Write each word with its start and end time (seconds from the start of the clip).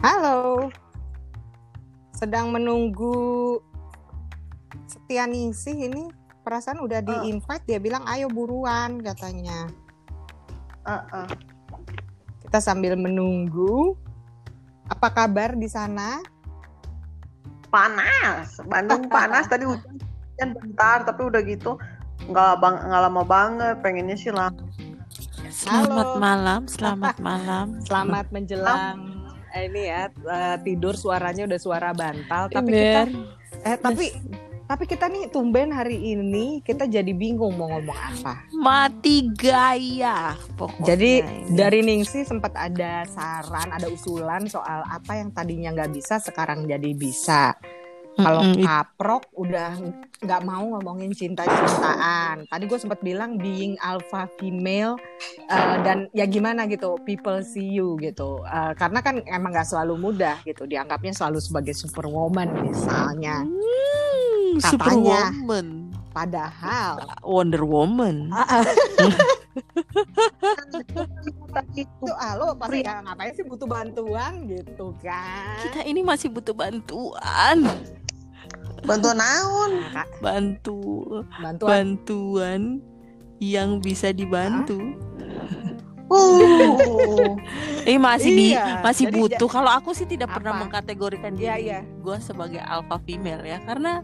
Halo. 0.00 0.72
Sedang 2.16 2.56
menunggu 2.56 3.60
Setia 4.88 5.28
Ningsih 5.28 5.76
ini 5.76 6.08
perasaan 6.40 6.80
udah 6.80 7.04
di 7.04 7.12
Oh. 7.12 7.28
invite 7.28 7.68
dia 7.68 7.76
bilang 7.76 8.08
ayo 8.08 8.32
buruan 8.32 9.04
katanya. 9.04 9.68
Uh-uh. 10.88 11.28
Kita 12.48 12.64
sambil 12.64 12.96
menunggu. 12.96 13.92
Apa 14.88 15.12
kabar 15.12 15.52
di 15.52 15.68
sana? 15.68 16.24
Panas, 17.68 18.56
Bandung 18.64 19.04
panas 19.06 19.52
tadi 19.52 19.68
hujan 19.70 20.48
bentar, 20.56 21.04
tapi 21.04 21.28
udah 21.28 21.44
gitu 21.44 21.76
nggak 22.24 22.52
bang 22.56 22.76
nggak 22.88 23.02
lama 23.04 23.22
banget. 23.28 23.76
Pengennya 23.84 24.16
sih 24.16 24.32
lama. 24.32 24.64
Halo. 25.68 25.92
Selamat 25.92 26.10
malam, 26.16 26.60
selamat 26.64 27.16
malam. 27.20 27.66
Selamat 27.84 28.26
menjelang 28.32 29.09
ini 29.58 29.82
ya 29.90 30.10
eh, 30.10 30.56
tidur 30.62 30.94
suaranya 30.94 31.46
udah 31.50 31.60
suara 31.60 31.90
bantal 31.90 32.46
tapi 32.50 32.70
kita 32.70 33.02
eh 33.66 33.76
tapi 33.76 34.06
tapi 34.70 34.86
kita 34.86 35.10
nih 35.10 35.34
tumben 35.34 35.74
hari 35.74 35.98
ini 35.98 36.62
kita 36.62 36.86
jadi 36.86 37.10
bingung 37.10 37.58
mau 37.58 37.66
ngomong 37.74 37.90
apa. 37.98 38.46
mati 38.54 39.26
gaya 39.34 40.38
pokoknya. 40.54 40.94
Jadi 40.94 41.12
ini. 41.26 41.58
dari 41.58 41.82
Ningsi 41.82 42.22
sempat 42.22 42.54
ada 42.54 43.02
saran, 43.10 43.74
ada 43.74 43.90
usulan 43.90 44.46
soal 44.46 44.86
apa 44.86 45.18
yang 45.18 45.34
tadinya 45.34 45.74
nggak 45.74 45.90
bisa 45.90 46.22
sekarang 46.22 46.70
jadi 46.70 46.94
bisa. 46.94 47.58
Kalau 48.14 48.42
Mm-mm, 48.42 48.58
it- 48.58 48.66
kaprok 48.66 49.24
udah 49.32 49.70
nggak 50.20 50.42
mau 50.44 50.64
ngomongin 50.76 51.10
cinta-cintaan. 51.10 52.44
Tadi 52.44 52.64
gue 52.66 52.76
sempat 52.76 53.00
bilang 53.00 53.36
being 53.36 53.78
alpha 53.80 54.28
female 54.36 55.00
eh, 55.48 55.76
dan 55.80 56.10
ya 56.12 56.26
gimana 56.26 56.66
gitu, 56.66 57.00
people 57.02 57.40
see 57.40 57.64
you 57.70 57.96
gitu. 57.98 58.42
Eh, 58.44 58.72
karena 58.74 59.00
kan 59.00 59.22
emang 59.24 59.54
nggak 59.54 59.66
selalu 59.66 59.96
mudah 59.96 60.36
gitu. 60.44 60.66
Dianggapnya 60.66 61.12
selalu 61.12 61.40
sebagai 61.40 61.72
superwoman 61.72 62.50
misalnya. 62.60 63.46
Hmm, 63.46 64.58
katanya. 64.60 65.30
Superwoman, 65.32 65.66
Padahal 66.10 67.06
Wonder 67.22 67.62
Woman. 67.62 68.34
Tadi 71.50 71.82
itu 71.86 72.10
ah 72.18 72.34
lo 72.38 72.54
pasti 72.58 72.82
ya, 72.82 73.02
ngapain 73.02 73.34
sih 73.34 73.46
butuh 73.46 73.66
bantuan 73.70 74.46
gitu 74.50 74.94
kan? 75.02 75.58
Kita 75.62 75.86
ini 75.86 76.02
masih 76.02 76.30
butuh 76.30 76.54
bantuan, 76.54 77.66
bantuan 78.82 79.18
naon. 79.18 79.72
Bantu, 80.24 80.78
bantuan 81.40 81.96
bantuan 81.96 82.60
yang 83.40 83.78
bisa 83.80 84.10
dibantu. 84.12 84.78
Uh. 86.10 87.38
Eh 87.86 87.94
masih 87.94 88.30
di 88.34 88.46
Iya, 88.50 88.82
masih 88.82 89.06
jadi 89.08 89.14
butuh. 89.14 89.46
Kalau 89.46 89.70
aku 89.70 89.94
sih 89.94 90.10
tidak 90.10 90.34
pernah 90.34 90.58
Apa? 90.58 90.66
mengkategorikan 90.66 91.38
Iya, 91.38 91.54
diri 91.54 91.70
iya. 91.70 91.80
gue 91.86 92.16
sebagai 92.18 92.58
alpha 92.58 92.98
female 93.06 93.46
ya, 93.46 93.62
karena 93.62 94.02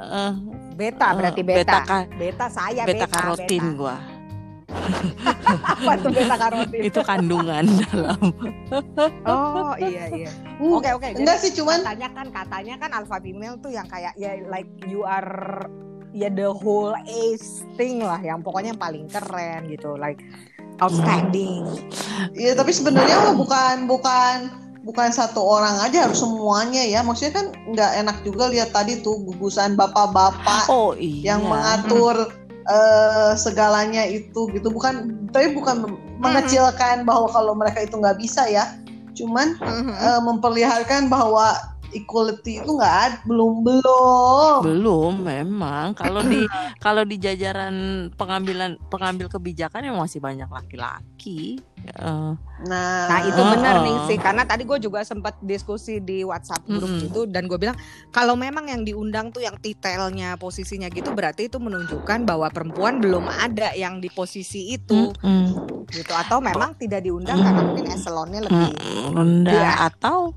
eh, 0.00 0.32
beta 0.74 1.06
berarti 1.12 1.42
beta. 1.42 1.78
ka- 1.82 2.08
Beta 2.12 2.46
saya 2.46 2.82
beta 2.82 3.04
beta 3.04 3.06
karotin 3.08 3.64
beta. 3.66 3.76
gue. 3.76 3.96
Apa 5.50 5.92
tuh 5.98 6.10
beta 6.10 6.36
karotin? 6.36 6.80
Itu 6.80 7.00
kandungan 7.02 7.64
dalam. 7.84 8.20
Oh 9.26 9.74
iya 9.76 10.04
iya. 10.10 10.30
Uh, 10.56 10.78
Oke 10.78 10.90
oke. 10.90 11.08
Enggak 11.12 11.36
Jadi 11.36 11.44
sih 11.44 11.52
cuman 11.56 11.82
katanya 11.82 12.08
kan 12.10 12.26
katanya 12.30 12.74
kan 12.78 12.90
alpha 12.92 13.18
female 13.18 13.56
tuh 13.58 13.70
yang 13.70 13.86
kayak 13.86 14.14
ya 14.14 14.38
like 14.46 14.68
you 14.86 15.02
are 15.02 15.66
ya 16.10 16.26
the 16.28 16.46
whole 16.46 16.94
ace 17.04 17.62
thing 17.74 18.00
lah 18.00 18.18
yang 18.18 18.40
pokoknya 18.40 18.72
yang 18.72 18.82
paling 18.82 19.04
keren 19.06 19.66
gitu 19.66 19.94
like 19.94 20.18
outstanding. 20.78 21.66
Iya 22.32 22.54
tapi 22.54 22.70
sebenarnya 22.70 23.34
bukan 23.34 23.84
bukan 23.84 24.36
bukan 24.80 25.12
satu 25.12 25.40
orang 25.40 25.76
aja 25.84 26.08
harus 26.08 26.20
semuanya 26.20 26.80
ya. 26.82 27.04
Maksudnya 27.04 27.34
kan 27.36 27.46
nggak 27.68 27.92
enak 28.00 28.16
juga 28.24 28.48
lihat 28.48 28.72
tadi 28.72 29.00
tuh 29.00 29.20
gugusan 29.22 29.76
bapak-bapak 29.76 30.66
Oh 30.68 30.96
iya. 30.96 31.34
yang 31.36 31.44
mengatur 31.44 32.28
eh, 32.70 33.32
segalanya 33.34 34.04
itu 34.06 34.46
gitu. 34.52 34.68
Bukan 34.70 35.26
tapi 35.32 35.52
bukan 35.52 35.84
mengecilkan 36.20 37.02
bahwa 37.08 37.26
kalau 37.32 37.52
mereka 37.56 37.82
itu 37.82 37.96
nggak 37.96 38.18
bisa 38.20 38.46
ya. 38.46 38.76
Cuman 39.16 39.56
Mhm. 39.58 39.92
eh, 39.92 40.20
memperlihatkan 40.22 41.08
bahwa 41.08 41.56
equality 41.92 42.58
itu 42.58 42.70
nggak 42.70 42.96
ada 43.02 43.16
belum 43.22 43.52
belum. 43.60 44.58
belum 44.62 45.12
memang 45.20 45.92
kalau 45.92 46.20
di 46.20 46.46
kalau 46.84 47.02
di 47.02 47.16
jajaran 47.16 47.74
pengambilan 48.14 48.78
pengambil 48.86 49.26
kebijakan 49.26 49.84
yang 49.84 49.96
masih 49.96 50.18
banyak 50.18 50.46
laki-laki. 50.46 51.58
Eh, 51.80 52.32
Nah, 52.60 53.08
Nah 53.08 53.24
itu 53.24 53.40
Ah, 53.40 53.56
benar 53.56 53.74
ah. 53.74 53.82
nih 53.82 53.96
sih 54.04 54.18
karena 54.20 54.44
tadi 54.44 54.68
gue 54.68 54.76
juga 54.76 55.00
sempat 55.00 55.40
diskusi 55.40 55.96
di 55.96 56.20
WhatsApp 56.20 56.60
grup 56.62 56.84
Mm-mm. 56.84 57.02
gitu 57.02 57.20
dan 57.24 57.48
gue 57.48 57.56
bilang 57.56 57.72
kalau 58.12 58.36
memang 58.36 58.68
yang 58.68 58.84
diundang 58.84 59.32
tuh 59.32 59.40
yang 59.40 59.56
titelnya 59.56 60.36
posisinya 60.36 60.92
gitu 60.92 61.08
berarti 61.08 61.48
itu 61.48 61.56
menunjukkan 61.56 62.28
bahwa 62.28 62.52
perempuan 62.52 63.00
belum 63.00 63.24
ada 63.24 63.72
yang 63.72 63.96
di 63.96 64.12
posisi 64.12 64.76
itu 64.76 65.08
mm-mm, 65.08 65.88
gitu 65.88 66.12
atau 66.12 66.38
memang 66.38 66.76
tidak 66.76 67.00
diundang 67.00 67.40
karena 67.40 67.64
mungkin 67.64 67.86
eselonnya 67.88 68.40
lebih 68.44 68.70
rendah 69.10 69.56
Iya. 69.56 69.72
atau 69.88 70.36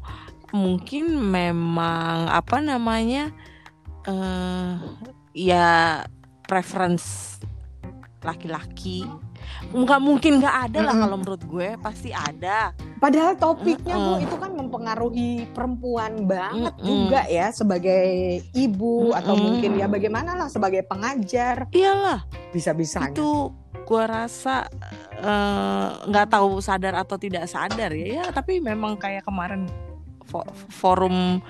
mungkin 0.54 1.18
memang 1.18 2.30
apa 2.30 2.62
namanya 2.62 3.34
eh 4.06 4.78
ya 5.34 6.06
preference 6.46 7.42
laki-laki 8.22 9.04
nggak 9.74 10.00
mungkin 10.00 10.40
nggak 10.40 10.58
ada 10.70 10.80
lah 10.86 10.96
kalau 10.96 11.18
menurut 11.20 11.44
gue 11.44 11.76
pasti 11.82 12.14
ada 12.14 12.72
Padahal 13.04 13.36
topiknya 13.36 14.00
Bu 14.00 14.16
Mm-mm. 14.16 14.24
itu 14.24 14.36
kan 14.40 14.52
mempengaruhi 14.56 15.32
perempuan 15.52 16.24
banget 16.24 16.72
Mm-mm. 16.80 16.88
juga 16.88 17.28
ya 17.28 17.52
sebagai 17.52 18.40
ibu 18.56 19.12
atau 19.12 19.36
Mm-mm. 19.36 19.44
mungkin 19.44 19.72
ya 19.76 19.92
bagaimana 19.92 20.40
lah 20.40 20.48
sebagai 20.48 20.88
pengajar 20.88 21.68
iyalah 21.76 22.24
bisa-bisanya. 22.56 23.12
itu 23.12 23.52
gua 23.84 24.04
rasa 24.08 24.72
eh, 25.20 25.88
nggak 26.08 26.32
tahu 26.32 26.64
sadar 26.64 26.96
atau 26.96 27.20
tidak 27.20 27.52
sadar 27.52 27.92
ya 27.92 28.24
ya 28.24 28.26
tapi 28.32 28.64
memang 28.64 28.96
kayak 28.96 29.28
kemarin 29.28 29.68
fo- 30.24 30.48
forum 30.70 31.42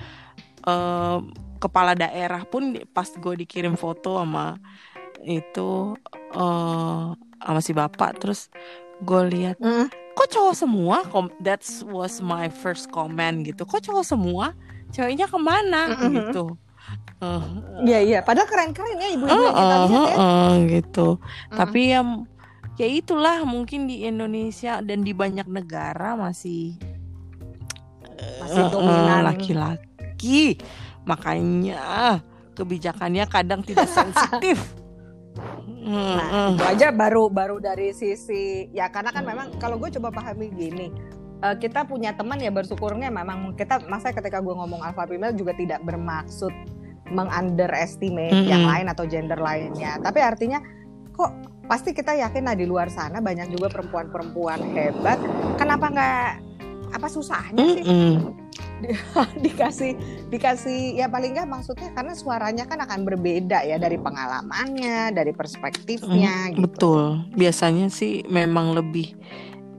eh, 0.62 1.18
kepala 1.56 1.92
daerah 1.92 2.44
pun 2.44 2.62
pas 2.90 3.08
gue 3.08 3.34
dikirim 3.38 3.74
foto 3.74 4.18
sama 4.18 4.58
itu 5.22 5.96
eh, 6.30 7.06
sama 7.16 7.60
si 7.60 7.72
bapak 7.72 8.18
terus 8.18 8.52
gue 9.00 9.22
lihat 9.28 9.56
Mm. 9.58 9.88
kok 10.14 10.28
cowok 10.30 10.54
semua 10.54 10.96
that 11.38 11.60
was 11.86 12.20
my 12.20 12.46
first 12.48 12.88
comment 12.88 13.42
gitu 13.42 13.64
kok 13.64 13.82
cowok 13.82 14.04
semua 14.04 14.54
ceweknya 14.90 15.26
ke 15.26 15.36
mana 15.36 15.90
Mm-mm. 15.90 16.12
gitu 16.22 16.54
Eh, 17.16 17.40
Iya 17.80 17.98
iya, 18.04 18.18
padahal 18.20 18.44
keren-keren 18.44 19.00
ya 19.00 19.08
ibu-ibu 19.08 19.32
yang 19.32 19.56
kita 19.56 19.64
Heeh, 19.64 19.88
lihat 19.88 20.04
ya. 20.04 20.16
heeh, 20.20 20.52
gitu. 20.68 21.08
Mm. 21.16 21.56
Tapi 21.56 21.80
ya 21.88 22.00
ya 22.74 22.86
itulah 22.86 23.36
mungkin 23.48 23.88
di 23.88 24.04
Indonesia 24.04 24.84
dan 24.84 25.00
di 25.00 25.16
banyak 25.16 25.48
negara 25.48 26.12
masih 26.12 26.76
Masih 28.42 28.62
eh, 28.62 28.66
eh, 28.66 28.70
dominan. 28.72 29.20
laki-laki. 29.26 30.42
Makanya 31.04 31.84
kebijakannya 32.54 33.24
kadang 33.28 33.60
tidak 33.66 33.90
sensitif. 33.98 34.58
Nah, 35.84 36.56
itu 36.56 36.64
aja 36.64 36.88
baru 36.94 37.28
baru 37.28 37.60
dari 37.60 37.92
sisi 37.92 38.72
ya 38.72 38.88
karena 38.88 39.12
kan 39.12 39.20
memang 39.20 39.52
kalau 39.60 39.76
gue 39.76 39.92
coba 40.00 40.08
pahami 40.14 40.48
gini 40.54 40.88
eh, 41.44 41.56
kita 41.60 41.84
punya 41.84 42.16
teman 42.16 42.40
ya 42.40 42.48
bersyukurnya 42.48 43.12
memang 43.12 43.52
kita 43.52 43.84
masa 43.84 44.14
ketika 44.14 44.40
gue 44.40 44.54
ngomong 44.54 44.80
alpha 44.80 45.04
female 45.04 45.36
juga 45.36 45.52
tidak 45.52 45.84
bermaksud 45.84 46.54
mengunderestimate 47.12 48.32
Mm-mm. 48.32 48.48
yang 48.48 48.64
lain 48.64 48.86
atau 48.88 49.04
gender 49.04 49.36
lainnya 49.36 50.00
tapi 50.00 50.24
artinya 50.24 50.62
kok 51.12 51.36
pasti 51.68 51.92
kita 51.92 52.16
yakin 52.16 52.48
lah 52.48 52.56
di 52.56 52.64
luar 52.64 52.88
sana 52.88 53.20
banyak 53.20 53.52
juga 53.52 53.68
perempuan-perempuan 53.68 54.64
hebat 54.72 55.20
kenapa 55.60 55.86
nggak 55.92 56.28
apa 56.94 57.10
susahnya 57.10 57.58
sih 57.74 57.82
Mm-mm. 57.82 58.14
dikasih 59.44 59.98
dikasih 60.30 60.94
ya 60.94 61.10
paling 61.10 61.34
nggak 61.34 61.48
maksudnya 61.50 61.90
karena 61.96 62.14
suaranya 62.14 62.64
kan 62.70 62.78
akan 62.84 63.02
berbeda 63.02 63.66
ya 63.66 63.80
dari 63.80 63.98
pengalamannya 63.98 65.10
dari 65.10 65.32
perspektifnya 65.34 66.54
gitu. 66.54 66.68
Betul. 66.68 67.02
Biasanya 67.34 67.88
sih 67.90 68.22
memang 68.28 68.76
lebih 68.76 69.16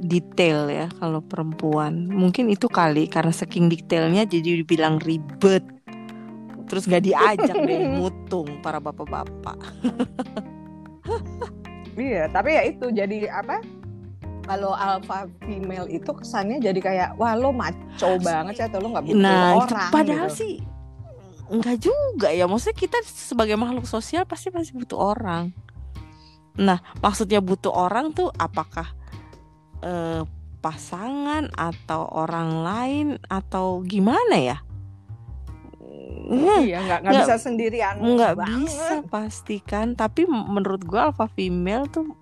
detail 0.01 0.67
ya 0.67 0.87
kalau 0.99 1.21
perempuan. 1.23 2.09
Mungkin 2.11 2.51
itu 2.51 2.67
kali 2.67 3.07
karena 3.07 3.31
saking 3.31 3.71
detailnya 3.71 4.27
jadi 4.27 4.65
dibilang 4.65 4.99
ribet. 4.99 5.63
Terus 6.65 6.89
nggak 6.89 7.03
diajak 7.05 7.55
deh 7.55 7.81
mutung 8.01 8.59
para 8.59 8.81
bapak-bapak. 8.81 9.57
Iya, 11.95 12.27
tapi 12.27 12.51
ya 12.51 12.67
itu 12.67 12.91
jadi 12.91 13.31
apa? 13.31 13.63
Kalau 14.45 14.71
alpha 14.71 15.25
female 15.41 15.89
itu 15.89 16.05
kesannya 16.07 16.61
jadi 16.61 16.79
kayak 16.79 17.09
wah 17.17 17.33
lo 17.33 17.49
maco 17.49 18.09
banget 18.21 18.53
sih 18.55 18.65
atau 18.65 18.77
lo 18.77 18.93
nggak 18.93 19.05
butuh 19.05 19.17
Nah, 19.19 19.41
itu 19.57 19.61
orang. 19.65 19.89
padahal 19.91 20.29
gitu. 20.29 20.37
sih 20.37 20.53
enggak 21.45 21.77
juga 21.77 22.29
ya. 22.29 22.45
Maksudnya 22.45 22.77
kita 22.77 22.97
sebagai 23.05 23.53
makhluk 23.53 23.85
sosial 23.85 24.25
pasti 24.25 24.49
pasti 24.49 24.73
butuh 24.73 24.97
orang. 24.97 25.49
Nah, 26.55 26.79
maksudnya 26.97 27.41
butuh 27.41 27.69
orang 27.69 28.13
tuh 28.13 28.29
apakah 28.31 28.87
eh, 29.81 30.21
pasangan 30.57 31.53
atau 31.53 32.09
orang 32.09 32.65
lain 32.65 33.07
atau 33.27 33.81
gimana 33.81 34.37
ya? 34.37 34.57
Ya, 36.25 36.57
iya 36.57 36.77
nggak 36.81 36.99
nggak 37.05 37.13
nggak- 37.13 37.27
bisa 37.29 37.35
sendirian 37.37 37.95
nggak 38.01 38.33
bisa 38.49 39.05
pastikan 39.05 39.93
tapi 39.93 40.25
menurut 40.25 40.81
gua 40.81 41.13
alpha 41.13 41.29
female 41.29 41.85
tuh 41.85 42.17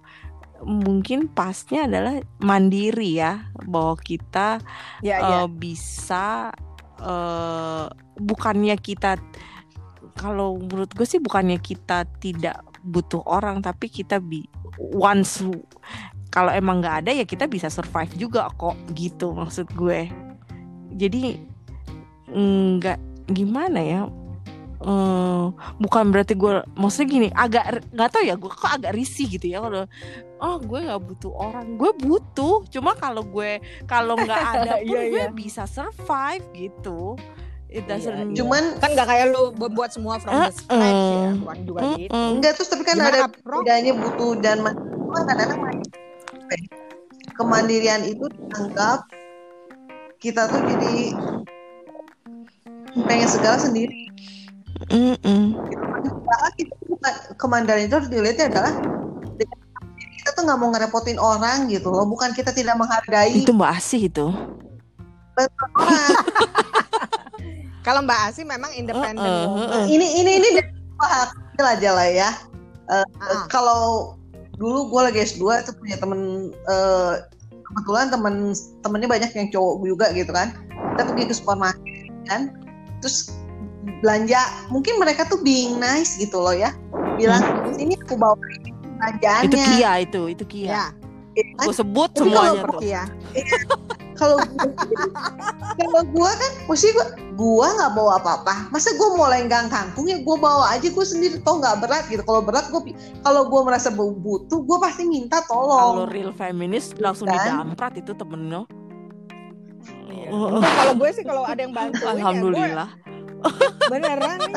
mungkin 0.64 1.28
pasnya 1.32 1.86
adalah 1.86 2.20
mandiri 2.40 3.20
ya 3.20 3.48
bahwa 3.68 4.00
kita 4.00 4.64
ya 5.04 5.20
ya. 5.20 5.40
eh, 5.44 5.48
bisa 5.52 6.52
eh 7.04 7.86
bukannya 8.20 8.78
kita 8.80 9.20
kalau 10.14 10.56
menurut 10.62 10.94
gue 10.94 11.08
sih 11.08 11.20
bukannya 11.20 11.58
kita 11.58 12.06
tidak 12.22 12.62
butuh 12.86 13.24
orang 13.26 13.64
tapi 13.64 13.90
kita 13.90 14.22
bi 14.22 14.46
once 14.94 15.42
kalau 16.34 16.50
emang 16.50 16.82
nggak 16.82 17.06
ada 17.06 17.12
ya 17.14 17.26
kita 17.30 17.46
bisa 17.46 17.70
survive 17.70 18.10
juga 18.18 18.50
kok 18.58 18.74
gitu 18.98 19.38
maksud 19.38 19.70
gue. 19.78 20.10
Jadi 20.98 21.38
nggak 22.34 23.30
gimana 23.30 23.80
ya 23.82 24.10
eh 24.84 25.44
bukan 25.80 26.12
berarti 26.12 26.34
gue 26.34 26.54
maksudnya 26.74 27.08
gini 27.08 27.28
agak 27.32 27.64
nggak 27.90 28.10
tahu 28.10 28.24
ya 28.24 28.36
gue 28.36 28.52
kok 28.52 28.68
agak 28.70 28.92
risih 28.92 29.28
gitu 29.28 29.48
ya 29.48 29.60
kalau 29.60 29.88
oh 30.38 30.56
gue 30.60 30.80
nggak 30.84 31.02
butuh 31.02 31.32
orang 31.32 31.66
gue 31.74 31.92
butuh 31.98 32.68
cuma 32.68 32.92
kalau 32.94 33.24
gue 33.24 33.58
kalau 33.84 34.14
nggak 34.14 34.44
ada 34.54 34.72
pun 34.84 34.92
Iya, 34.92 35.02
gue 35.08 35.24
iya. 35.24 35.28
bisa 35.32 35.64
survive 35.64 36.44
gitu 36.52 37.16
it 37.68 37.88
doesn't 37.88 38.14
Iya. 38.30 38.44
Cuman 38.44 38.78
kan 38.78 38.92
nggak 38.92 39.08
kayak 39.08 39.28
bu- 39.56 39.72
buat 39.72 39.90
semua 39.90 40.20
from 40.20 40.36
the 40.38 40.52
scratch 40.52 40.70
ya 41.10 41.32
Mm-mm. 41.32 41.42
bukan 41.42 41.58
juga 41.64 41.80
gitu 41.96 42.12
enggak 42.14 42.52
terus 42.54 42.70
tapi 42.70 42.84
kan 42.84 42.96
Gimana, 42.96 43.10
ada 43.10 43.22
bedanya 43.32 43.94
butuh 43.96 44.32
dan 44.38 44.58
kadang-kadang 45.10 45.60
kemandirian 47.34 48.04
itu 48.04 48.30
dianggap 48.30 49.08
kita 50.20 50.48
tuh 50.48 50.62
jadi 50.62 51.18
pengen 53.04 53.28
segala 53.28 53.58
sendiri. 53.58 54.08
Mm-mm. 54.92 55.44
Padahal 56.04 56.52
kita 56.60 56.76
bukan 56.90 57.14
kemandirian 57.40 57.88
itu 57.88 57.96
harus 57.96 58.10
dilihatnya 58.12 58.46
adalah 58.52 58.74
kita 60.24 60.40
tuh 60.40 60.44
nggak 60.48 60.60
mau 60.60 60.72
ngerepotin 60.72 61.20
orang 61.20 61.68
gitu 61.68 61.92
loh, 61.92 62.08
bukan 62.08 62.32
kita 62.32 62.56
tidak 62.56 62.80
menghargai 62.80 63.44
itu 63.44 63.52
mbak 63.52 63.76
Asih 63.76 64.08
itu 64.08 64.32
kalau 67.86 68.02
Mbak 68.06 68.20
Asi 68.32 68.42
memang 68.48 68.72
independent 68.78 69.20
Uh-uh, 69.20 69.48
woman. 69.50 69.70
uh-uh. 69.70 69.86
ini 69.90 70.08
ini 70.24 70.32
ini 70.40 70.48
aja 71.60 71.90
lah 71.96 72.08
ya. 72.08 72.30
Eh, 72.92 73.06
Ah. 73.24 73.48
Kalau 73.48 74.14
dulu 74.60 74.92
gue 74.92 75.02
lagi 75.10 75.20
S2 75.26 75.64
itu 75.66 75.72
punya 75.76 75.98
temen 75.98 76.52
eh, 76.54 77.14
kebetulan 77.64 78.12
temen 78.14 78.54
temennya 78.86 79.10
banyak 79.10 79.32
yang 79.34 79.48
cowok 79.52 79.76
juga 79.84 80.06
gitu 80.16 80.32
kan. 80.32 80.54
Kita 80.96 81.04
pergi 81.10 81.24
ke 81.28 81.36
supermarket 81.36 82.12
kan, 82.30 82.42
terus 83.02 83.34
belanja. 84.02 84.42
Mungkin 84.72 85.00
mereka 85.00 85.28
tuh 85.28 85.40
being 85.44 85.80
nice 85.80 86.16
gitu 86.16 86.40
loh 86.40 86.56
ya, 86.56 86.72
bilang 87.20 87.44
sini 87.76 87.96
aku 88.00 88.16
bawa 88.16 88.36
belanjaannya. 89.00 89.48
itu 89.48 89.58
Kia 89.58 89.92
itu 90.00 90.22
itu 90.32 90.44
Kia 90.48 90.68
ya 90.72 90.86
Ya 91.34 91.42
kan? 91.58 91.66
gue 91.66 91.74
sebut 91.74 92.10
Tapi 92.14 92.30
semuanya 92.30 92.62
kalau 92.62 92.78
tuh 92.78 92.82
ya 92.86 93.04
Kalau 94.14 94.38
kalau 95.82 96.02
gue 96.06 96.30
kan, 96.38 96.52
mesti 96.70 96.94
gue 96.94 97.06
gue 97.34 97.68
nggak 97.74 97.92
bawa 97.98 98.22
apa-apa. 98.22 98.70
Masa 98.70 98.94
gue 98.94 99.10
mau 99.18 99.26
lenggang 99.26 99.66
kangkung 99.74 100.06
ya 100.06 100.22
gue 100.22 100.38
bawa 100.38 100.70
aja 100.78 100.86
gue 100.86 101.02
sendiri. 101.02 101.42
Toh 101.42 101.58
nggak 101.58 101.82
berat 101.82 102.06
gitu. 102.14 102.22
Kalau 102.22 102.46
berat 102.46 102.70
gue 102.70 102.94
kalau 103.26 103.50
gue 103.50 103.62
merasa 103.66 103.90
butuh 103.90 104.62
gue 104.62 104.78
pasti 104.78 105.10
minta 105.10 105.42
kalau 105.50 106.06
tolong. 106.06 106.14
real 106.14 106.30
feminist 106.30 107.02
langsung 107.02 107.26
Kan? 107.26 107.42
didamprat 107.42 107.98
itu 107.98 108.14
temen 108.14 108.54
lo 108.54 108.64
Iya. 110.14 110.30
Oh, 110.30 110.62
kalau 110.62 110.94
gue 111.02 111.10
sih 111.12 111.26
kalau 111.26 111.44
ada 111.44 111.60
yang 111.60 111.74
bantuin 111.74 112.06
alhamdulillah 112.14 112.90
ya 112.94 113.02
gue 113.02 113.13
beneran. 113.88 114.40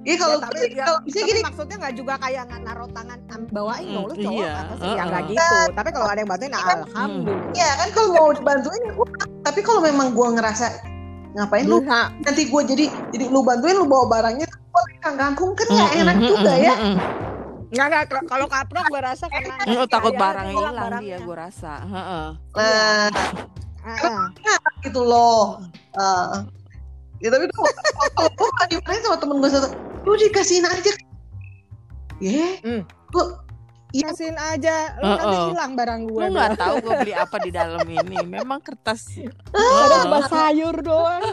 Iya 0.00 0.16
kalau 0.16 0.32
Ya, 0.32 0.42
tapi, 0.42 0.58
ya, 0.64 0.84
kalau 0.86 0.98
bisa 1.04 1.12
tapi 1.14 1.28
gini 1.28 1.40
maksudnya 1.44 1.76
nggak 1.76 1.94
juga 1.94 2.14
kayak 2.16 2.42
nggak 2.48 2.60
naruh 2.64 2.88
tangan 2.88 3.18
bawain 3.52 3.84
Mm, 3.84 4.00
lu 4.00 4.14
cowok 4.16 4.32
iya, 4.40 4.52
apa 4.56 4.74
sih? 4.74 4.80
Ya 4.80 4.92
uh-uh. 4.96 5.06
nggak 5.06 5.22
gitu. 5.28 5.58
Tapi 5.76 5.88
kalau 5.90 6.06
ada 6.08 6.18
yang 6.18 6.30
bantuin 6.30 6.50
nah, 6.50 6.62
alhamdulillah. 6.64 7.52
Ya 7.52 7.68
kan 7.76 7.88
kalau 7.92 8.08
mau 8.10 8.30
dibantuin 8.32 8.80
ya 8.80 8.92
gua- 8.96 9.12
tapi 9.42 9.60
kalau 9.60 9.80
memang 9.84 10.08
gue 10.10 10.28
ngerasa 10.32 10.66
ngapain 11.36 11.64
lu? 11.64 11.84
Nah, 11.84 12.08
nanti 12.18 12.42
gue 12.48 12.62
jadi 12.64 12.84
jadi 13.12 13.24
lu 13.28 13.40
bantuin 13.40 13.76
lu 13.76 13.84
bawa 13.84 14.08
barangnya 14.08 14.48
gue 14.48 14.82
lenggang 14.88 15.16
kangkung 15.20 15.52
kan 15.52 15.66
nggak 15.68 15.92
enak 15.94 16.16
juga 16.18 16.52
ya. 16.56 16.74
nggak 17.70 17.86
nggak 17.86 18.02
kalau- 18.24 18.48
kaprok 18.48 18.84
gue 18.88 19.00
rasa 19.00 19.24
karena 19.28 19.54
Mm, 19.62 19.84
takut 19.86 20.10
ya, 20.10 20.18
barangnya 20.18 20.54
hilang 20.56 20.90
dia 20.98 21.18
gue 21.20 21.36
rasa. 21.38 21.72
Heeh. 21.78 22.26
Nah, 22.50 23.06
Heeh. 23.96 24.24
gitu 24.82 25.00
loh. 25.00 25.58
Eh, 25.92 26.26
ya 27.20 27.28
tapi 27.28 27.44
tuh 27.46 27.62
kalau 28.10 28.30
gue 28.30 28.48
nggak 28.48 28.68
dimarahin 28.70 29.02
sama 29.02 29.16
temen 29.16 29.36
gue 29.38 29.50
satu, 29.50 29.68
lu 30.02 30.14
dikasihin 30.16 30.64
aja. 30.64 30.92
Ya, 32.18 32.48
Hmm. 32.60 32.82
gue 32.84 33.24
Iya. 33.90 34.06
kasihin 34.08 34.38
aja 34.38 34.74
lu 34.96 35.08
nanti 35.08 35.26
Uh-uh. 35.34 35.48
hilang 35.50 35.72
barang 35.74 36.00
gue 36.06 36.20
lu 36.20 36.30
nggak 36.30 36.54
tahu 36.54 36.74
gue 36.78 36.92
beli 36.94 37.10
apa 37.10 37.36
di 37.42 37.50
dalam 37.50 37.82
ini 37.82 38.22
memang 38.22 38.62
kertas 38.62 39.18
ada 39.50 40.06
cuma 40.06 40.22
sayur 40.30 40.78
doang 40.78 41.26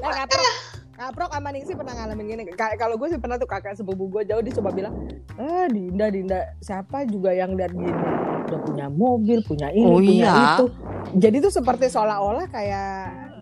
Nah, 0.00 0.24
kaprok 0.24 0.48
kaprok 0.90 1.30
sama 1.30 1.48
Ningsi 1.52 1.76
pernah 1.76 1.92
ngalamin 1.92 2.24
gini 2.26 2.42
Ka- 2.50 2.72
kalau 2.74 2.96
gue 2.96 3.08
sih 3.10 3.20
pernah 3.20 3.36
tuh 3.36 3.44
kakak 3.44 3.76
sepupu 3.76 4.08
gue 4.08 4.24
jauh 4.24 4.40
dia 4.40 4.54
coba 4.56 4.72
bilang 4.72 4.96
ah 5.36 5.68
Dinda 5.68 6.08
Dinda 6.08 6.40
siapa 6.58 7.04
juga 7.04 7.36
yang 7.36 7.52
lihat 7.52 7.76
gini 7.76 7.92
udah 8.42 8.60
punya 8.60 8.86
mobil 8.88 9.38
punya 9.40 9.68
ini 9.68 9.84
Oh, 9.84 9.96
punya 9.96 10.12
iya. 10.26 10.34
itu 10.54 10.64
jadi 11.16 11.36
tuh 11.40 11.52
seperti 11.52 11.86
seolah-olah 11.86 12.46
kayak 12.46 12.92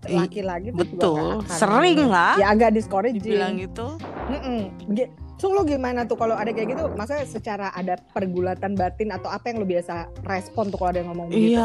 laki-laki 0.09 0.69
tuh 0.69 0.79
juga 0.79 0.83
betul 0.95 1.31
akan- 1.39 1.51
sering 1.51 1.99
lah 2.07 2.35
ya 2.35 2.47
agak 2.49 2.71
discouraging 2.73 3.19
dibilang 3.19 3.55
gitu 3.57 3.99
Mm-mm. 4.29 4.61
Gi- 4.93 5.11
So 5.37 5.49
lo 5.49 5.63
gimana 5.63 6.03
tuh 6.03 6.19
kalau 6.19 6.35
ada 6.35 6.51
kayak 6.51 6.75
gitu? 6.75 6.91
Maksudnya 6.93 7.23
secara 7.25 7.71
ada 7.71 7.95
pergulatan 8.11 8.75
batin 8.75 9.09
atau 9.09 9.31
apa 9.31 9.47
yang 9.47 9.63
lo 9.63 9.67
biasa 9.67 9.95
respon 10.25 10.67
tuh 10.67 10.77
kalau 10.77 10.91
ada 10.91 10.99
yang 10.99 11.15
ngomong 11.15 11.31
begitu? 11.31 11.63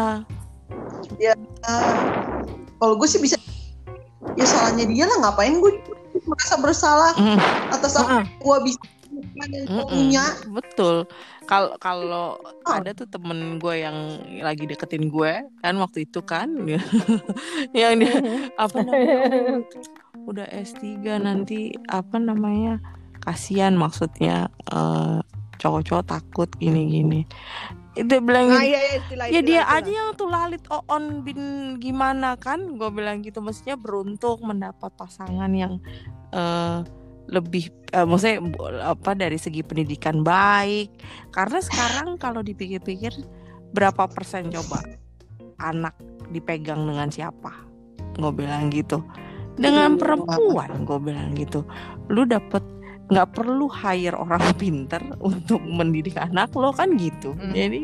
iya 1.17 1.33
kalau 2.75 2.93
gue 2.93 3.07
sih 3.07 3.17
bisa 3.17 3.33
ya 4.33 4.45
salahnya 4.45 4.85
dia 4.85 5.05
lah 5.05 5.17
ngapain 5.21 5.57
gue 5.57 5.73
merasa 6.23 6.55
bersalah 6.55 7.11
Mm. 7.15 7.39
atas 7.71 7.93
apa 7.95 8.09
yang 8.15 8.27
gue 8.29 8.57
bisa 8.63 8.79
punya 9.87 10.25
betul 10.49 11.05
kalau 11.45 11.75
kalau 11.77 12.27
Oh. 12.63 12.79
ada 12.79 12.95
tuh 12.95 13.03
temen 13.11 13.59
gue 13.59 13.75
yang 13.83 13.97
lagi 14.39 14.63
deketin 14.63 15.11
gue 15.11 15.43
kan 15.59 15.75
waktu 15.75 16.07
itu 16.07 16.23
kan 16.23 16.47
yang 17.75 17.99
dia 17.99 18.15
apa 18.55 18.77
namanya 18.79 19.19
oh, 19.59 20.31
udah 20.31 20.47
S3 20.47 20.79
nanti 21.19 21.75
apa 21.91 22.15
namanya 22.17 22.79
kasihan 23.19 23.75
maksudnya 23.75 24.47
eh, 24.71 25.19
cowok-cowok 25.59 26.05
takut 26.07 26.49
gini-gini 26.55 27.27
itu 27.93 28.15
bilang 28.23 28.49
Nah, 28.49 28.65
iya, 28.65 28.79
iya, 28.79 28.93
istilah, 29.03 29.25
ya 29.27 29.31
istilah, 29.37 29.43
dia 29.43 29.61
istilah. 29.61 29.77
aja 29.77 29.91
yang 29.91 30.09
tuh 30.15 30.29
lalit 30.31 30.63
on 30.89 31.03
bin 31.21 31.41
gimana 31.77 32.33
kan 32.39 32.73
gue 32.73 32.89
bilang 32.89 33.21
gitu 33.21 33.37
maksudnya 33.37 33.75
beruntung 33.75 34.39
mendapat 34.41 34.89
pasangan 34.95 35.51
yang 35.51 35.77
eh, 36.31 36.79
lebih 37.33 37.73
eh, 37.89 38.05
maksudnya 38.05 38.37
apa 38.85 39.17
dari 39.17 39.41
segi 39.41 39.65
pendidikan 39.65 40.21
baik. 40.21 40.93
Karena 41.33 41.59
sekarang 41.59 42.21
kalau 42.21 42.45
dipikir-pikir 42.45 43.11
berapa 43.73 44.05
persen 44.05 44.53
coba 44.53 44.85
anak 45.57 45.97
dipegang 46.29 46.85
dengan 46.85 47.09
siapa? 47.09 47.51
Gue 48.15 48.29
bilang 48.29 48.69
gitu. 48.69 49.01
Dengan 49.57 49.97
perempuan 49.97 50.85
gue 50.85 50.99
bilang 51.01 51.33
gitu. 51.33 51.65
Lu 52.13 52.25
dapet 52.29 52.61
nggak 53.09 53.35
perlu 53.35 53.67
hire 53.67 54.15
orang 54.15 54.41
pinter 54.61 55.01
untuk 55.19 55.59
mendidik 55.65 56.15
anak 56.21 56.53
lo 56.53 56.71
kan 56.71 56.93
gitu. 56.95 57.33
Hmm. 57.33 57.51
jadi 57.51 57.81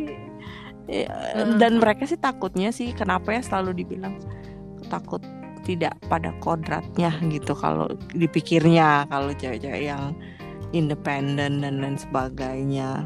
ya, 0.90 1.06
Hmm. 1.10 1.62
dan 1.62 1.78
mereka 1.78 2.10
sih 2.10 2.18
takutnya 2.18 2.74
sih 2.74 2.92
kenapa 2.98 3.30
ya 3.38 3.42
selalu 3.46 3.86
dibilang 3.86 4.18
takut 4.90 5.22
tidak 5.70 5.94
pada 6.10 6.34
kodratnya 6.42 7.14
gitu 7.30 7.54
kalau 7.54 7.86
dipikirnya 8.18 9.06
kalau 9.14 9.30
cewek-cewek 9.38 9.94
yang 9.94 10.18
independen 10.74 11.62
dan 11.62 11.78
lain 11.78 12.02
sebagainya. 12.02 13.06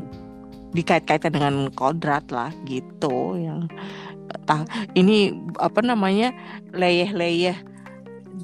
Dikait-kaitkan 0.72 1.36
dengan 1.36 1.67
kodrat 1.75 2.24
lah 2.32 2.55
gitu 2.65 3.38
yang 3.38 3.70
tah 4.48 4.63
ini 4.98 5.36
apa 5.62 5.84
namanya 5.84 6.34
leyeh-leyeh 6.74 7.53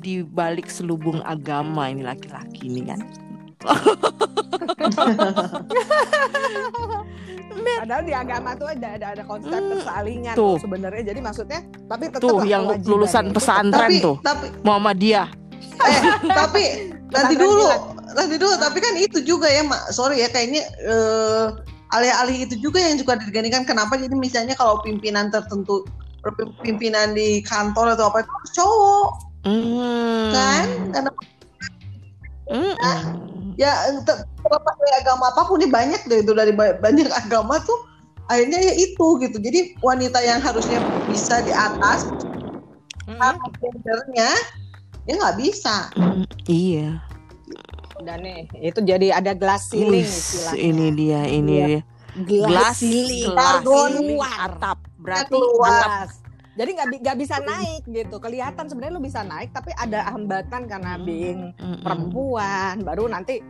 di 0.03 0.21
balik 0.21 0.69
selubung 0.69 1.23
agama 1.25 1.89
ini 1.89 2.05
laki-laki 2.05 2.69
ini 2.69 2.85
kan 2.85 3.01
Padahal 7.62 8.04
di 8.04 8.13
agama 8.13 8.50
tuh 8.56 8.68
ada 8.70 8.88
ada, 8.96 9.08
ada 9.13 9.24
konsep 9.24 9.51
Hmm, 9.51 9.72
persalingan 9.74 10.36
tuh. 10.36 10.56
sebenarnya. 10.60 11.04
Jadi 11.13 11.20
maksudnya 11.20 11.60
tapi 11.86 12.04
tetap 12.08 12.22
tuh 12.22 12.38
yang 12.44 12.63
lulusan 12.84 13.30
itu 13.30 13.36
pesantren 13.36 13.89
tapi 13.89 13.96
tuh. 14.00 14.16
tapi 14.22 14.46
Muhammadiyah. 14.62 15.28
Eh 15.80 16.00
tapi 16.28 16.63
nanti 17.16 17.34
dulu 17.36 17.66
nanti 18.13 18.36
dulu. 18.38 18.54
Tapi 18.56 18.78
kan 18.78 18.94
itu 18.96 19.18
juga 19.24 19.48
ya 19.48 19.63
mak. 19.63 19.89
Sorry 19.89 20.22
ya 20.22 20.30
kayaknya 20.30 20.62
eh, 20.82 21.46
alih-alih 21.89 22.46
itu 22.46 22.56
juga 22.62 22.78
yang 22.78 23.01
juga 23.01 23.18
digantikan. 23.18 23.66
Kenapa 23.66 23.98
jadi 23.98 24.13
misalnya 24.13 24.54
kalau 24.54 24.78
pimpinan 24.86 25.34
tertentu 25.34 25.84
pimpinan 26.62 27.16
di 27.16 27.39
kantor 27.48 27.96
atau 27.96 28.12
apa 28.12 28.22
itu 28.22 28.32
harus 28.32 28.51
cowok. 28.54 29.10
Hmm. 29.48 30.30
kan? 30.36 30.66
Karena 30.92 31.12
Mm-mm. 32.50 33.56
ya 33.56 33.72
ter- 34.04 34.25
terlepas 34.39 34.75
dari 34.75 34.93
agama 34.98 35.25
apa 35.27 35.41
pun 35.43 35.58
ini 35.58 35.67
banyak 35.67 36.01
deh 36.05 36.19
itu 36.19 36.31
dari 36.31 36.51
ba- 36.51 36.75
banyak 36.75 37.08
agama 37.22 37.60
tuh 37.60 37.79
akhirnya 38.25 38.60
ya 38.62 38.74
itu 38.74 39.05
gitu 39.19 39.38
jadi 39.38 39.60
wanita 39.79 40.19
yang 40.19 40.39
harusnya 40.39 40.79
bisa 41.03 41.41
di 41.41 41.50
atas 41.50 42.05
Mm-mm. 43.03 43.36
gendernya 43.58 44.31
ya 45.03 45.13
nggak 45.15 45.38
bisa 45.38 45.89
Mm, 45.93 46.24
iya. 46.46 46.89
Dan 48.00 48.24
nih, 48.24 48.48
itu 48.63 48.79
jadi 48.79 49.12
ada 49.12 49.36
glass 49.36 49.67
ceiling 49.67 50.08
istilahnya. 50.08 50.55
ini 50.55 50.88
dia, 50.96 51.22
ini 51.27 51.51
Iya. 51.51 51.65
dia. 51.67 51.81
glass, 52.17 52.79
Gelas, 52.79 52.79
ceiling. 52.79 54.19
atap. 54.24 54.77
Berarti 54.96 55.36
Keluar. 55.36 55.67
atap 55.67 55.91
Gelas. 55.91 56.12
Jadi 56.55 56.69
nggak 56.75 56.88
nggak 56.98 57.17
bisa 57.17 57.36
naik 57.39 57.84
gitu. 57.86 58.15
Kelihatan 58.17 58.65
sebenarnya 58.67 58.93
lu 58.93 59.03
bisa 59.03 59.19
naik, 59.22 59.51
tapi 59.51 59.72
ada 59.74 60.08
hambatan 60.08 60.62
karena 60.65 60.96
Hmm. 60.96 61.03
being 61.03 61.41
perempuan. 61.84 62.79
Baru 62.81 63.08
nanti 63.08 63.43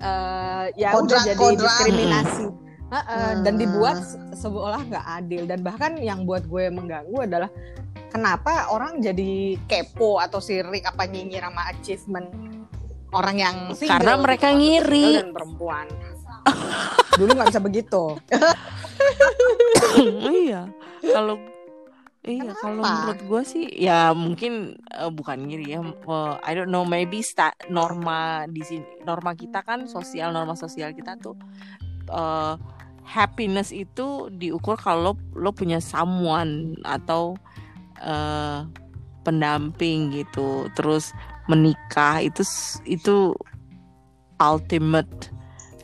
eh, 0.00 0.64
ya 0.74 0.88
Kodrat- 0.90 1.04
udah 1.04 1.20
jadi 1.22 1.38
kodrat. 1.38 1.62
diskriminasi. 1.62 2.44
Heeh, 2.90 3.28
dan 3.40 3.52
Hmm. 3.54 3.56
dibuat 3.56 3.96
se- 4.00 4.18
seolah 4.34 4.80
nggak 4.82 5.04
adil 5.14 5.42
dan 5.44 5.60
bahkan 5.60 5.94
yang 5.94 6.24
buat 6.24 6.42
gue 6.42 6.68
mengganggu 6.68 7.16
adalah 7.22 7.46
kenapa 8.08 8.66
orang 8.66 8.98
jadi 8.98 9.54
kepo 9.62 10.18
atau 10.18 10.38
sirik 10.38 10.82
apa 10.82 11.04
nyinyir 11.04 11.40
sama 11.40 11.62
achievement 11.70 12.26
orang 13.10 13.36
yang 13.38 13.56
single 13.70 13.94
Karena 13.94 14.12
gitu, 14.12 14.20
mereka 14.20 14.46
atau 14.48 14.56
ngiri. 14.56 15.08
dan 15.16 15.30
perempuan 15.30 15.86
dulu 17.12 17.30
nggak 17.30 17.48
bisa 17.48 17.60
begitu 17.60 18.04
iya. 20.40 20.68
Kalau 21.00 21.40
Iya, 22.20 22.52
kalau 22.52 22.84
menurut 22.84 23.20
gue 23.24 23.42
sih 23.48 23.64
ya 23.80 24.12
mungkin 24.12 24.76
eh, 24.92 25.08
bukan 25.08 25.48
ngiri 25.48 25.72
ya. 25.72 25.80
Eh, 25.80 26.34
I 26.44 26.52
don't 26.52 26.68
know, 26.68 26.84
maybe 26.84 27.24
sta 27.24 27.56
norma 27.72 28.44
di 28.44 28.60
sini 28.60 28.84
norma 29.08 29.32
kita 29.32 29.64
kan 29.64 29.88
sosial 29.88 30.28
norma 30.36 30.52
sosial 30.52 30.92
kita 30.92 31.16
tuh 31.16 31.32
eh, 32.12 32.54
happiness 33.08 33.72
itu 33.72 34.28
diukur 34.36 34.76
kalau 34.76 35.16
lo, 35.16 35.48
lo 35.48 35.50
punya 35.56 35.80
someone 35.80 36.76
atau 36.84 37.40
eh, 38.04 38.68
pendamping 39.24 40.12
gitu. 40.12 40.68
Terus 40.76 41.16
menikah 41.48 42.20
itu 42.20 42.44
itu 42.84 43.32
ultimate 44.36 45.32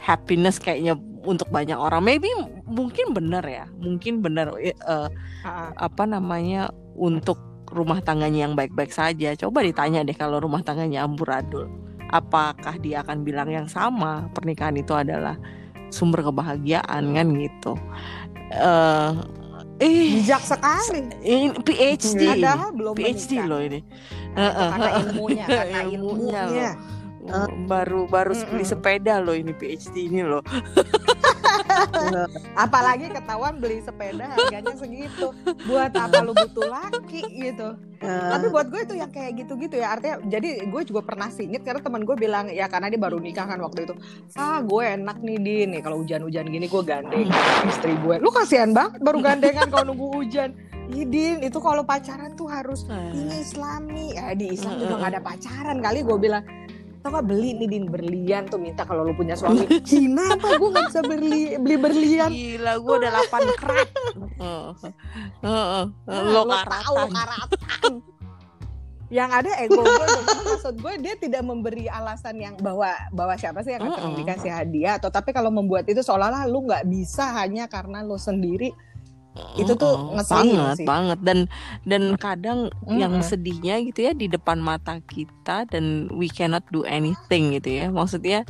happiness 0.04 0.60
kayaknya 0.60 1.00
untuk 1.26 1.50
banyak 1.50 1.76
orang. 1.76 2.00
Maybe 2.06 2.30
mungkin 2.64 3.12
benar 3.12 3.42
ya, 3.42 3.66
mungkin 3.82 4.22
benar 4.22 4.54
Ha-ha. 4.54 5.74
apa 5.74 6.04
namanya 6.06 6.70
untuk 6.96 7.36
rumah 7.70 7.98
tangganya 8.00 8.46
yang 8.46 8.54
baik-baik 8.54 8.94
saja. 8.94 9.34
Coba 9.34 9.66
ditanya 9.66 10.06
deh 10.06 10.14
kalau 10.14 10.38
rumah 10.38 10.62
tangganya 10.62 11.02
amburadul, 11.04 11.66
apakah 12.14 12.78
dia 12.78 13.02
akan 13.02 13.26
bilang 13.26 13.50
yang 13.50 13.66
sama? 13.66 14.30
Pernikahan 14.32 14.78
itu 14.78 14.94
adalah 14.94 15.34
sumber 15.90 16.22
kebahagiaan 16.22 17.02
kan 17.14 17.26
gitu. 17.34 17.72
Eh, 18.54 19.10
eh, 19.82 20.22
bijak 20.22 20.42
sekali 20.46 21.10
ini 21.26 21.50
PhD, 21.58 22.22
padahal 22.38 22.70
belum 22.70 22.94
PhD 22.94 23.42
menikah. 23.42 23.46
loh 23.50 23.60
ini. 23.60 23.80
Nah, 24.36 24.50
itu 24.52 24.64
karena 24.70 24.90
ilmunya 25.02 25.46
karena 25.46 25.80
Ilmunya 25.96 26.40
ilmunya 26.46 26.70
loh. 27.26 27.48
baru 27.66 28.00
baru 28.06 28.32
beli 28.34 28.62
Mm-mm. 28.62 28.72
sepeda 28.72 29.20
loh 29.20 29.34
ini 29.34 29.52
PhD 29.52 30.08
ini 30.08 30.22
loh. 30.22 30.42
apalagi 32.56 33.12
ketahuan 33.12 33.58
beli 33.60 33.82
sepeda 33.84 34.32
harganya 34.32 34.74
segitu. 34.76 35.32
Buat 35.66 35.92
apa 35.96 36.24
lu 36.24 36.32
butuh 36.32 36.68
laki 36.68 37.22
gitu. 37.36 37.76
Tapi 38.00 38.46
buat 38.52 38.68
gue 38.68 38.80
itu 38.84 38.94
yang 38.96 39.10
kayak 39.10 39.44
gitu-gitu 39.44 39.80
ya. 39.80 39.96
Artinya 39.96 40.20
jadi 40.28 40.68
gue 40.68 40.82
juga 40.86 41.00
pernah 41.04 41.28
singit 41.32 41.64
karena 41.64 41.80
teman 41.80 42.04
gue 42.04 42.16
bilang 42.16 42.48
ya 42.52 42.68
karena 42.68 42.92
dia 42.92 43.00
baru 43.00 43.18
nikah 43.20 43.48
kan 43.48 43.58
waktu 43.60 43.88
itu 43.88 43.94
ah 44.36 44.60
gue 44.62 44.82
enak 44.84 45.18
nih 45.20 45.38
din. 45.40 45.66
Nih 45.76 45.80
kalau 45.84 46.00
hujan-hujan 46.04 46.46
gini 46.48 46.66
gue 46.68 46.82
gandeng 46.84 47.28
istri 47.68 47.92
gue. 48.00 48.20
Lu 48.20 48.30
kasihan 48.32 48.70
banget 48.72 49.00
baru 49.02 49.18
gandengan 49.20 49.68
kalau 49.68 49.92
nunggu 49.92 50.06
hujan. 50.22 50.52
Ih, 50.86 51.02
Din 51.02 51.42
itu 51.42 51.58
kalau 51.58 51.82
pacaran 51.82 52.38
tuh 52.38 52.46
harus 52.46 52.86
ini 52.86 53.42
islami. 53.42 54.14
Ya 54.14 54.38
di 54.38 54.54
Islam 54.54 54.78
juga 54.78 54.94
nggak 55.02 55.10
ada 55.18 55.22
pacaran 55.22 55.78
kali 55.82 56.06
gue 56.06 56.14
bilang 56.14 56.46
tau 57.06 57.22
gak 57.22 57.30
beli 57.30 57.54
nih 57.54 57.68
din 57.70 57.86
berlian 57.86 58.50
tuh 58.50 58.58
minta 58.58 58.82
kalau 58.82 59.06
lu 59.06 59.14
punya 59.14 59.38
suami 59.38 59.62
Cina 59.86 60.34
apa 60.34 60.58
gue 60.58 60.68
nggak 60.74 60.86
bisa 60.90 61.02
beli 61.06 61.54
beli 61.54 61.76
berlian 61.78 62.30
Gila, 62.34 62.72
gue 62.82 62.94
udah 62.98 63.10
8 63.30 63.62
krat. 63.62 63.88
Heeh. 64.42 64.70
Heeh. 65.46 65.84
Nah, 65.86 66.20
Lo 66.34 66.42
karatan. 66.50 67.08
karatan. 67.14 67.92
yang 69.06 69.30
ada 69.30 69.54
ego 69.62 69.86
gue 69.86 70.06
maksud 70.50 70.82
gue 70.82 70.94
dia 70.98 71.14
tidak 71.14 71.46
memberi 71.46 71.86
alasan 71.86 72.42
yang 72.42 72.58
bahwa 72.58 72.90
bahwa 73.14 73.38
siapa 73.38 73.62
sih 73.62 73.78
yang 73.78 73.86
akan 73.86 74.18
dikasih 74.18 74.50
hadiah 74.50 74.98
atau 74.98 75.14
tapi 75.14 75.30
kalau 75.30 75.54
membuat 75.54 75.86
itu 75.86 76.02
seolah-olah 76.02 76.42
lu 76.50 76.66
nggak 76.66 76.90
bisa 76.90 77.30
hanya 77.38 77.70
karena 77.70 78.02
lu 78.02 78.18
sendiri 78.18 78.74
Itu 79.56 79.72
tuh 79.76 80.16
ngeselin 80.16 80.56
banget 80.56 80.76
sih. 80.80 80.86
banget. 80.86 81.18
Dan 81.20 81.38
dan 81.84 82.02
kadang 82.16 82.72
yang 82.88 83.20
Mm-mm. 83.20 83.26
sedihnya 83.26 83.80
gitu 83.84 84.08
ya 84.08 84.12
di 84.12 84.28
depan 84.28 84.60
mata 84.60 85.00
kita 85.04 85.64
dan 85.68 86.08
we 86.12 86.28
cannot 86.28 86.64
do 86.72 86.84
anything 86.84 87.56
gitu 87.56 87.84
ya. 87.84 87.86
Maksudnya 87.92 88.44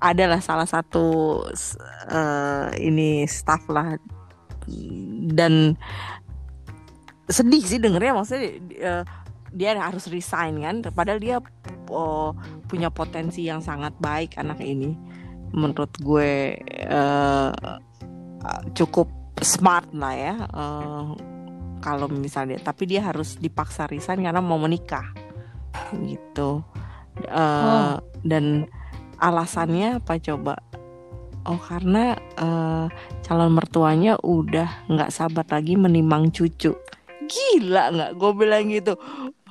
adalah 0.00 0.40
salah 0.40 0.64
satu 0.64 1.38
s- 1.52 1.76
eh, 2.08 2.66
ini 2.80 3.28
staff 3.28 3.66
lah. 3.68 3.98
Dan 5.32 5.76
sedih 7.28 7.62
sih 7.62 7.78
dengernya 7.78 8.12
maksudnya 8.16 8.48
eh, 8.80 9.02
dia 9.52 9.76
harus 9.76 10.08
resign 10.08 10.62
kan. 10.64 10.76
Padahal 10.94 11.20
dia 11.20 11.36
oh, 11.92 12.32
punya 12.66 12.88
potensi 12.88 13.44
yang 13.44 13.60
sangat 13.60 13.92
baik 14.00 14.40
anak 14.40 14.62
ini. 14.64 14.96
Menurut 15.52 15.92
gue 16.00 16.56
eh, 16.64 17.52
cukup 18.72 19.06
smart 19.40 19.88
lah 19.96 20.12
ya 20.12 20.34
eh, 20.36 21.06
kalau 21.80 22.06
misalnya 22.06 22.60
tapi 22.60 22.86
dia 22.86 23.02
harus 23.02 23.34
dipaksa 23.36 23.88
resign 23.88 24.22
karena 24.22 24.38
mau 24.38 24.60
menikah 24.60 25.08
gitu. 26.04 26.62
Eh, 27.18 27.32
Oh. 27.32 27.98
dan 28.22 28.64
alasannya 29.18 29.98
apa 29.98 30.16
coba? 30.16 30.56
Oh 31.42 31.58
karena 31.58 32.14
eh, 32.38 32.86
calon 33.20 33.52
mertuanya 33.52 34.14
udah 34.20 34.86
nggak 34.86 35.10
sabar 35.10 35.42
lagi 35.50 35.74
menimang 35.74 36.30
cucu. 36.30 36.70
Gila 37.22 37.84
nggak 37.90 38.10
gue 38.14 38.30
bilang 38.34 38.64
gitu? 38.68 38.94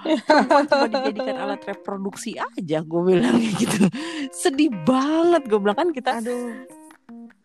Cuma 0.02 0.88
dijadikan 0.90 1.38
alat 1.38 1.62
reproduksi 1.62 2.34
aja 2.34 2.80
gue 2.82 3.02
bilang 3.06 3.38
gitu. 3.62 3.86
Sedih 4.32 4.72
banget 4.82 5.46
gue 5.46 5.60
bilang. 5.60 5.78
Kan 5.78 5.92
kita 5.92 6.24
aduh 6.24 6.54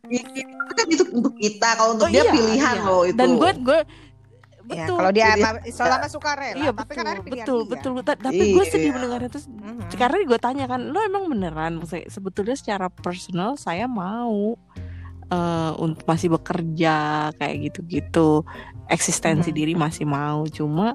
itu 0.08 0.42
kan 0.72 0.86
itu 0.86 1.04
untuk 1.10 1.34
kita 1.34 1.68
kalau 1.74 1.90
untuk 1.94 2.06
Oh 2.06 2.12
dia 2.12 2.22
iya, 2.22 2.32
pilihan 2.32 2.76
iya. 2.76 2.86
loh 2.86 3.02
itu 3.02 3.16
dan 3.16 3.30
gue 3.34 3.50
gue 3.58 3.80
ya, 4.66 4.66
betul 4.66 4.96
kalau 4.96 5.12
dia 5.12 5.26
emang 5.32 5.54
selama 5.68 6.06
suka 6.06 6.30
rela 6.34 6.58
iya 6.58 6.70
tapi 6.70 6.80
betul 6.82 6.96
kan 6.96 7.06
ada 7.06 7.20
pilihan 7.20 7.44
betul 7.44 7.58
dia. 7.58 7.70
betul 7.70 7.90
Ta- 8.02 8.20
tapi 8.20 8.42
gue 8.48 8.60
Iya. 8.60 8.72
sedih 8.72 8.90
mendengarnya 8.90 9.30
terus 9.30 9.46
Mhm. 9.46 9.92
karena 9.92 10.16
gue 10.20 10.38
tanya 10.38 10.64
kan 10.66 10.80
lo 10.84 10.98
emang 11.00 11.24
beneran 11.26 11.72
Maksudnya, 11.78 12.06
sebetulnya 12.08 12.54
secara 12.54 12.86
personal 12.88 13.54
saya 13.56 13.84
mau 13.84 14.54
eh 15.26 15.72
untuk 15.76 16.02
masih 16.04 16.30
bekerja 16.30 16.96
kayak 17.32 17.56
gitu-gitu 17.64 18.46
eksistensi 18.86 19.50
Mhm. 19.50 19.56
diri 19.56 19.74
masih 19.74 20.04
mau 20.04 20.46
cuma 20.46 20.94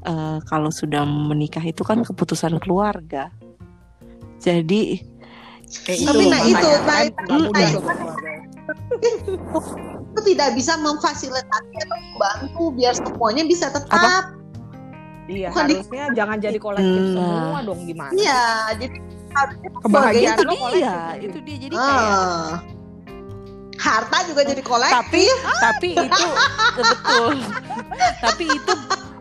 eh, 0.00 0.38
kalau 0.44 0.70
sudah 0.70 1.02
menikah 1.02 1.62
itu 1.62 1.82
kan 1.82 2.02
keputusan 2.02 2.58
keluarga 2.58 3.30
jadi 4.38 5.02
Eh, 5.84 6.00
Tapi 6.00 6.24
nah 6.32 6.40
itu, 6.40 6.64
kan 6.64 6.80
nah 6.80 7.00
itu, 7.04 7.28
nah 7.28 7.36
tuh 7.44 7.76
itu. 7.76 7.80
Itu 9.00 9.32
tidak 10.24 10.48
bisa 10.52 10.74
memfasilitasi 10.76 11.46
atau 11.78 11.96
membantu 11.96 12.62
biar 12.72 12.92
semuanya 12.92 13.44
bisa 13.44 13.66
tetap 13.68 14.34
Iya, 15.26 15.52
Bukan 15.52 15.64
di- 15.66 15.76
harusnya 15.76 16.04
jangan 16.14 16.36
jadi 16.38 16.56
kolektif 16.56 17.02
Nah. 17.12 17.12
semua 17.12 17.60
dong 17.62 17.80
gimana? 17.84 18.10
Iya, 18.10 18.42
jadi 18.74 18.96
harusnya 19.30 19.68
Kebahagiaan 19.78 20.38
lo 20.38 20.48
itu 20.48 20.56
kolektif. 20.58 20.80
dia 20.80 20.96
itu 21.20 21.38
dia 21.44 21.56
jadi 21.60 21.74
kayak 21.76 22.08
Ah. 22.08 22.52
harta 23.78 24.18
juga 24.24 24.42
jadi 24.42 24.62
kolektif. 24.62 24.96
tapi 24.96 25.22
tapi 25.60 25.88
itu 25.94 26.28
betul 26.74 27.34
tapi 28.24 28.44
itu 28.48 28.74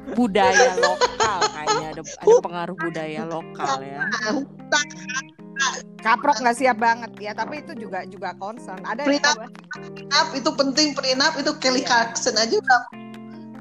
budaya 0.09 0.71
lokal 0.77 1.39
kayaknya 1.45 1.87
ada 1.91 2.01
ada 2.01 2.33
pengaruh 2.39 2.75
budaya 2.79 3.21
lokal 3.23 3.75
ya 3.77 4.01
Kaprok 5.97 6.37
nggak 6.39 6.55
siap 6.55 6.77
banget 6.77 7.11
ya, 7.17 7.31
tapi 7.33 7.59
itu 7.59 7.73
juga 7.75 8.03
juga 8.03 8.31
concern. 8.33 8.79
Ada 8.81 9.03
Prenup. 9.03 9.35
prenup 9.73 10.27
itu 10.33 10.49
penting 10.53 10.87
prenup 10.93 11.33
itu 11.35 11.51
Kelly 11.57 11.81
Iya. 11.81 11.87
Clarkson 11.87 12.35
aja 12.35 12.55
udah 12.55 12.81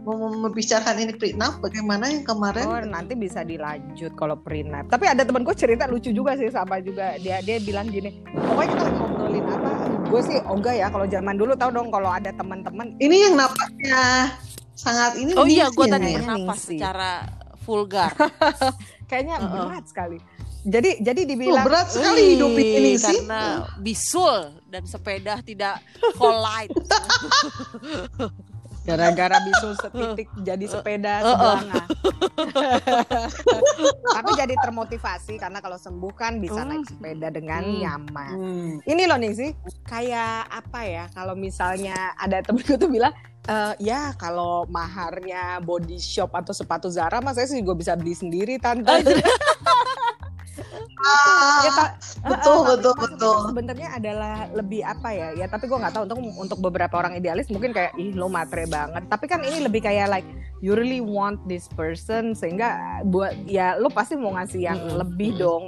mau 0.04 0.14
membicarakan 0.30 0.96
ini 1.00 1.12
prenup 1.12 1.58
bagaimana 1.58 2.06
yang 2.06 2.22
kemarin 2.22 2.62
Oh, 2.64 2.78
nanti 2.78 3.12
bisa 3.12 3.42
dilanjut 3.42 4.14
kalau 4.14 4.36
prenup. 4.36 4.86
Tapi 4.86 5.04
ada 5.04 5.20
temen 5.20 5.42
gue 5.42 5.50
cerita 5.52 5.84
lucu 5.84 6.10
juga 6.10 6.34
sih 6.34 6.46
sama 6.46 6.78
juga 6.78 7.18
dia 7.18 7.40
dia 7.40 7.58
bilang 7.58 7.88
gini, 7.88 8.22
pokoknya 8.28 8.68
kita 8.68 8.82
lagi 8.84 8.96
ngobrolin 8.96 9.44
apa, 9.44 9.70
gue 10.06 10.20
sih 10.22 10.38
ogah 10.46 10.74
ya 10.76 10.86
kalau 10.86 11.06
zaman 11.06 11.34
dulu 11.34 11.52
tau 11.52 11.70
dong 11.70 11.90
kalau 11.90 12.06
ada 12.08 12.30
teman-teman 12.30 12.94
Ini 12.96 13.16
yang 13.24 13.34
napasnya 13.34 14.30
sangat 14.72 15.18
ini 15.18 15.34
Oh 15.34 15.42
iya, 15.44 15.66
gue 15.68 15.82
nih. 15.82 15.90
tadi 15.90 16.10
Ningsih. 16.22 16.78
secara 16.78 17.26
vulgar. 17.58 18.14
kayaknya 19.10 19.38
Heeh. 19.38 19.50
berat 19.64 19.84
sekali. 19.86 20.18
Jadi 20.66 20.98
jadi 20.98 21.20
dibilang 21.22 21.62
berat 21.62 21.88
sekali 21.88 22.34
hidup 22.34 22.50
ini 22.52 22.98
sih. 22.98 23.22
Karena 23.22 23.62
bisul 23.78 24.50
dan 24.66 24.82
sepeda 24.82 25.38
tidak 25.40 25.78
collide. 26.18 26.74
gara-gara 28.86 29.42
bisul 29.42 29.74
setitik 29.74 30.30
jadi 30.42 30.62
sepeda 30.64 31.14
Heeh. 31.18 31.26
sebelanga. 31.26 31.82
Tapi 34.16 34.30
jadi 34.38 34.54
termotivasi 34.56 35.34
karena 35.36 35.58
kalau 35.58 35.74
sembuh 35.74 36.14
kan 36.14 36.38
bisa 36.38 36.62
Hmm. 36.62 36.70
naik 36.70 36.86
sepeda 36.86 37.28
dengan 37.30 37.62
Hmm. 37.62 37.78
nyaman. 37.82 38.30
Hmm. 38.32 38.72
Ini 38.82 39.02
loh 39.06 39.18
nih 39.18 39.32
sih, 39.34 39.50
kayak 39.82 40.46
apa 40.48 40.80
ya? 40.82 41.04
Kalau 41.10 41.34
misalnya 41.34 42.14
ada 42.14 42.38
temenku 42.38 42.78
tuh 42.78 42.86
bilang, 42.86 43.10
"Eh, 43.42 43.90
ya 43.90 44.14
kalau 44.14 44.66
maharnya 44.66 45.58
body 45.60 45.98
shop 45.98 46.30
atau 46.32 46.54
sepatu 46.54 46.86
Zara, 46.86 47.18
mas 47.18 47.34
saya 47.34 47.50
sih 47.50 47.58
juga 47.58 47.74
bisa 47.74 47.98
beli 47.98 48.14
sendiri 48.14 48.54
tante. 48.56 48.86
Ah, 50.96 51.60
ya, 51.60 51.70
ta- 51.76 51.94
betul, 52.24 52.56
eh, 52.56 52.66
betul, 52.72 52.94
betul. 52.96 53.36
Sebenarnya 53.52 53.88
adalah 54.00 54.48
lebih 54.56 54.80
apa 54.80 55.12
ya? 55.12 55.28
Ya 55.36 55.46
tapi 55.46 55.68
gue 55.68 55.76
nggak 55.76 55.92
tahu 55.92 56.02
untuk 56.08 56.18
untuk 56.40 56.58
beberapa 56.64 56.96
orang 56.96 57.20
idealis 57.20 57.52
mungkin 57.52 57.76
kayak 57.76 57.92
ih 58.00 58.16
lo 58.16 58.32
matre 58.32 58.64
banget. 58.64 59.04
Tapi 59.12 59.24
kan 59.28 59.44
ini 59.44 59.60
lebih 59.60 59.84
kayak 59.84 60.08
like 60.08 60.28
you 60.64 60.72
really 60.72 61.04
want 61.04 61.36
this 61.44 61.68
person 61.76 62.32
sehingga 62.32 63.00
buat 63.04 63.36
ya 63.44 63.76
lo 63.76 63.92
pasti 63.92 64.16
mau 64.16 64.32
ngasih 64.40 64.60
yang 64.64 64.80
Mm-mm, 64.80 64.96
lebih 65.04 65.30
mm-mm. 65.36 65.42
dong. 65.44 65.64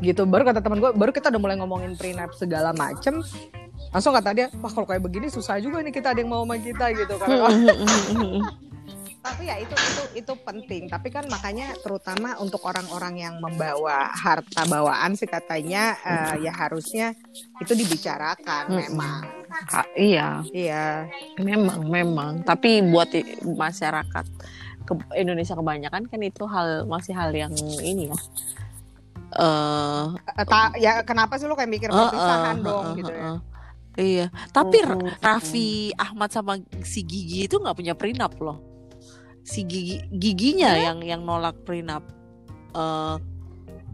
Gitu. 0.00 0.24
Baru 0.24 0.48
kata 0.48 0.64
teman 0.64 0.80
gue, 0.80 0.90
baru 0.96 1.12
kita 1.12 1.28
udah 1.28 1.40
mulai 1.44 1.56
ngomongin 1.60 1.92
prenup 1.94 2.32
segala 2.32 2.72
macem. 2.72 3.20
Langsung 3.92 4.10
kata 4.10 4.34
dia, 4.34 4.46
wah 4.58 4.72
kalau 4.72 4.88
kayak 4.88 5.04
begini 5.06 5.30
susah 5.30 5.60
juga 5.62 5.78
nih 5.78 5.94
kita 5.94 6.16
ada 6.16 6.18
yang 6.18 6.32
mau 6.32 6.42
sama 6.42 6.58
kita 6.58 6.90
gitu. 6.98 7.14
Karena 7.14 7.46
tapi 9.24 9.48
ya 9.48 9.56
itu 9.56 9.72
itu 9.72 10.02
itu 10.20 10.32
penting 10.44 10.82
tapi 10.92 11.08
kan 11.08 11.24
makanya 11.32 11.72
terutama 11.80 12.36
untuk 12.36 12.60
orang-orang 12.68 13.24
yang 13.24 13.34
membawa 13.40 14.12
harta 14.12 14.68
bawaan 14.68 15.16
sih 15.16 15.24
katanya 15.24 15.96
eh, 16.04 16.44
ya 16.44 16.52
harusnya 16.52 17.16
itu 17.56 17.72
dibicarakan 17.72 18.68
Mm-mm. 18.68 18.84
memang 18.84 19.22
Ah, 19.72 19.86
iya, 19.96 20.44
iya 20.52 21.08
memang, 21.40 21.88
memang. 21.88 22.32
Tapi 22.44 22.84
buat 22.84 23.08
masyarakat 23.40 24.24
ke 24.84 24.92
Indonesia 25.16 25.56
kebanyakan 25.56 26.04
kan 26.10 26.20
itu 26.20 26.44
hal 26.44 26.84
masih 26.84 27.16
hal 27.16 27.32
yang 27.32 27.54
ini 27.80 28.12
ya. 28.12 28.18
Eh, 29.34 30.04
Eh, 30.34 30.46
ta- 30.46 30.74
ya 30.76 31.00
kenapa 31.06 31.38
sih 31.38 31.46
lo 31.46 31.54
kayak 31.56 31.70
mikir 31.70 31.88
perpisahan 31.90 32.60
eh, 32.60 32.66
dong 32.66 32.84
eh, 32.92 32.98
gitu 32.98 33.12
eh, 33.14 33.16
ya 33.16 33.30
eh. 33.30 33.38
Iya, 33.94 34.26
tapi 34.50 34.76
Mm, 34.82 34.90
mm, 34.90 35.10
Raffi 35.22 35.66
Ahmad 35.94 36.30
sama 36.34 36.58
si 36.82 37.06
Gigi 37.06 37.46
itu 37.46 37.56
nggak 37.62 37.78
punya 37.78 37.94
prenup 37.94 38.34
loh. 38.42 38.73
Si 39.44 39.60
Gigi 39.68 40.00
giginya 40.08 40.72
yang 40.74 41.04
yang 41.04 41.22
nolak 41.28 41.54
prenup. 41.68 42.02
Eh, 42.74 43.16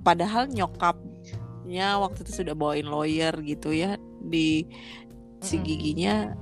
padahal 0.07 0.49
nyokapnya 0.49 2.01
waktu 2.01 2.25
itu 2.25 2.43
sudah 2.43 2.55
bawain 2.57 2.89
lawyer 2.89 3.35
gitu 3.45 3.75
ya 3.75 4.01
di 4.25 4.65
si 5.43 5.61
giginya 5.61 6.33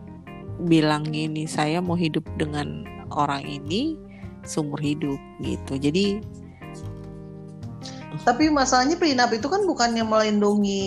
bilang 0.62 1.06
gini 1.08 1.46
saya 1.46 1.78
mau 1.78 1.94
hidup 1.98 2.26
dengan 2.36 2.86
orang 3.14 3.42
ini 3.46 3.96
seumur 4.44 4.78
hidup 4.78 5.18
gitu. 5.42 5.80
Jadi 5.80 6.22
Tapi 8.26 8.50
masalahnya 8.52 8.98
prenup 8.98 9.30
itu 9.32 9.46
kan 9.48 9.62
bukannya 9.64 10.04
melindungi 10.04 10.86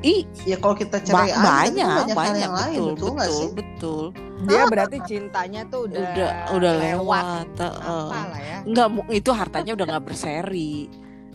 ih 0.00 0.22
ya 0.44 0.56
kalau 0.56 0.74
kita 0.74 0.96
ba- 0.96 1.04
cerai 1.04 1.30
banyak 1.32 1.74
banyak, 1.74 1.86
banyak, 2.08 2.16
hal 2.16 2.34
yang 2.36 2.54
lain 2.54 2.78
betul 2.78 2.88
betul 2.88 3.10
betul 3.10 3.34
sih? 3.34 3.48
betul. 3.52 4.04
dia 4.46 4.62
berarti 4.64 4.96
cintanya 5.04 5.60
tuh 5.66 5.80
udah 5.84 5.98
Udah 6.00 6.30
udah 6.54 6.72
lewat. 6.78 7.24
heeh. 7.56 8.08
apa 8.08 8.20
lah 8.24 8.40
ya 8.40 8.56
Enggak, 8.60 8.86
itu 9.10 9.30
hartanya 9.32 9.72
udah 9.72 9.86
nggak 9.88 10.04
berseri. 10.04 10.74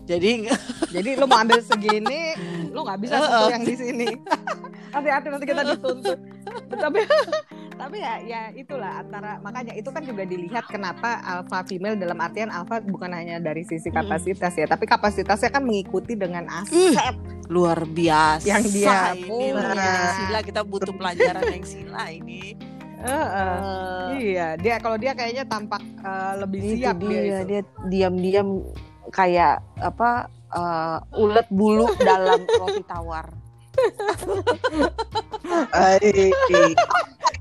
Jadi 0.03 0.31
jadi 0.95 1.09
lo 1.15 1.25
mau 1.25 1.39
ambil 1.39 1.59
segini 1.59 2.35
lo 2.69 2.83
nggak 2.83 2.99
bisa 2.99 3.15
eh. 3.15 3.47
yang 3.49 3.63
di 3.63 3.73
sini 3.73 4.07
hati-hati 4.95 5.27
nanti 5.27 5.45
kita 5.45 5.61
dituntut 5.65 6.19
tapi 6.69 6.99
tapi 7.73 7.97
ya 7.99 8.15
ya 8.23 8.41
itulah 8.53 9.01
antara 9.01 9.41
makanya 9.41 9.73
itu 9.73 9.89
kan 9.89 10.03
juga 10.05 10.23
dilihat 10.23 10.65
kenapa 10.69 11.19
alpha 11.21 11.65
female 11.65 11.97
dalam 11.97 12.17
artian 12.17 12.49
alpha 12.49 12.79
bukan 12.79 13.12
hanya 13.12 13.41
dari 13.41 13.65
sisi 13.65 13.89
Mm-mm. 13.89 13.97
kapasitas 14.05 14.53
ya 14.53 14.65
tapi 14.65 14.86
kapasitasnya 14.86 15.49
kan 15.49 15.63
mengikuti 15.65 16.13
dengan 16.13 16.45
aset 16.49 17.17
luar 17.51 17.83
biasa 17.83 18.45
Yang 18.47 18.63
dia 18.71 19.13
ini 19.13 19.51
punya. 19.51 20.15
sila 20.15 20.39
kita 20.41 20.62
butuh 20.63 20.93
pelajaran 20.95 21.43
yang 21.43 21.65
sila 21.67 22.03
ini. 22.07 22.55
Eh, 23.03 23.12
eh. 23.12 23.27
Eh, 23.36 24.07
iya 24.31 24.47
dia 24.55 24.79
kalau 24.79 24.95
dia 24.95 25.12
kayaknya 25.12 25.43
tampak 25.43 25.83
eh, 25.83 26.33
lebih 26.39 26.59
siap 26.79 26.97
dia, 27.03 27.09
dia 27.12 27.19
itu. 27.19 27.47
dia 27.51 27.62
diam-diam 27.91 28.63
kayak 29.12 29.59
apa 29.75 30.31
eh, 30.55 30.97
ulet 31.19 31.47
bulu 31.51 31.91
dalam 32.07 32.47
roti 32.47 32.83
tawar. 32.88 33.27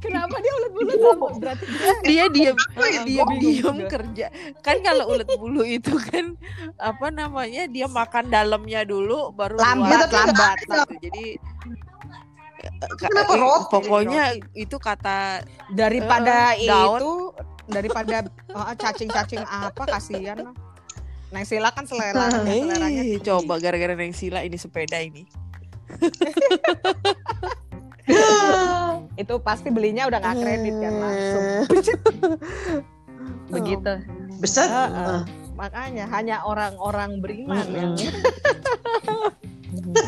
Kenapa 0.02 0.34
dia 0.36 0.52
ulet 0.52 0.72
bulu 0.72 0.92
sama 0.92 1.26
berarti 1.38 1.64
dia 1.70 1.94
Dia 2.10 2.24
diam 2.28 2.56
Heeh, 2.74 3.02
diam 3.38 3.76
kerja. 3.86 4.26
Kan 4.58 4.76
kalau 4.80 5.04
ulet 5.08 5.30
bulu 5.32 5.62
itu 5.62 5.94
kan 6.02 6.34
apa 6.76 7.06
namanya 7.08 7.64
dia 7.66 7.86
makan 7.86 8.26
dalamnya 8.26 8.82
dulu 8.82 9.30
baru 9.30 9.56
lambat 9.56 10.10
luar. 10.10 10.26
lambat 10.26 10.56
gitu. 10.58 10.94
Jadi 11.00 11.24
Kenapa 12.94 13.32
i- 13.32 13.40
roti? 13.40 13.66
Pokoknya 13.68 14.24
itu 14.54 14.76
kata 14.76 15.42
daripada 15.68 16.54
Eh, 16.54 16.66
daun. 16.68 16.94
itu 16.94 17.12
daripada 17.68 18.16
eh, 18.26 18.74
cacing-cacing 18.82 19.42
apa 19.42 19.82
kasihan 19.88 20.38
lah. 20.40 20.54
Nah, 21.30 21.42
sila 21.42 21.70
kan 21.70 21.86
selera 21.86 22.28
seleranya 22.44 23.02
eh 23.02 23.16
tinggi. 23.16 23.24
coba 23.24 23.56
gara-gara 23.56 23.94
Neng 23.94 24.12
Sila 24.12 24.42
ini 24.42 24.54
sepeda 24.54 25.00
ini. 25.00 25.24
Itu 29.22 29.34
pasti 29.38 29.70
belinya 29.70 30.10
udah 30.10 30.18
nggak 30.18 30.36
kredit 30.42 30.74
kan 30.76 30.94
langsung 30.98 31.44
begitu 33.54 33.92
besar. 34.42 34.66
Heeh. 34.66 34.90
Ah. 34.90 35.22
makanya 35.54 36.04
hanya 36.10 36.42
orang-orang 36.42 37.22
beriman 37.22 37.66
yang 37.70 37.92
Mm-mm. 39.72 40.00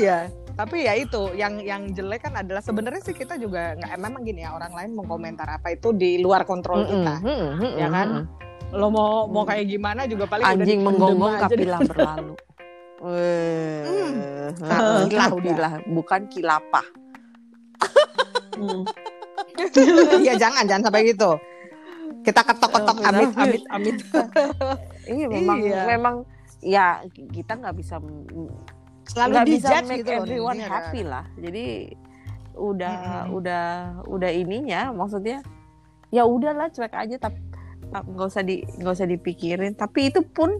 iya 0.00 0.28
tapi 0.56 0.88
ya 0.88 0.96
itu 0.96 1.36
yang 1.36 1.60
yang 1.60 1.92
jelek 1.92 2.24
kan 2.24 2.32
adalah 2.40 2.64
sebenarnya 2.64 3.04
sih 3.04 3.12
kita 3.12 3.36
juga 3.36 3.76
nggak 3.76 3.96
memang 4.00 4.24
gini 4.24 4.40
ya 4.44 4.56
orang 4.56 4.72
lain 4.72 4.96
mengkomentar 4.96 5.44
apa 5.48 5.76
itu 5.76 5.92
di 5.92 6.16
luar 6.20 6.48
kontrol 6.48 6.84
kita 6.84 7.20
Mm-mm. 7.20 7.76
ya 7.76 7.88
kan? 7.92 8.24
lo 8.74 8.90
mau 8.90 9.30
mau 9.30 9.46
kayak 9.46 9.70
gimana 9.70 10.10
juga 10.10 10.26
paling 10.26 10.42
Anjing 10.42 10.82
menggonggong 10.82 11.38
kapilah 11.38 11.80
berlalu. 11.86 12.34
Weh, 13.06 13.84
Kilah 15.06 15.28
udah. 15.28 15.28
kapilah 15.30 15.72
bukan 15.86 16.20
kilapah. 16.26 16.82
Hmm. 18.56 18.82
iya 20.18 20.34
jangan 20.34 20.64
jangan 20.64 20.88
sampai 20.88 21.02
gitu 21.06 21.36
kita 22.22 22.40
ketok-ketok 22.42 22.96
Oh, 22.96 23.06
amit 23.06 23.28
benar. 23.30 23.44
amit 23.44 23.62
amit 23.68 23.96
Iya 25.06 25.26
memang 25.30 25.56
Iya. 25.60 25.82
memang 25.86 26.14
ya 26.58 26.86
kita 27.12 27.52
nggak 27.54 27.76
bisa 27.76 28.02
selalu 29.06 29.30
nggak 29.30 29.46
bisa 29.46 29.68
dijudge 29.70 29.86
make 29.86 29.98
gitu 30.00 30.10
loh 30.10 30.18
everyone 30.18 30.58
Nih, 30.58 30.66
happy 30.66 31.00
lah. 31.04 31.24
Jadi 31.36 31.64
udah 32.56 32.96
Mm-mm. 33.22 33.36
udah 33.38 33.64
udah 34.08 34.30
ininya 34.32 34.90
maksudnya 34.90 35.44
ya 36.08 36.26
udahlah 36.26 36.66
cuek 36.66 36.90
aja 36.90 37.16
tapi 37.20 37.38
nggak 37.86 38.26
usah 38.26 38.42
di 38.42 38.66
nggak 38.66 38.94
usah 38.96 39.06
dipikirin. 39.06 39.78
Tapi 39.78 40.10
itu 40.10 40.26
pun 40.26 40.58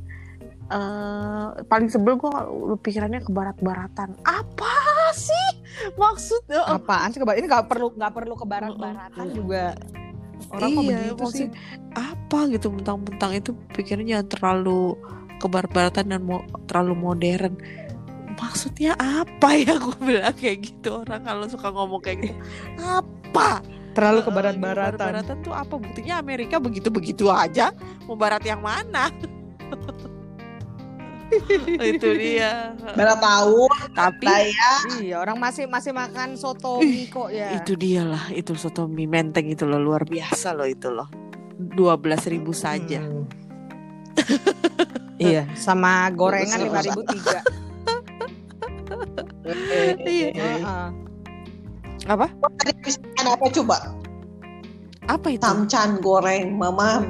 eh 0.68 1.46
paling 1.64 1.90
sebel 1.90 2.14
gue 2.14 2.30
pikirannya 2.78 3.18
ke 3.20 3.30
barat-baratan. 3.30 4.14
Apa 4.22 4.74
sih 5.14 5.46
maksudnya? 5.94 6.62
apaan 6.66 7.12
sih 7.12 7.20
kebar 7.20 7.36
ini 7.36 7.46
nggak 7.46 7.66
perlu 7.68 7.92
nggak 7.94 8.12
perlu 8.14 8.34
ke 8.34 8.46
barat-baratan 8.48 9.26
juga 9.30 9.76
orang 10.52 10.68
kok 10.68 10.82
iya, 10.82 10.88
begitu 10.88 11.24
sih 11.32 11.46
maksud 11.48 11.48
apa 11.96 12.38
gitu 12.52 12.66
mentang-mentang 12.74 13.32
itu 13.38 13.50
pikirnya 13.72 14.20
terlalu 14.26 14.98
kebar-baratan 15.38 16.04
dan 16.16 16.20
mo- 16.24 16.46
terlalu 16.64 16.94
modern. 16.96 17.54
Maksudnya 18.36 18.92
apa 19.00 19.56
ya 19.56 19.78
gue 19.84 19.96
bilang 20.00 20.36
kayak 20.36 20.58
gitu 20.64 21.04
orang 21.04 21.24
kalau 21.24 21.46
suka 21.48 21.68
ngomong 21.72 22.00
kayak 22.02 22.28
gitu. 22.28 22.36
Apa? 22.80 23.60
terlalu 23.96 24.28
ke 24.28 24.30
barat-baratan 24.30 24.92
Barat-baratan 24.92 25.36
tuh 25.40 25.56
apa 25.56 25.80
buktinya 25.80 26.20
Amerika 26.20 26.60
begitu-begitu 26.60 27.32
aja. 27.32 27.72
Mau 28.04 28.12
barat 28.12 28.44
yang 28.44 28.60
mana? 28.60 29.08
itu 31.94 32.08
dia. 32.14 32.72
Berapa 32.94 33.18
tahun 33.18 33.70
Tapi 33.92 34.26
saya 34.26 34.70
iya 35.02 35.16
orang 35.18 35.38
masih 35.42 35.66
masih 35.66 35.90
makan 35.90 36.38
soto 36.38 36.78
mie 36.78 37.10
kok 37.10 37.34
ya 37.34 37.58
itu 37.58 37.74
dia 37.74 38.06
lah 38.06 38.30
itu 38.30 38.54
soto 38.54 38.86
mie 38.86 39.10
menteng 39.10 39.50
itu 39.50 39.66
loh 39.66 39.82
luar 39.82 40.06
biasa 40.06 40.54
loh 40.54 40.68
itu 40.68 40.88
loh. 40.92 41.10
12.000 41.56 42.32
ribu 42.36 42.52
saja. 42.52 43.00
Hmm. 43.00 43.26
iya 45.20 45.48
sama 45.56 46.12
gorengan 46.12 46.60
lima 46.60 46.80
ribu 46.84 47.00
tiga 47.04 47.40
Iya. 50.06 50.30
Heeh. 50.34 50.86
Apa? 52.06 52.26
Tadi 52.62 52.70
habis 52.74 52.96
makan 53.02 53.26
apa 53.34 53.46
coba? 53.50 53.76
Apa 55.06 55.26
itu? 55.30 55.42
Samcan 55.42 56.02
goreng, 56.02 56.54
Mama. 56.58 57.02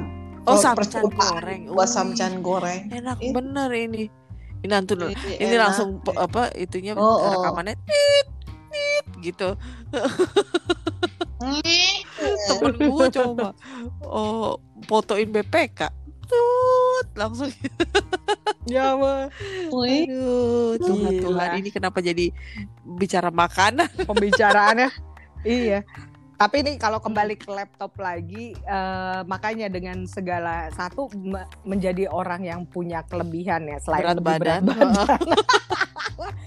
Oh, 0.47 0.55
Oh, 0.55 0.59
samcan 0.59 1.03
goreng. 1.11 1.61
Buat 1.69 1.89
samcan 1.91 2.33
goreng. 2.39 2.87
Enak 2.89 3.19
Ih. 3.19 3.35
bener 3.35 3.69
ini. 3.75 4.07
Ini 4.63 4.71
nanti 4.71 4.95
dulu. 4.95 5.11
Ini 5.11 5.43
Ini 5.43 5.53
enak 5.53 5.61
langsung 5.69 5.89
apa 6.15 6.49
itunya 6.55 6.95
Oh, 6.95 7.03
oh. 7.03 7.31
rekamannya 7.43 7.75
tit 7.83 8.27
tit 8.71 9.05
gitu. 9.21 9.49
Temen 12.47 12.73
gue 12.79 13.07
coba 13.13 13.53
oh 14.01 14.57
fotoin 14.87 15.29
BPK. 15.29 15.91
Tut 16.27 17.07
langsung 17.15 17.51
Ya. 18.67 18.99
Wih, 18.99 20.03
Aduh, 20.11 20.75
Tuhan. 20.75 21.23
Tuhan 21.23 21.49
ini 21.63 21.71
kenapa 21.71 22.03
jadi 22.03 22.35
bicara 22.83 23.31
makanan? 23.31 23.87
pembicaraannya. 24.03 24.91
iya. 25.47 25.87
Tapi 26.37 26.61
ini 26.61 26.77
kalau 26.77 27.01
kembali 27.01 27.33
ke 27.33 27.49
laptop 27.49 27.97
lagi, 27.97 28.53
eh, 28.53 29.21
makanya 29.25 29.73
dengan 29.73 30.05
segala 30.05 30.69
satu 30.69 31.09
me- 31.17 31.49
menjadi 31.65 32.05
orang 32.05 32.45
yang 32.45 32.61
punya 32.69 33.01
kelebihan 33.09 33.65
ya 33.65 33.81
selain 33.81 34.05
Berat 34.05 34.21
badan. 34.21 34.61
berat 34.61 34.89
badan. 34.93 35.21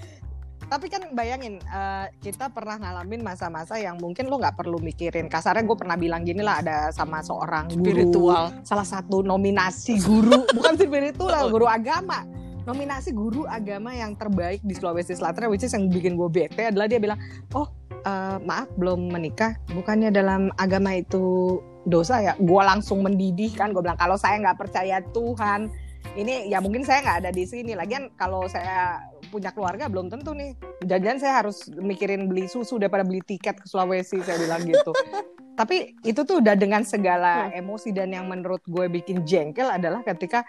Tapi 0.71 0.87
kan 0.87 1.03
bayangin 1.11 1.59
eh, 1.59 2.07
kita 2.23 2.47
pernah 2.47 2.79
ngalamin 2.79 3.19
masa-masa 3.19 3.75
yang 3.75 3.99
mungkin 3.99 4.31
lo 4.31 4.39
nggak 4.39 4.55
perlu 4.55 4.79
mikirin. 4.79 5.27
Kasarnya 5.27 5.67
gue 5.67 5.75
pernah 5.75 5.99
bilang 5.99 6.23
gini 6.23 6.39
lah 6.39 6.63
ada 6.63 6.77
sama 6.95 7.19
seorang 7.19 7.67
guru, 7.67 7.83
Spiritual. 7.83 8.43
salah 8.63 8.87
satu 8.87 9.19
nominasi 9.19 9.99
guru, 9.99 10.47
bukan 10.55 10.79
spiritual, 10.79 11.51
guru 11.51 11.67
agama. 11.67 12.23
Nominasi 12.63 13.11
guru 13.11 13.43
agama 13.43 13.91
yang 13.91 14.15
terbaik 14.15 14.63
di 14.63 14.71
Sulawesi 14.71 15.11
Selatan, 15.11 15.51
which 15.51 15.67
is 15.67 15.75
yang 15.75 15.91
bikin 15.91 16.15
gue 16.15 16.29
bete 16.31 16.71
adalah 16.71 16.87
dia 16.87 17.03
bilang, 17.03 17.19
oh 17.51 17.67
eh, 18.05 18.37
maaf 18.41 18.69
belum 18.77 19.13
menikah, 19.13 19.57
bukannya 19.73 20.09
dalam 20.13 20.49
agama 20.57 20.97
itu 20.97 21.57
dosa 21.85 22.21
ya? 22.21 22.33
Gue 22.37 22.61
langsung 22.61 23.01
mendidih 23.05 23.53
kan, 23.57 23.73
gue 23.73 23.81
bilang 23.81 23.99
kalau 23.99 24.17
saya 24.17 24.37
nggak 24.41 24.59
percaya 24.59 25.01
Tuhan, 25.13 25.71
ini 26.17 26.51
ya 26.51 26.59
mungkin 26.59 26.83
saya 26.83 27.01
nggak 27.05 27.17
ada 27.25 27.31
di 27.31 27.45
sini. 27.47 27.77
Lagian 27.77 28.11
kalau 28.19 28.45
saya 28.49 28.99
punya 29.31 29.55
keluarga 29.55 29.87
belum 29.87 30.11
tentu 30.11 30.35
nih. 30.35 30.53
Jangan 30.83 31.17
saya 31.21 31.33
harus 31.45 31.71
mikirin 31.71 32.27
beli 32.27 32.51
susu 32.51 32.75
daripada 32.75 33.07
beli 33.07 33.23
tiket 33.23 33.61
ke 33.61 33.67
Sulawesi, 33.69 34.19
saya 34.21 34.37
bilang 34.41 34.65
gitu. 34.67 34.91
Tapi 35.59 35.93
itu 36.07 36.25
tuh 36.25 36.41
udah 36.41 36.57
dengan 36.57 36.81
segala 36.81 37.53
emosi 37.53 37.93
dan 37.93 38.09
yang 38.09 38.25
menurut 38.25 38.63
gue 38.65 38.87
bikin 38.89 39.27
jengkel 39.27 39.69
adalah 39.69 40.01
ketika 40.01 40.41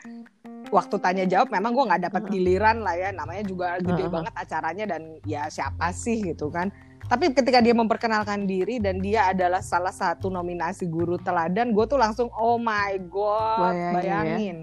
waktu 0.72 0.96
tanya 1.04 1.24
jawab 1.28 1.52
memang 1.52 1.76
gue 1.76 1.84
nggak 1.84 2.02
dapat 2.08 2.22
giliran 2.32 2.80
lah 2.80 2.96
ya 2.96 3.12
namanya 3.12 3.44
juga 3.44 3.76
gede 3.76 4.08
banget 4.08 4.32
acaranya 4.32 4.84
dan 4.88 5.20
ya 5.28 5.52
siapa 5.52 5.92
sih 5.92 6.24
gitu 6.32 6.48
kan 6.48 6.72
tapi 7.12 7.28
ketika 7.28 7.60
dia 7.60 7.76
memperkenalkan 7.76 8.48
diri 8.48 8.80
dan 8.80 8.96
dia 8.96 9.28
adalah 9.28 9.60
salah 9.60 9.92
satu 9.92 10.32
nominasi 10.32 10.88
guru 10.88 11.20
teladan 11.20 11.76
gue 11.76 11.84
tuh 11.84 12.00
langsung 12.00 12.32
oh 12.32 12.56
my 12.56 12.96
god 13.04 13.68
Bayangin 13.68 13.84
ya. 13.84 13.92
bayangin 13.92 14.56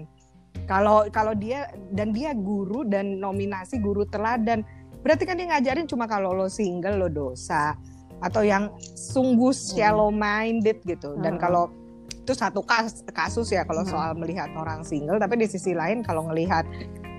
kalau 0.66 1.06
kalau 1.08 1.30
dia 1.30 1.70
dan 1.94 2.10
dia 2.10 2.34
guru 2.34 2.82
dan 2.82 3.22
nominasi 3.22 3.78
guru 3.78 4.02
teladan 4.02 4.66
berarti 4.98 5.22
kan 5.22 5.38
dia 5.38 5.46
ngajarin 5.48 5.86
cuma 5.86 6.10
kalau 6.10 6.34
lo 6.34 6.50
single 6.50 6.98
lo 6.98 7.06
dosa 7.06 7.78
atau 8.18 8.42
yang 8.42 8.66
sungguh 8.82 9.54
shallow 9.54 10.10
minded 10.10 10.82
gitu 10.82 11.14
dan 11.22 11.38
Hmm. 11.38 11.40
kalau 11.40 11.64
itu 12.10 12.34
satu 12.34 12.66
kas- 12.66 13.06
kasus 13.08 13.46
ya 13.48 13.62
kalau 13.62 13.86
Hmm. 13.86 13.94
soal 13.94 14.10
melihat 14.12 14.50
orang 14.52 14.82
single 14.82 15.22
tapi 15.22 15.38
di 15.38 15.46
sisi 15.46 15.70
lain 15.70 16.02
kalau 16.02 16.26
ngelihat 16.26 16.66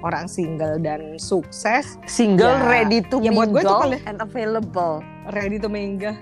orang 0.02 0.26
single 0.26 0.78
dan 0.78 1.18
sukses 1.18 1.98
Single 2.06 2.58
Ya. 2.58 2.66
ready 2.68 3.00
to 3.02 3.22
Ya, 3.22 3.30
buat 3.32 3.50
gue 3.50 3.62
itu 3.62 3.70
mingle 3.70 4.02
and 4.04 4.18
available. 4.20 5.02
Ready 5.30 5.62
to 5.62 5.70
mingle 5.70 6.18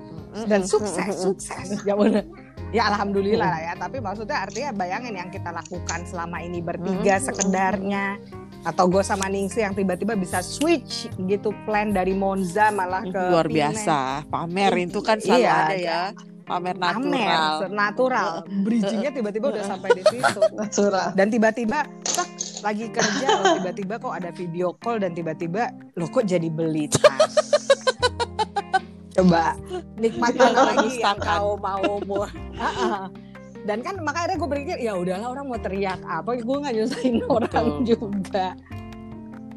dan 0.45 0.67
sukses 0.67 1.23
sukses. 1.23 1.79
Ya 1.87 1.95
bener. 1.95 2.27
Ya 2.69 2.85
alhamdulillah 2.85 3.49
lah 3.49 3.61
ya. 3.65 3.73
Tapi 3.79 3.97
maksudnya 3.97 4.45
artinya 4.45 4.69
bayangin 4.77 5.15
yang 5.17 5.29
kita 5.33 5.49
lakukan 5.49 6.05
selama 6.05 6.37
ini 6.43 6.61
bertiga 6.61 7.17
sekedarnya. 7.17 8.19
Atau 8.67 8.91
gue 8.91 8.99
sama 8.99 9.31
Ningsi 9.31 9.63
yang 9.63 9.71
tiba-tiba 9.71 10.19
bisa 10.19 10.43
switch 10.43 11.07
gitu 11.31 11.55
plan 11.63 11.95
dari 11.95 12.11
Monza 12.11 12.67
malah 12.75 13.07
ke 13.07 13.15
luar 13.31 13.47
Penang. 13.47 13.71
biasa. 13.71 13.97
Pamer 14.27 14.73
itu 14.83 14.99
kan 14.99 15.17
selalu 15.17 15.39
Iya, 15.39 15.53
ada 15.55 15.75
ya. 15.79 16.01
Pamer 16.43 16.75
natural. 16.75 17.53
Pamer, 17.63 17.71
natural. 17.71 18.29
Bridgingnya 18.67 19.11
tiba-tiba 19.15 19.45
udah 19.55 19.63
sampai 19.63 19.89
di 19.95 20.03
situ. 20.11 20.41
Natural. 20.59 21.07
dan 21.15 21.27
tiba-tiba 21.31 21.87
lagi 22.59 22.85
kerja. 22.91 23.27
Loh 23.39 23.45
tiba-tiba 23.63 23.93
kok 23.95 24.13
ada 24.13 24.29
video 24.35 24.75
call 24.75 24.99
dan 24.99 25.15
tiba-tiba 25.15 25.71
lo 25.95 26.05
kok 26.11 26.27
jadi 26.27 26.49
beli 26.51 26.91
tas 26.91 27.55
coba 29.19 29.43
nikmat 29.99 30.31
Itu 30.33 30.39
mana 30.39 30.49
yang 30.49 30.67
lagi 30.71 30.89
yang 30.99 31.19
kau 31.19 31.49
mau 31.59 31.91
mau 32.07 32.23
dan 33.67 33.83
kan 33.83 33.99
makanya 34.01 34.39
gue 34.39 34.49
berpikir 34.49 34.77
ya 34.79 34.95
udahlah 34.95 35.29
orang 35.29 35.45
mau 35.51 35.59
teriak 35.59 35.99
apa 36.07 36.39
gue 36.39 36.57
nggak 36.63 36.73
nyusahin 36.75 37.21
orang 37.27 37.83
juga 37.83 38.55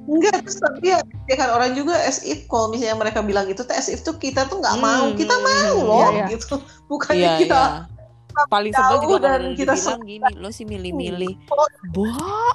Enggak, 0.03 0.43
terus 0.43 0.59
tapi 0.59 0.91
ya, 0.91 0.99
ya 1.31 1.39
kan 1.39 1.55
orang 1.55 1.79
juga 1.79 1.95
as 1.95 2.27
if 2.27 2.51
kalau 2.51 2.75
misalnya 2.75 2.99
mereka 2.99 3.23
bilang 3.23 3.47
gitu 3.47 3.63
tuh 3.63 3.71
as 3.71 3.87
if 3.87 4.03
tuh 4.03 4.19
kita 4.19 4.51
tuh 4.51 4.59
nggak 4.59 4.83
mau, 4.83 5.07
Hmm. 5.07 5.15
kita 5.15 5.31
mau 5.39 5.75
loh 5.79 6.11
Iya, 6.11 6.11
iya. 6.11 6.27
gitu. 6.35 6.59
Bukannya 6.91 7.23
Iya, 7.23 7.39
kita 7.39 7.61
iya. 7.63 8.47
Paling 8.51 8.73
sebel 8.75 8.99
juga 8.99 9.17
dan 9.23 9.55
kita 9.55 9.79
gini, 10.03 10.19
lo 10.43 10.51
sih 10.51 10.67
milih-milih. 10.67 11.39
Oh. 11.55 11.69
Boh, 11.95 12.51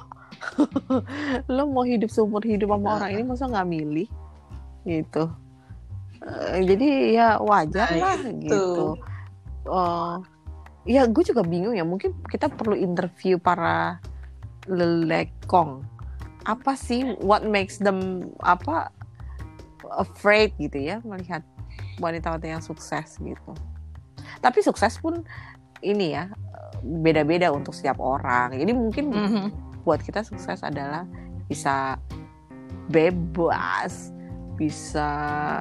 lo 1.56 1.62
mau 1.72 1.88
hidup 1.88 2.12
seumur 2.12 2.44
hidup 2.44 2.68
sama 2.68 2.84
Nah. 2.84 2.94
orang 3.00 3.10
ini 3.16 3.22
masa 3.24 3.48
nggak 3.48 3.68
milih? 3.72 4.08
Gitu. 4.84 5.24
Eh, 6.18 6.66
jadi 6.66 6.88
ya 7.14 7.28
wajar 7.38 7.88
Nah, 7.94 7.98
lah 8.02 8.16
itu. 8.26 8.46
gitu. 8.50 8.86
Eh, 9.68 10.16
ya 10.88 11.02
gue 11.06 11.24
juga 11.24 11.42
bingung 11.44 11.74
ya. 11.74 11.86
Mungkin 11.86 12.14
kita 12.26 12.50
perlu 12.50 12.74
interview 12.74 13.38
para 13.38 14.02
lelekong. 14.66 15.84
Apa 16.44 16.74
sih 16.74 17.04
what 17.20 17.44
makes 17.44 17.78
them 17.78 18.28
apa 18.40 18.90
afraid 19.96 20.52
gitu 20.58 20.76
ya 20.80 20.98
melihat 21.04 21.40
wanita-wanita 22.02 22.46
yang 22.58 22.64
sukses 22.64 23.16
gitu. 23.18 23.52
Tapi 24.40 24.58
sukses 24.60 24.98
pun 24.98 25.22
ini 25.80 26.12
ya 26.14 26.28
beda-beda 26.82 27.50
untuk 27.54 27.72
setiap 27.72 27.98
orang. 28.02 28.54
Jadi 28.58 28.72
mungkin 28.74 29.04
Mhm. 29.14 29.46
buat 29.82 30.02
kita 30.02 30.20
sukses 30.22 30.60
adalah 30.60 31.06
bisa 31.48 31.96
bebas, 32.88 34.12
bisa 34.58 35.08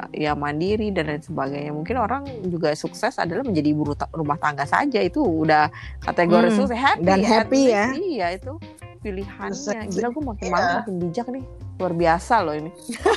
ya 0.09 0.33
mandiri 0.33 0.89
dan 0.89 1.07
lain 1.07 1.21
sebagainya. 1.21 1.69
Mungkin 1.69 1.95
orang 1.95 2.25
juga 2.49 2.73
sukses 2.73 3.15
adalah 3.15 3.45
menjadi 3.45 3.69
ibu 3.69 3.85
rumah 4.11 4.41
tangga 4.41 4.65
saja 4.65 4.97
itu 4.97 5.21
udah 5.21 5.69
kategori 6.01 6.49
Hmm, 6.49 6.57
sukses 6.57 6.73
happy 6.75 7.05
dan 7.05 7.21
happy 7.21 7.61
ya. 7.69 7.85
Iya 7.93 8.27
itu 8.33 8.57
pilihannya. 8.99 9.93
Gila 9.93 10.07
gue 10.09 10.23
makin 10.25 10.43
Iya. 10.43 10.51
malam 10.51 10.69
makin 10.81 10.95
bijak 10.97 11.27
nih. 11.29 11.43
Luar 11.77 11.93
biasa 11.93 12.35
loh 12.41 12.55
ini. 12.57 12.71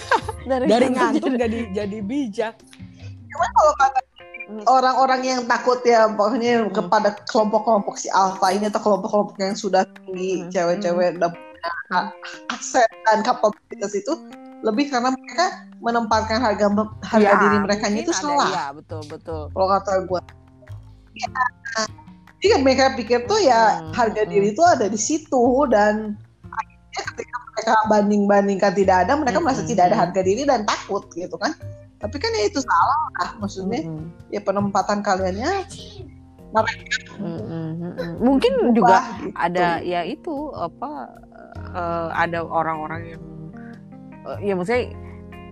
dari 0.48 0.86
ngantuk 0.88 1.32
jadi 1.36 1.58
jadi 1.72 1.98
bijak 2.00 2.54
kalau 3.30 3.72
kata 3.76 4.00
orang-orang 4.66 5.22
yang 5.22 5.40
takut 5.46 5.78
ya 5.82 6.10
pokoknya 6.10 6.66
Hmm. 6.66 6.72
kepada 6.74 7.14
kelompok-kelompok 7.24 7.94
si 7.94 8.10
alpha 8.10 8.50
ini 8.50 8.66
atau 8.66 8.82
kelompok-kelompok 8.82 9.36
yang 9.38 9.54
sudah 9.54 9.86
tinggi 10.02 10.42
Hmm. 10.42 10.50
cewek-cewek 10.50 11.16
udah 11.16 11.30
punya 11.30 12.00
aset 12.50 12.90
dan 13.06 13.22
kapabilitas 13.22 13.92
itu 13.94 14.12
lebih 14.60 14.92
karena 14.92 15.10
mereka 15.12 15.46
menempatkan 15.80 16.38
harga 16.44 16.66
harga 17.04 17.32
Ya, 17.32 17.40
diri 17.40 17.58
mereka 17.64 17.84
itu 17.88 18.12
ada, 18.12 18.20
salah 18.20 18.48
Iya 18.52 18.64
betul 18.76 19.02
betul. 19.08 19.42
kalau 19.52 19.68
kata 19.72 19.92
gue 20.04 20.20
ya, 21.16 21.28
jadi 22.40 22.54
mereka 22.60 22.84
pikir 22.96 23.24
tuh 23.24 23.40
ya 23.40 23.80
Hmm, 23.80 23.92
harga 23.96 24.22
hmm. 24.24 24.30
diri 24.30 24.46
itu 24.52 24.62
ada 24.64 24.86
di 24.88 25.00
situ 25.00 25.44
dan 25.72 26.16
akhirnya 26.52 27.02
ketika 27.14 27.36
mereka 27.52 27.72
banding-bandingkan 27.88 28.72
tidak 28.76 28.96
ada 29.08 29.12
mereka 29.16 29.38
Hmm, 29.40 29.46
merasa 29.48 29.62
hmm, 29.64 29.70
tidak 29.72 29.84
ada 29.88 29.96
hmm. 29.96 30.04
harga 30.04 30.20
diri 30.20 30.42
dan 30.44 30.60
takut 30.68 31.04
gitu 31.16 31.36
kan 31.40 31.52
tapi 32.00 32.16
kan 32.16 32.32
ya 32.32 32.48
itu 32.48 32.60
salah 32.64 33.00
lah 33.20 33.30
maksudnya 33.44 33.84
Mm-mm. 33.84 34.08
ya 34.32 34.40
penempatan 34.40 35.04
kaliannya 35.04 35.68
Mm-mm. 37.20 38.18
Mungkin 38.18 38.74
juga 38.74 39.04
gitu. 39.20 39.36
ada 39.36 39.78
ya 39.84 40.02
itu 40.02 40.50
apa 40.56 41.12
eh, 41.76 42.08
ada 42.16 42.40
orang-orang 42.42 43.14
yang 43.14 43.22
eh, 44.26 44.38
ya 44.42 44.52
maksudnya 44.52 44.84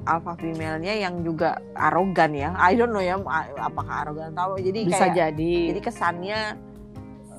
alpha 0.05 0.33
female-nya 0.37 0.95
yang 0.99 1.21
juga 1.21 1.61
arogan 1.75 2.33
ya. 2.33 2.57
I 2.57 2.73
don't 2.73 2.91
know 2.91 3.01
ya 3.01 3.21
apakah 3.59 4.03
arogan 4.03 4.33
tahu. 4.33 4.57
Jadi 4.59 4.81
bisa 4.85 5.05
kayak 5.07 5.15
jadi 5.15 5.53
jadi 5.69 5.81
kesannya 5.83 6.41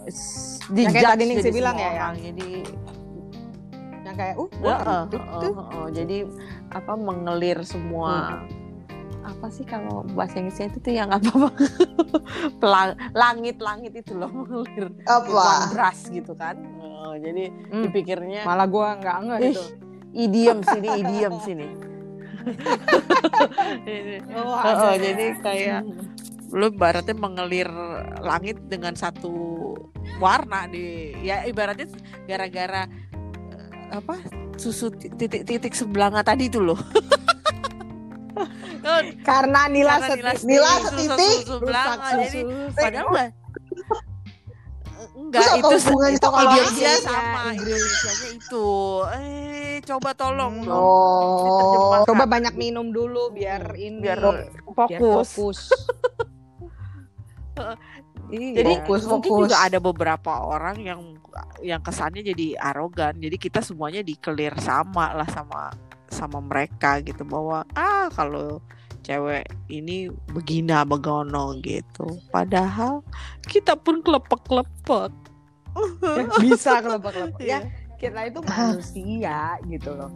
s- 0.05 0.61
Yang 0.69 0.91
kayak 0.91 0.93
dijudge 0.93 1.09
tadi 1.11 1.23
Ningsi 1.25 1.49
bilang 1.49 1.75
ya, 1.75 1.81
ya. 1.81 1.89
orang. 1.91 2.13
Jadi 2.21 2.49
yang 3.99 4.15
kayak 4.15 4.35
uh 4.35 4.49
gua 4.55 4.73
kentut 4.79 5.21
heeh, 5.21 5.39
tuh 5.39 5.53
heeh. 5.55 5.85
jadi 5.93 6.17
apa 6.71 6.93
mengelir 6.95 7.59
semua 7.61 8.41
apa 9.19 9.47
sih 9.49 9.61
kalau 9.61 10.01
bahasa 10.07 10.39
Inggrisnya 10.39 10.67
itu 10.67 10.79
tuh 10.79 10.93
yang 10.95 11.09
apa 11.11 11.29
pelang 12.61 12.97
langit-langit 13.13 13.93
itu 13.93 14.15
loh 14.15 14.31
mengelir 14.39 14.89
apa 15.03 15.29
kontras 15.67 16.07
gitu 16.07 16.33
kan 16.33 16.57
Eh, 16.79 17.15
jadi 17.21 17.43
Hmm. 17.69 17.83
dipikirnya 17.85 18.43
malah 18.43 18.65
gua 18.65 18.97
nggak 18.97 19.17
ngeh 19.21 19.39
Ih, 19.39 19.51
itu 19.51 19.63
idiom 20.11 20.59
sini 20.61 20.87
idiom 20.97 21.33
sini 21.39 21.67
Oh, 24.31 24.55
Oh, 24.55 24.93
jadi 24.95 25.25
kayak 25.37 25.81
lu 26.49 26.65
ibaratnya 26.67 27.13
mengelir 27.13 27.69
langit 28.19 28.57
dengan 28.65 28.95
satu 28.95 29.29
warna 30.17 30.65
di 30.65 31.13
ya 31.19 31.45
ibaratnya 31.45 31.85
gara-gara 32.25 32.89
eh, 33.53 33.69
apa 33.91 34.17
susu 34.55 34.89
titik-titik 34.89 35.71
sebelanga 35.71 36.21
tadi 36.21 36.47
itu 36.47 36.57
loh. 36.59 36.79
Karena 39.21 39.67
nila 39.67 39.99
karena 39.99 40.33
setitik 40.33 40.47
Nila 40.47 40.71
susu- 40.79 40.87
setitik, 40.89 41.37
susu 41.37 41.53
sebelanga 41.53 42.07
jadi 42.17 42.39
susu. 42.41 42.73
padahal 42.73 43.07
enggak 45.13 45.39
Terus 45.39 45.49
apa 45.49 45.57
itu 45.57 45.67
hubungannya 45.81 46.13
itu 46.13 46.25
sama 46.25 46.39
Indonesia 46.41 46.85
lain? 46.85 47.01
sama 47.01 47.39
Ya, 47.39 47.51
Indonesianya 47.53 48.29
itu 48.33 48.67
eh 49.11 49.75
coba 49.81 50.09
tolong 50.13 50.53
Hmm. 50.55 50.65
dong 50.65 50.83
Oh. 50.83 51.39
diterjemahkan. 51.41 52.07
Coba 52.07 52.23
banyak 52.25 52.53
minum 52.55 52.87
dulu 52.89 53.23
biar 53.29 53.63
ini 53.73 53.97
biar 53.97 54.19
biar 54.19 54.37
fokus. 54.67 55.29
fokus. 55.33 55.59
Iya. 58.29 58.61
Jadi 58.61 58.71
Fokus, 58.79 59.01
mungkin 59.03 59.31
fokus. 59.31 59.41
juga 59.49 59.57
ada 59.59 59.79
beberapa 59.81 60.31
orang 60.45 60.77
yang 60.79 61.01
yang 61.61 61.81
kesannya 61.81 62.21
jadi 62.21 62.61
arogan. 62.61 63.17
Jadi 63.17 63.35
kita 63.35 63.59
semuanya 63.59 63.99
dikelir 63.99 64.53
sama 64.59 65.11
lah 65.11 65.25
sama 65.27 65.73
sama 66.07 66.37
mereka 66.37 67.01
gitu 67.01 67.25
bahwa 67.25 67.65
ah 67.73 68.05
kalau 68.09 68.61
cewek 69.09 69.49
ini 69.73 70.13
begina 70.29 70.85
begono 70.85 71.57
gitu. 71.65 72.21
Padahal 72.29 73.01
kita 73.49 73.73
pun 73.73 74.05
kelepek-kelepek. 74.05 75.09
bisa 76.45 76.77
kelepek-kelepek. 76.85 77.41
Iya. 77.49 77.59
Ya, 77.65 77.97
kita 77.97 78.19
itu 78.29 78.39
manusia 78.45 79.57
gitu 79.65 79.97
loh. 79.97 80.13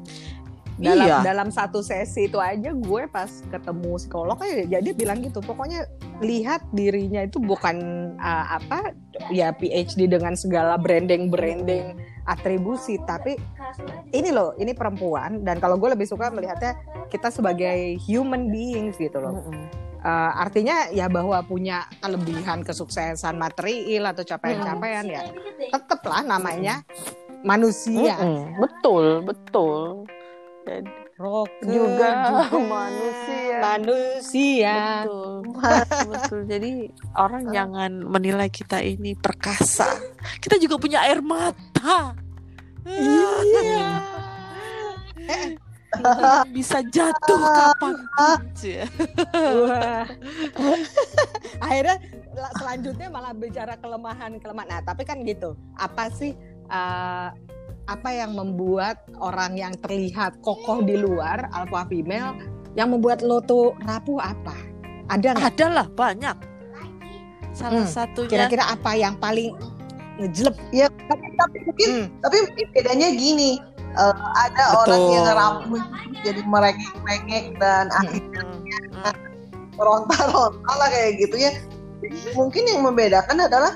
Dalam 0.73 1.05
Iya. 1.05 1.17
dalam 1.21 1.49
satu 1.53 1.85
sesi 1.85 2.25
itu 2.25 2.41
aja 2.41 2.73
gue 2.73 3.01
pas 3.05 3.29
ketemu 3.29 3.93
psikolog 3.97 4.37
ya 4.41 4.77
jadi 4.77 4.93
dia 4.93 4.93
bilang 4.93 5.25
gitu. 5.25 5.41
Pokoknya 5.41 5.89
lihat 6.21 6.61
dirinya 6.73 7.25
itu 7.25 7.41
bukan 7.41 7.77
uh, 8.21 8.61
apa 8.61 8.93
ya 9.33 9.53
PhD 9.57 10.05
dengan 10.05 10.37
segala 10.37 10.77
branding-branding 10.77 12.12
atribusi 12.23 12.99
tapi 13.03 13.35
ini 14.15 14.29
loh, 14.31 14.55
ini 14.55 14.71
perempuan 14.71 15.43
dan 15.43 15.59
kalau 15.59 15.75
gue 15.75 15.91
lebih 15.91 16.07
suka 16.07 16.31
melihatnya 16.31 16.79
kita 17.11 17.29
sebagai 17.29 17.99
human 18.07 18.47
beings 18.51 18.95
gitu 18.95 19.19
loh. 19.19 19.43
Uh, 20.03 20.31
artinya 20.35 20.91
ya 20.91 21.07
bahwa 21.07 21.39
punya 21.47 21.87
kelebihan 22.03 22.59
kesuksesan 22.59 23.39
material 23.39 24.11
atau 24.11 24.27
capaian-capaian 24.27 25.07
ya 25.07 25.31
tetap 25.71 26.03
lah 26.03 26.19
namanya 26.27 26.83
manusia. 27.43 28.19
Mm-mm, 28.19 28.59
betul, 28.59 29.05
betul. 29.23 30.07
Jadi, 30.63 30.91
Roke 31.19 31.55
Juga 31.61 32.09
manusia. 32.57 33.57
Manusia. 33.61 34.77
betul, 35.05 36.03
betul. 36.09 36.39
Jadi 36.49 36.71
orang 37.13 37.43
jangan 37.51 37.91
menilai 38.01 38.49
kita 38.49 38.81
ini 38.81 39.13
perkasa. 39.13 39.87
Kita 40.39 40.57
juga 40.57 40.79
punya 40.79 41.03
air 41.05 41.19
mata. 41.21 41.72
Iya. 42.83 43.91
Bisa 46.49 46.81
jatuh 46.89 47.41
kapan 47.43 47.95
aja. 48.17 48.79
Wah. 49.35 50.03
Akhirnya 51.61 51.97
la- 52.33 52.53
selanjutnya 52.57 53.07
malah 53.13 53.31
bicara 53.31 53.77
kelemahan 53.77 54.41
kelemahan. 54.41 54.67
Nah 54.67 54.81
tapi 54.81 55.05
kan 55.05 55.21
gitu. 55.21 55.53
Apa 55.77 56.09
sih 56.09 56.33
uh, 56.73 57.29
apa 57.83 58.09
yang 58.09 58.33
membuat 58.33 59.03
orang 59.19 59.59
yang 59.59 59.75
terlihat 59.77 60.39
kokoh 60.41 60.81
di 60.81 60.97
luar 60.97 61.51
alpha 61.51 61.85
female 61.91 62.33
yang 62.73 62.89
membuat 62.89 63.21
lo 63.21 63.37
tuh 63.43 63.77
rapuh 63.85 64.17
apa? 64.17 64.55
Ada 65.13 65.37
nggak? 65.37 65.45
Ada 65.55 65.65
lah 65.69 65.87
banyak. 65.93 66.37
Salah 67.53 67.85
Hmm, 67.85 67.93
satunya 67.93 68.29
Kira-kira 68.33 68.65
apa 68.65 68.97
yang 68.97 69.13
paling 69.21 69.53
ngejelep? 70.19 70.55
Ya, 70.69 70.87
tapi, 71.09 71.25
tapi 71.35 71.57
mungkin 71.65 71.87
Hmm. 71.89 72.05
tapi 72.21 72.35
mungkin 72.45 72.67
bedanya 72.73 73.09
gini 73.13 73.51
eh, 73.93 74.15
ada 74.37 74.63
Betul. 74.73 74.81
orang 74.81 75.03
yang 75.09 75.25
rapuh 75.33 75.83
jadi 76.23 76.41
merengek-merengek 76.45 77.45
dan 77.57 77.85
akhirnya 77.93 78.41
Hmm, 78.41 78.61
hmm. 79.01 79.15
ronta-ronta 79.77 80.71
lah 80.77 80.89
kayak 80.89 81.17
gitu 81.21 81.35
ya 81.37 81.51
mungkin 82.35 82.63
yang 82.67 82.81
membedakan 82.83 83.37
adalah 83.39 83.73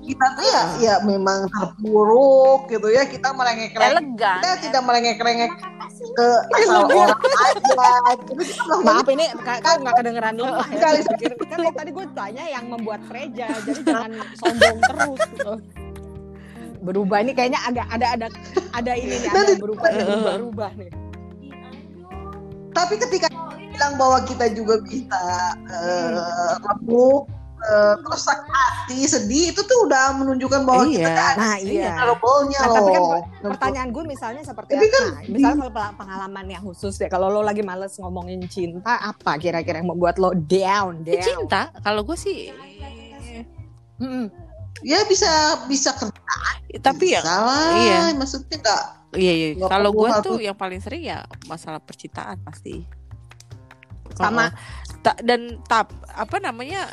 kita 0.00 0.26
tuh 0.34 0.44
ya 0.44 0.62
ya 0.82 0.94
memang 1.06 1.46
terpuruk 1.54 2.66
gitu 2.66 2.90
ya 2.90 3.06
kita 3.06 3.30
merengek-rengek 3.30 4.02
elegan. 4.18 4.38
kita 4.42 4.50
tidak 4.66 4.82
merengek-rengek 4.82 5.52
ke 6.00 6.28
asal 6.56 6.88
orang 6.88 7.20
aja 7.20 7.74
Maaf 8.80 9.06
ini 9.08 9.26
ka- 9.44 9.60
kan 9.60 9.84
nggak 9.84 9.96
kedengeran 10.00 10.34
lemah 10.40 10.68
ya. 10.72 10.80
Kali. 10.80 11.00
Kan 11.44 11.58
dari 11.60 11.72
tadi 11.76 11.90
gue 11.92 12.06
tanya 12.16 12.44
yang 12.48 12.64
membuat 12.68 13.00
Freja, 13.04 13.48
jadi 13.68 13.80
jangan 13.84 14.10
sombong 14.40 14.78
terus. 14.80 15.20
gitu. 15.28 15.52
Berubah 16.80 17.20
ini 17.20 17.36
kayaknya 17.36 17.60
agak 17.68 17.86
ada 17.92 18.06
ada 18.16 18.26
ada 18.72 18.92
ini 18.96 19.20
nih, 19.20 19.28
ada 19.28 19.52
berubah 19.60 19.88
berubah, 19.92 20.32
berubah 20.40 20.70
nih. 20.80 20.90
tapi 22.70 22.94
ketika 22.96 23.28
bilang 23.58 23.98
bahwa 23.98 24.18
kita 24.24 24.46
juga 24.54 24.80
bisa 24.86 25.20
eh, 25.68 26.56
remuk 26.64 27.28
eh, 27.62 27.94
terus 27.98 28.22
sakit 28.22 28.48
hati 28.48 28.98
sedih 29.04 29.44
itu 29.50 29.60
tuh 29.60 29.84
udah 29.84 30.16
menunjukkan 30.16 30.64
bahwa 30.64 30.84
kita 30.84 31.02
Iya. 31.02 31.12
kan 31.14 31.34
Nah 31.36 31.56
iya. 31.56 31.88
Nah, 31.92 32.16
tapi 32.72 32.90
kan 32.90 33.02
loh 33.02 33.22
Pertanyaan 33.42 33.88
gue 33.90 34.04
misalnya 34.04 34.42
seperti 34.42 34.70
Tapi 34.72 34.82
apa? 34.82 34.92
kan 34.92 35.04
Nah, 35.06 35.22
misalnya 35.26 35.56
kalau 35.62 35.92
pengalaman 35.94 36.44
yang 36.46 36.62
khusus 36.62 36.94
ya, 36.96 37.08
kalau 37.08 37.28
lo 37.28 37.40
lagi 37.40 37.60
males 37.60 37.92
ngomongin 37.94 38.40
cinta, 38.46 38.96
apa 38.96 39.36
kira-kira 39.36 39.78
yang 39.78 39.88
membuat 39.88 40.16
lo 40.16 40.32
down, 40.32 41.04
Ya, 41.04 41.16
down? 41.16 41.24
cinta 41.44 41.68
kalau 41.78 42.00
gue 42.02 42.16
sih 42.16 42.48
ya 44.80 45.04
bisa 45.04 45.28
bisa 45.66 45.92
kerja 45.92 46.16
tapi 46.80 47.12
ya 47.12 47.20
bisa 47.20 47.36
lah 47.36 47.70
iya. 47.76 48.00
maksudnya 48.12 48.56
nggak 48.58 48.84
Iya, 49.10 49.32
iya. 49.34 49.66
Kalau 49.66 49.90
gue 49.90 50.06
tuh 50.22 50.38
yang 50.38 50.54
paling 50.54 50.78
sering 50.78 51.02
ya 51.02 51.26
masalah 51.50 51.82
percintaan 51.82 52.38
pasti. 52.46 52.86
Sama. 54.14 54.54
Ta- 55.02 55.18
dan 55.18 55.58
tap 55.66 55.90
apa 56.06 56.38
namanya? 56.38 56.86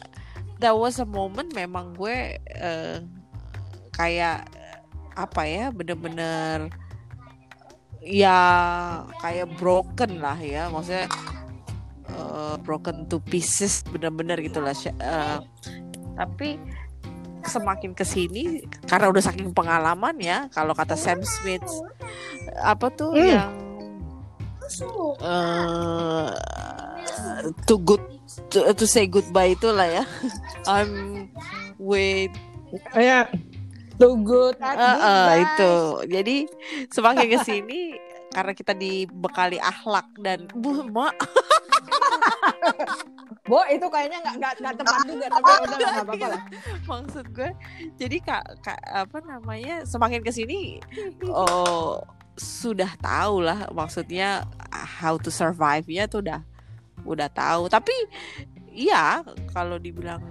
There 0.58 0.74
was 0.74 0.98
a 0.98 1.06
moment 1.06 1.54
memang 1.54 1.94
gue 1.94 2.38
eh, 2.42 2.98
kayak 3.94 4.50
apa 5.14 5.42
ya, 5.46 5.70
bener-bener 5.70 6.70
ya 8.02 8.40
kayak 9.20 9.50
broken 9.58 10.22
lah 10.22 10.38
ya, 10.38 10.70
maksudnya 10.70 11.06
eh, 12.10 12.56
broken 12.62 13.06
to 13.06 13.22
pieces, 13.22 13.86
bener-bener 13.86 14.38
gitulah. 14.42 14.74
Sya- 14.74 14.98
eh, 14.98 15.38
tapi 16.18 16.58
semakin 17.46 17.96
ke 17.96 18.04
sini 18.04 18.60
karena 18.90 19.08
udah 19.08 19.24
saking 19.24 19.56
pengalaman 19.56 20.20
ya 20.20 20.52
kalau 20.52 20.76
kata 20.76 21.00
Sam 21.00 21.24
Smith 21.24 21.64
apa 22.60 22.92
tuh 22.92 23.16
Hmm. 23.16 23.24
yang 23.24 23.54
eh 25.24 26.28
to 27.64 27.80
good 27.80 28.04
to, 28.52 28.60
to 28.76 28.86
say 28.86 29.08
goodbye 29.08 29.56
itulah 29.56 29.88
ya 29.88 30.04
I'm 30.72 31.28
with 31.80 32.32
Ya. 32.96 33.32
Too 33.98 34.14
good 34.22 34.62
eh, 34.62 34.78
goodbye. 34.78 35.42
itu 35.42 35.74
jadi 36.06 36.38
semakin 36.94 37.26
ke 37.34 37.38
sini 37.42 37.82
karena 38.36 38.54
kita 38.54 38.78
dibekali 38.78 39.58
akhlak 39.58 40.06
dan 40.22 40.46
bu 40.54 40.86
mak 40.86 41.18
Bo, 43.48 43.64
itu 43.72 43.88
kayaknya 43.88 44.20
nggak 44.20 44.36
nggak 44.44 44.54
nggak 44.60 44.76
tepat 44.76 45.00
juga, 45.08 45.26
tapi 45.32 45.48
udah 45.48 45.64
lah, 45.64 45.78
nggak 45.80 46.04
apa-apa 46.04 46.28
lah. 46.36 46.44
maksud 46.84 47.26
gue 47.32 47.50
jadi 47.96 48.18
kak, 48.20 48.44
kak 48.60 48.80
apa 48.84 49.18
namanya 49.24 49.88
semakin 49.88 50.20
ke 50.20 50.36
sini 50.36 50.84
oh 51.32 52.04
sudah 52.36 52.92
tahu 53.00 53.48
lah 53.48 53.72
maksudnya 53.72 54.44
how 55.00 55.16
to 55.16 55.32
survive-nya 55.32 56.12
tuh 56.12 56.20
udah 56.28 56.44
udah 57.08 57.32
tahu. 57.32 57.72
Tapi 57.72 57.96
iya 58.76 59.24
kalau 59.56 59.80
dibilang 59.80 60.22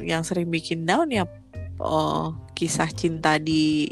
yang 0.00 0.22
sering 0.22 0.48
bikin 0.48 0.86
down 0.86 1.10
ya 1.10 1.26
oh 1.82 2.32
kisah 2.56 2.88
cinta 2.88 3.36
di 3.36 3.90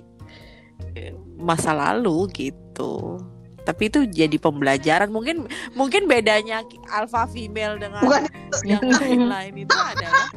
eh, 0.95 1.13
masa 1.37 1.75
lalu 1.75 2.31
gitu. 2.33 3.21
Tapi 3.65 3.89
itu 3.89 4.05
jadi 4.05 4.37
pembelajaran. 4.37 5.09
Mungkin 5.09 5.49
mungkin 5.73 6.05
bedanya 6.05 6.63
alpha 6.93 7.25
female 7.29 7.81
dengan 7.81 8.05
bukan. 8.05 8.29
yang 8.65 8.85
lain-lain 8.85 9.65
itu 9.65 9.73
adalah 9.77 10.29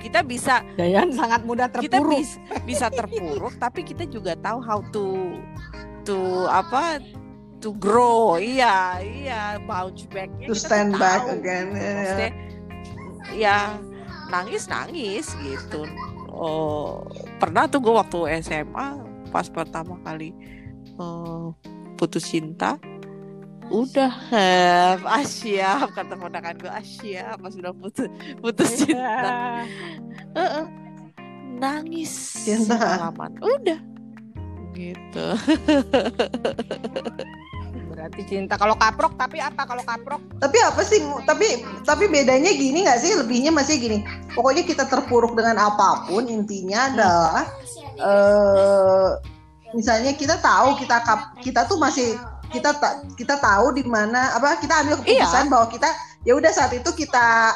kita 0.00 0.24
bisa 0.24 0.64
Dayan 0.80 1.12
sangat 1.12 1.44
mudah 1.44 1.68
kita 1.68 2.00
terpuruk. 2.00 2.16
bis- 2.24 2.40
bisa 2.64 2.88
terpuruk 2.88 3.52
tapi 3.60 3.84
kita 3.84 4.08
juga 4.08 4.32
tahu 4.32 4.58
how 4.64 4.80
to 4.96 5.36
to 6.08 6.16
apa 6.48 7.04
to 7.60 7.76
grow 7.76 8.40
iya 8.40 8.98
iya 9.04 9.42
bounce 9.68 10.08
backnya 10.08 10.48
to 10.48 10.56
stand 10.56 10.96
back 10.96 11.22
tahu. 11.28 11.36
again 11.38 11.66
ya. 11.76 11.92
Maksudnya, 11.92 12.30
ya 13.36 13.58
nangis 14.32 14.64
nangis 14.66 15.26
gitu 15.44 15.84
oh 16.32 17.04
pernah 17.36 17.68
tuh 17.68 17.84
gue 17.84 17.92
waktu 17.92 18.40
SMA 18.40 18.88
pas 19.28 19.46
pertama 19.46 20.00
kali 20.02 20.32
eh, 20.98 21.46
putus 22.00 22.26
cinta 22.32 22.80
udah 23.70 24.12
eh, 24.34 24.98
ah 25.06 25.22
siap 25.22 25.94
kata 25.94 26.18
ponakan 26.18 26.58
gue 26.58 26.70
ah 26.70 26.82
siap 26.82 27.38
pas 27.38 27.54
udah 27.54 27.70
putus 27.76 28.08
putus 28.42 28.70
cinta 28.82 29.62
Heeh. 30.34 30.64
nangis 31.60 32.10
Cinta. 32.42 32.74
semalaman 32.74 33.32
udah 33.38 33.78
gitu 34.80 35.26
Berarti 37.90 38.22
cinta. 38.24 38.56
Kalau 38.56 38.80
kaprok 38.80 39.12
tapi 39.20 39.44
apa 39.44 39.68
kalau 39.68 39.84
kaprok? 39.84 40.24
Tapi 40.40 40.56
apa 40.64 40.80
sih? 40.80 41.04
Tapi 41.28 41.60
tapi 41.84 42.08
bedanya 42.08 42.48
gini 42.48 42.88
nggak 42.88 42.96
sih? 42.96 43.12
Lebihnya 43.12 43.52
masih 43.52 43.76
gini. 43.76 44.00
Pokoknya 44.32 44.64
kita 44.64 44.88
terpuruk 44.88 45.36
dengan 45.36 45.60
apa 45.60 46.08
pun. 46.08 46.24
Intinya 46.24 46.88
adalah 46.88 47.44
eh 48.00 49.08
misalnya 49.76 50.16
kita 50.16 50.40
tahu 50.40 50.80
kita 50.80 50.96
kap- 51.04 51.36
kita 51.44 51.68
tuh 51.68 51.76
masih 51.76 52.16
kita 52.48 52.72
ta- 52.72 53.04
kita 53.20 53.36
tahu 53.36 53.76
di 53.76 53.84
mana 53.84 54.32
apa 54.32 54.56
kita 54.58 54.80
ambil 54.80 54.96
keputusan 55.04 55.52
bahwa 55.52 55.66
kita 55.68 55.88
ya 56.24 56.32
udah 56.34 56.50
saat 56.56 56.72
itu 56.72 56.90
kita 56.96 57.52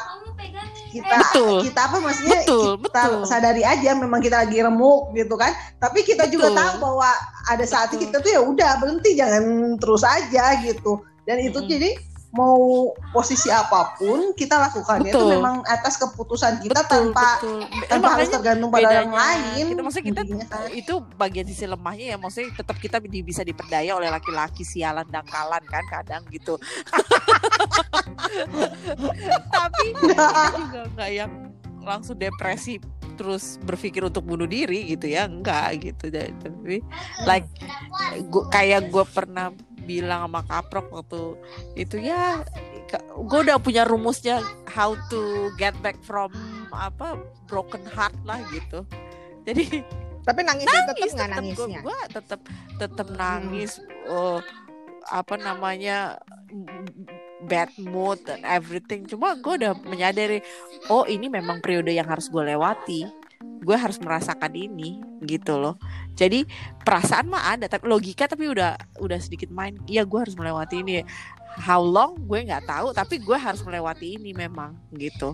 kita 0.95 1.15
Betul. 1.19 1.57
kita 1.67 1.79
apa 1.91 1.97
maksudnya 1.99 2.39
Betul, 2.47 2.79
kita 2.79 3.01
betul. 3.03 3.27
sadari 3.27 3.63
aja 3.67 3.89
memang 3.99 4.19
kita 4.23 4.47
lagi 4.47 4.57
remuk 4.63 5.11
gitu 5.11 5.35
kan 5.35 5.51
tapi 5.77 6.07
kita 6.07 6.31
juga 6.31 6.51
Betul. 6.51 6.59
tahu 6.59 6.73
bahwa 6.79 7.09
ada 7.51 7.65
saat 7.67 7.91
Betul. 7.91 8.01
kita 8.07 8.15
tuh 8.23 8.31
ya 8.31 8.41
udah 8.41 8.71
berhenti 8.79 9.11
jangan 9.19 9.75
terus 9.75 10.03
aja 10.07 10.55
gitu 10.63 11.03
dan 11.27 11.43
itu 11.43 11.59
Mm-mm. 11.59 11.71
jadi 11.71 11.89
mau 12.35 12.91
posisi 13.15 13.47
apa 13.47 13.95
pun 13.95 14.35
kita 14.35 14.59
lakukannya 14.59 15.15
itu 15.15 15.25
memang 15.31 15.63
atas 15.63 15.95
keputusan 15.95 16.59
kita 16.59 16.83
betul 16.83 16.91
tanpa 17.15 17.39
betul. 17.39 17.59
tanpa 17.87 18.07
harus 18.19 18.29
tergantung 18.29 18.69
pada 18.69 18.83
orang 18.83 19.07
bedanya 19.07 19.23
lain. 19.23 19.63
kita 19.71 19.81
maksudnya 19.81 20.05
kita 20.11 20.21
intinya 20.27 20.45
kan. 20.51 20.67
itu 20.75 20.93
bagian 21.15 21.47
sisi 21.47 21.65
lemahnya 21.65 22.05
ya 22.13 22.17
maksudnya 22.19 22.51
tetap 22.51 22.75
kita 22.77 22.99
di- 22.99 23.23
bisa 23.23 23.41
diperdaya 23.47 23.95
oleh 23.95 24.11
laki-laki 24.11 24.67
sialan 24.67 25.07
dangkalan 25.07 25.63
kan 25.63 25.83
kadang 25.87 26.21
gitu. 26.27 26.59
Tapi 29.55 29.85
kita 29.95 30.27
juga 30.59 30.81
nggak 30.91 31.11
yang 31.15 31.31
langsung 31.85 32.17
depresi 32.19 32.81
terus 33.15 33.55
berpikir 33.63 34.03
untuk 34.03 34.27
bunuh 34.27 34.45
diri 34.45 34.91
gitu 34.91 35.07
ya 35.07 35.25
enggak 35.25 35.79
gitu. 35.79 36.11
Tapi 36.11 36.83
like 37.23 37.47
gua, 38.27 38.43
kayak 38.51 38.91
gue 38.91 39.05
pernah 39.07 39.55
bilang 39.85 40.27
sama 40.27 40.41
kaprok 40.49 40.89
waktu 40.89 41.21
itu 41.77 42.01
ya 42.01 42.41
gue 43.15 43.39
udah 43.45 43.57
punya 43.61 43.85
rumusnya 43.85 44.41
how 44.69 44.97
to 45.09 45.53
get 45.55 45.73
back 45.81 45.97
from 46.01 46.33
apa 46.73 47.17
broken 47.47 47.81
heart 47.87 48.13
lah 48.27 48.41
gitu. 48.51 48.83
Jadi 49.45 49.85
Tapi 50.25 50.41
nangis, 50.41 50.65
tetap 50.65 50.97
nangis 50.97 51.11
nggak 51.13 51.29
tetap 51.29 51.37
nangisnya. 51.37 51.79
gue 51.85 51.99
tetap 52.09 52.41
tetap 52.81 53.07
nangis 53.13 53.71
oh, 54.09 54.41
apa 55.05 55.37
namanya 55.37 56.17
bad 57.45 57.69
mood 57.77 58.25
dan 58.25 58.41
everything. 58.41 59.05
Cuma 59.05 59.37
gue 59.37 59.53
udah 59.61 59.77
menyadari 59.85 60.41
oh 60.89 61.05
ini 61.05 61.29
memang 61.29 61.61
periode 61.61 61.93
yang 61.93 62.09
harus 62.09 62.25
gue 62.25 62.41
lewati 62.41 63.05
gue 63.65 63.77
harus 63.77 63.97
merasakan 63.97 64.53
ini 64.53 65.01
gitu 65.25 65.57
loh. 65.57 65.75
Jadi 66.13 66.45
perasaan 66.85 67.27
mah 67.27 67.57
ada 67.57 67.65
tapi 67.65 67.89
logika 67.89 68.29
tapi 68.29 68.45
udah 68.51 68.77
udah 69.01 69.19
sedikit 69.19 69.49
main. 69.49 69.77
Iya 69.89 70.05
gue 70.05 70.19
harus 70.21 70.37
melewati 70.37 70.85
ini. 70.85 71.01
How 71.55 71.81
long? 71.81 72.19
Gue 72.29 72.45
nggak 72.45 72.69
tahu 72.69 72.93
tapi 72.93 73.17
gue 73.17 73.37
harus 73.37 73.65
melewati 73.65 74.21
ini 74.21 74.35
memang 74.37 74.77
gitu. 74.93 75.33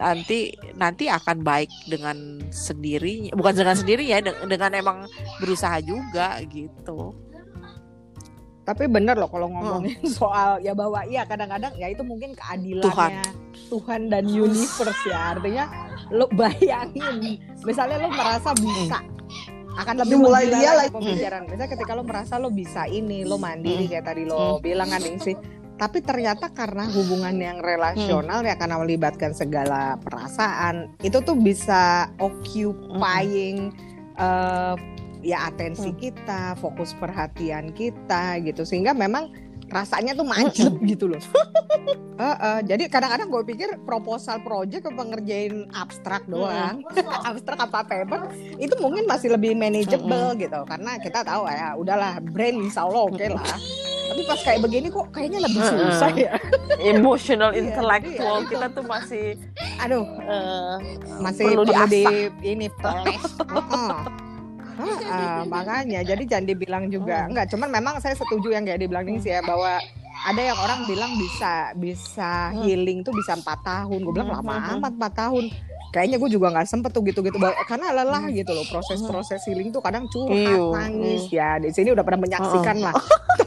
Nanti 0.00 0.56
nanti 0.74 1.12
akan 1.12 1.44
baik 1.44 1.68
dengan 1.86 2.40
sendirinya 2.48 3.36
bukan 3.36 3.54
dengan 3.54 3.76
sendirinya 3.76 4.18
de- 4.24 4.40
dengan 4.48 4.70
emang 4.72 4.98
berusaha 5.36 5.78
juga 5.84 6.40
gitu 6.48 7.31
Tapi 8.62 8.86
bener 8.86 9.18
loh 9.18 9.26
kalau 9.26 9.50
ngomongin 9.50 9.98
soal 10.06 10.62
ya 10.62 10.70
bahwa 10.70 11.02
iya 11.10 11.26
kadang-kadang 11.26 11.74
ya 11.74 11.90
itu 11.90 12.06
mungkin 12.06 12.30
keadilannya 12.38 13.26
Tuhan, 13.66 14.06
dan 14.06 14.24
universe 14.30 15.02
ya. 15.08 15.34
Artinya 15.34 15.64
lo 16.14 16.30
bayangin 16.30 17.42
misalnya 17.66 18.06
lo 18.06 18.08
merasa 18.14 18.54
bisa 18.54 19.02
akan 19.72 19.94
lebih 20.04 20.16
menggila 20.20 20.58
dia 20.60 20.70
lagi 20.76 20.90
pembicaraan. 20.92 21.44
Misalnya 21.48 21.70
ketika 21.74 21.92
lo 21.96 22.04
merasa 22.04 22.34
lo 22.38 22.48
bisa 22.52 22.86
ini, 22.86 23.24
lo 23.24 23.40
mandiri 23.40 23.88
kayak 23.88 24.04
tadi 24.04 24.22
lo 24.28 24.60
bilang 24.62 24.92
kan 24.92 25.02
sih. 25.18 25.34
Tapi 25.72 25.98
ternyata 26.04 26.52
karena 26.54 26.86
hubungan 26.86 27.34
yang 27.34 27.58
relasional 27.58 28.46
ya 28.46 28.54
karena 28.54 28.78
melibatkan 28.78 29.34
segala 29.34 29.98
perasaan 29.98 30.94
itu 31.02 31.18
tuh 31.24 31.34
bisa 31.34 32.12
occupying 32.22 33.74
eh, 34.14 34.74
ya 35.22 35.48
atensi 35.48 35.94
kita, 35.94 36.58
fokus 36.58 36.92
perhatian 36.98 37.70
kita 37.72 38.42
gitu 38.42 38.66
sehingga 38.66 38.90
memang 38.92 39.30
rasanya 39.72 40.12
tuh 40.12 40.26
manjlep 40.28 40.76
gitu 40.84 41.08
loh. 41.08 41.22
Heeh, 42.22 42.58
jadi 42.68 42.86
kadang-kadang 42.92 43.32
gue 43.32 43.42
pikir 43.56 43.68
proposal 43.88 44.38
project 44.44 44.84
apa 44.84 45.02
ngerjain 45.02 45.66
abstrak 45.72 46.22
doang, 46.28 46.84
abstrak 47.28 47.58
apa 47.58 47.80
paper 47.82 48.30
itu 48.60 48.74
mungkin 48.78 49.08
masih 49.08 49.32
lebih 49.32 49.56
manageable 49.56 50.36
gitu 50.36 50.60
karena 50.68 51.00
kita 51.00 51.24
tahu 51.24 51.48
ya 51.48 51.72
udahlah 51.74 52.20
brain 52.20 52.60
insya 52.60 52.84
Allah 52.84 53.08
oke 53.08 53.26
lah. 53.32 53.56
Tapi 54.12 54.28
pas 54.28 54.40
kayak 54.44 54.60
begini 54.60 54.92
kok 54.92 55.08
kayaknya 55.08 55.40
lebih 55.40 55.62
susah 55.64 56.12
ya. 56.12 56.36
emotional 56.84 57.56
Iya, 57.56 57.64
intellectual 57.64 58.44
itu. 58.44 58.48
kita 58.52 58.66
tuh 58.76 58.84
masih 58.84 59.40
Aduh, 59.80 60.04
eh, 60.04 60.76
masih 61.16 61.44
Perlu 61.48 61.64
perlu, 61.64 61.88
di 61.88 62.04
ini 62.44 62.68
poles. 62.76 63.24
Heeh. 63.40 64.31
Heeh, 64.78 65.44
makanya. 65.46 66.00
Jadi 66.02 66.22
jangan 66.24 66.46
dibilang 66.46 66.84
juga. 66.88 67.28
Enggak 67.28 67.52
cuman 67.52 67.68
memang 67.68 67.94
saya 68.00 68.16
setuju 68.16 68.52
yang 68.52 68.64
kayak 68.64 68.80
dibilang 68.80 69.04
nih 69.04 69.20
sih 69.20 69.32
ya 69.32 69.40
bahwa 69.42 69.76
ada 70.22 70.38
yang 70.38 70.54
orang 70.54 70.86
bilang 70.86 71.12
bisa 71.18 71.74
bisa 71.74 72.54
healing 72.62 73.02
tuh 73.02 73.12
bisa 73.12 73.34
empat 73.34 73.58
tahun. 73.66 74.00
Gue 74.00 74.12
bilang 74.14 74.30
lama 74.32 74.52
Hmm. 74.54 74.78
amat 74.78 74.92
empat 74.96 75.12
tahun. 75.18 75.44
Kayaknya 75.92 76.16
gue 76.16 76.30
juga 76.32 76.46
nggak 76.56 76.68
sempet 76.68 76.88
tuh 76.88 77.04
gitu-gitu. 77.04 77.36
Karena 77.68 77.92
lelah 77.92 78.24
gitu 78.32 78.48
loh. 78.48 78.64
Proses-proses 78.64 79.44
healing 79.44 79.68
tuh 79.68 79.84
kadang 79.84 80.08
curhat 80.08 80.32
Iyo, 80.56 80.72
nangis. 80.72 81.28
Ya 81.28 81.60
di 81.60 81.68
sini 81.68 81.92
udah 81.92 82.00
pernah 82.00 82.24
menyaksikan 82.24 82.80
lah. 82.80 82.94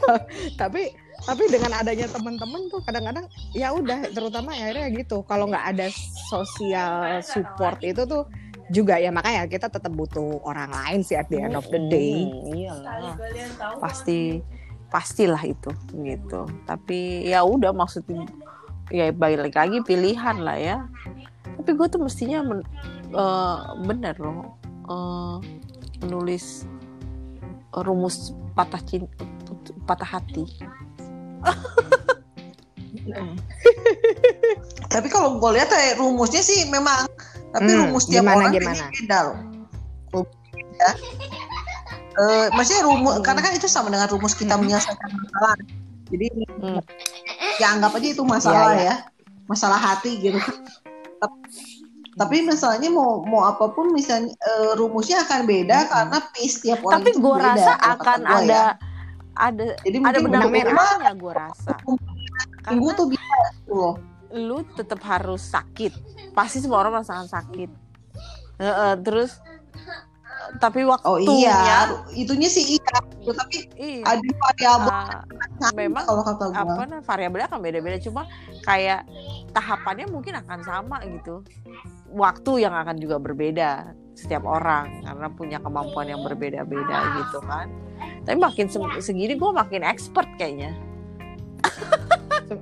Tapi 0.60 0.94
tapi 1.26 1.42
dengan 1.50 1.74
adanya 1.74 2.06
teman-teman 2.06 2.70
tuh 2.70 2.78
kadang-kadang 2.86 3.26
ya 3.50 3.74
udah 3.74 4.14
terutama 4.14 4.54
ya 4.54 4.70
akhirnya 4.70 4.88
gitu. 4.94 5.26
Kalau 5.26 5.50
nggak 5.50 5.64
ada 5.74 5.86
sosial 6.30 7.18
support 7.18 7.82
itu 7.82 8.06
tuh 8.06 8.22
juga 8.70 8.98
ya 8.98 9.14
makanya 9.14 9.46
kita 9.46 9.70
tetap 9.70 9.92
butuh 9.94 10.42
orang 10.42 10.70
lain 10.74 11.00
sih 11.06 11.14
at 11.14 11.30
the 11.30 11.38
end 11.38 11.54
of 11.54 11.66
the 11.70 11.78
day. 11.86 12.26
Hmm, 12.26 12.50
iyalah 12.50 13.14
pasti 13.78 14.42
pastilah 14.90 15.42
itu 15.46 15.70
gitu. 15.94 16.46
Tapi 16.66 17.26
ya 17.26 17.46
udah 17.46 17.70
maksudnya 17.70 18.26
ya 18.90 19.10
balik 19.14 19.54
lagi 19.54 19.78
pilihan 19.86 20.42
lah 20.42 20.58
ya. 20.58 20.78
Tapi 21.62 21.70
gue 21.74 21.86
tuh 21.86 22.02
mestinya 22.02 22.42
men- 22.42 22.66
eh, 23.14 23.58
bener 23.86 24.14
loh 24.18 24.58
eh, 24.90 25.36
menulis 26.02 26.66
rumus 27.70 28.34
patah 28.58 28.82
cinta 28.82 29.24
patah 29.86 30.18
hati. 30.18 30.44
Tapi 34.90 35.06
kalau 35.12 35.38
gue 35.38 35.50
lihat 35.54 35.70
ya 35.70 35.94
rumusnya 35.94 36.42
sih 36.42 36.66
memang 36.66 37.06
tapi 37.56 37.66
Hmm, 37.66 37.80
rumus 37.86 38.04
tiap 38.04 38.22
gimana, 38.22 38.36
orang 38.38 38.52
gimana? 38.52 38.84
beda 38.90 39.18
loh. 39.22 39.38
Ya. 40.76 40.90
Eh, 42.16 42.46
maksudnya 42.50 42.82
rumus 42.82 43.12
Hmm. 43.12 43.22
karena 43.22 43.40
kan 43.40 43.52
itu 43.52 43.64
sama 43.66 43.88
dengan 43.88 44.08
rumus 44.08 44.32
kita 44.32 44.54
menyelesaikan 44.54 45.08
masalah. 45.10 45.56
Jadi 46.06 46.26
Hmm. 46.54 46.80
ya 47.56 47.66
anggap 47.70 47.92
aja 47.92 48.08
itu 48.08 48.22
masalah 48.22 48.70
Iya, 48.70 48.78
iya. 48.78 48.86
ya, 48.86 48.96
masalah 49.44 49.76
hati 49.76 50.12
gitu. 50.18 50.40
Tap- 51.16 51.40
Tapi 52.14 52.40
misalnya 52.42 52.88
mau 52.88 53.20
mau 53.20 53.44
apa 53.44 53.68
pun 53.68 53.92
misalnya 53.92 54.32
eh, 54.32 54.72
rumusnya 54.74 55.20
akan 55.22 55.44
beda 55.44 55.84
karena 55.86 56.16
pace 56.30 56.56
tiap 56.58 56.80
orang 56.80 57.04
tapi 57.04 57.12
gue 57.12 57.36
rasa 57.36 57.72
akan 57.76 58.18
gua 58.22 58.36
ada 58.38 58.48
ya. 58.48 58.64
ada 59.36 59.64
Jadi 59.84 59.96
ada 60.00 60.16
benang 60.16 60.48
benang 60.48 60.48
merah. 60.48 60.72
merahnya 60.72 61.12
gue 61.12 61.32
rasa 61.34 61.72
minggu 62.64 62.88
karena 62.88 62.96
tuh 62.96 63.06
bisa 63.06 63.36
loh. 63.68 63.94
Lu 64.34 64.66
tetap 64.74 65.00
harus 65.06 65.42
sakit. 65.46 65.92
Pasti 66.32 66.62
semua 66.62 66.82
orang 66.82 67.00
merasakan 67.00 67.28
sakit. 67.28 67.70
Heeh, 68.56 68.92
terus 69.04 69.36
tapi 70.62 70.86
waktunya 70.86 71.26
Oh 71.26 71.36
iya, 71.36 71.80
itunya 72.14 72.46
sih 72.46 72.78
iya, 72.78 72.96
tapi 73.26 73.66
iya, 73.76 74.04
ada 74.06 74.28
variabel 74.38 75.06
sama 75.58 75.74
memang 75.74 76.04
kalau 76.06 76.22
kata 76.22 76.44
gua. 76.54 76.62
apa 76.62 76.82
nah, 76.86 77.00
variabelnya 77.02 77.46
akan 77.50 77.60
beda-beda. 77.60 77.98
Cuma 77.98 78.22
kayak 78.62 79.04
tahapannya 79.50 80.06
mungkin 80.06 80.38
akan 80.38 80.60
sama 80.62 81.02
gitu. 81.04 81.42
Waktu 82.14 82.62
yang 82.62 82.74
akan 82.78 82.96
juga 83.02 83.18
berbeda 83.18 83.92
setiap 84.16 84.46
orang 84.46 85.04
karena 85.04 85.28
punya 85.34 85.58
kemampuan 85.60 86.08
yang 86.08 86.22
berbeda-beda 86.22 86.96
gitu 87.20 87.42
kan. 87.44 87.66
Tapi 88.24 88.38
makin 88.38 88.66
se- 88.70 89.02
segini 89.02 89.34
gue 89.34 89.50
makin 89.50 89.82
expert 89.82 90.28
kayaknya 90.36 90.76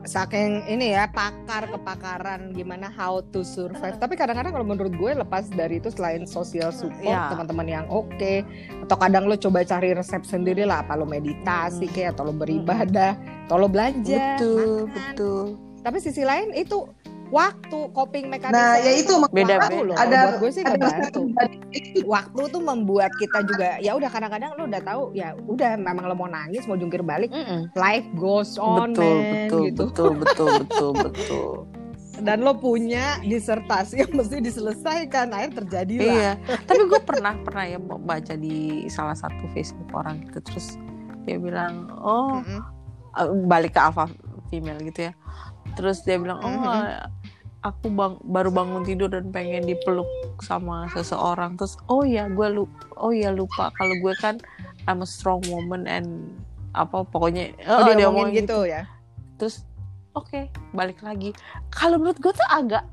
saking 0.05 0.65
ini 0.67 0.93
ya 0.93 1.07
pakar 1.07 1.69
kepakaran 1.69 2.51
gimana 2.51 2.89
how 2.89 3.21
to 3.25 3.41
survive 3.41 3.97
tapi 3.97 4.15
kadang-kadang 4.15 4.51
kalau 4.51 4.65
menurut 4.65 4.91
gue 4.91 5.13
lepas 5.15 5.49
dari 5.49 5.77
itu 5.77 5.89
selain 5.89 6.25
social 6.25 6.71
support 6.71 7.05
Ya. 7.05 7.29
teman-teman 7.29 7.67
yang 7.67 7.87
oke 7.87 8.35
atau 8.83 8.97
kadang 8.97 9.25
lo 9.25 9.35
coba 9.35 9.61
cari 9.63 9.93
resep 9.93 10.23
sendiri 10.23 10.63
lah 10.63 10.81
apa 10.81 10.95
lo 10.95 11.05
meditasi 11.05 11.53
Hmm. 11.83 11.93
kayak 11.93 12.11
atau 12.13 12.25
lo 12.25 12.33
beribadah 12.33 13.13
atau 13.45 13.57
lo 13.57 13.67
belanja 13.67 14.37
betul 14.37 14.87
makan. 14.87 14.95
betul 14.95 15.45
tapi 15.81 15.99
sisi 15.99 16.23
lain 16.23 16.51
itu 16.51 16.89
waktu 17.33 17.79
coping 17.93 18.29
mekanisme 18.29 18.59
Nah, 18.59 18.77
ya 18.81 18.93
itu 18.95 19.13
Beda-beda. 19.33 19.65
Waktu 19.65 19.83
loh. 19.87 19.97
ada 19.97 20.19
buat 20.19 20.37
gue 20.41 20.51
sih 20.53 20.63
ada 20.65 20.77
ngebantu 20.77 21.23
waktu 22.05 22.43
tuh 22.53 22.63
membuat 22.63 23.11
kita 23.17 23.39
juga 23.47 23.69
ya 23.81 23.97
udah 23.97 24.11
kadang-kadang 24.13 24.51
lo 24.55 24.69
udah 24.69 24.83
tahu 24.85 25.03
ya 25.17 25.35
udah 25.49 25.79
memang 25.81 26.05
lo 26.07 26.15
mau 26.15 26.29
nangis 26.31 26.67
mau 26.69 26.77
jungkir 26.79 27.01
balik 27.03 27.33
Mm-mm. 27.33 27.73
life 27.75 28.07
goes 28.19 28.61
on 28.61 28.93
betul 28.93 29.15
man, 29.15 29.33
betul 29.33 29.61
gitu 29.67 29.85
betul 29.91 30.11
betul 30.21 30.51
betul 30.63 30.91
betul 31.07 31.51
dan 32.23 32.47
lo 32.47 32.55
punya 32.55 33.19
disertasi 33.27 34.07
yang 34.07 34.13
mesti 34.15 34.39
diselesaikan 34.39 35.35
akhirnya 35.35 35.55
terjadi 35.67 35.95
lah 35.99 36.15
iya 36.15 36.33
tapi 36.63 36.83
gue 36.87 37.01
pernah 37.03 37.35
pernah 37.43 37.65
ya 37.67 37.79
baca 37.83 38.35
di 38.39 38.87
salah 38.87 39.19
satu 39.19 39.51
Facebook 39.51 39.91
orang 39.91 40.23
gitu 40.31 40.39
terus 40.47 40.79
dia 41.27 41.41
bilang 41.41 41.91
oh 41.99 42.39
Mm-mm. 42.39 42.61
uh, 43.19 43.29
balik 43.51 43.75
ke 43.75 43.81
alpha 43.83 44.07
female 44.53 44.79
gitu 44.87 45.11
ya 45.11 45.13
terus 45.75 46.03
dia 46.07 46.19
bilang 46.19 46.39
oh 46.43 46.51
uh, 46.65 47.11
aku 47.65 47.89
bang 47.89 48.15
baru 48.29 48.53
bangun 48.53 48.85
tidur 48.85 49.09
dan 49.09 49.33
pengen 49.33 49.65
dipeluk 49.65 50.07
sama 50.45 50.87
seseorang. 50.93 51.57
Terus 51.57 51.81
oh 51.89 52.05
ya 52.05 52.29
gue 52.29 52.49
lu 52.53 52.69
oh 53.01 53.11
ya 53.11 53.33
lupa 53.33 53.73
kalau 53.75 53.97
gue 53.99 54.15
kan 54.21 54.37
I'm 54.85 55.01
a 55.01 55.09
strong 55.09 55.41
woman 55.49 55.89
and 55.89 56.29
apa 56.77 57.07
pokoknya 57.09 57.57
oh, 57.65 57.89
dia 57.89 57.97
dia 57.97 58.07
ngomongin 58.13 58.45
ngomongin 58.45 58.45
gitu. 58.45 58.59
ya? 58.69 58.83
Terus 59.41 59.65
oke 60.13 60.53
balik 60.77 61.01
lagi. 61.01 61.33
Kalau 61.73 61.97
menurut 61.97 62.21
gue 62.21 62.33
tuh 62.37 62.49
agak 62.53 62.85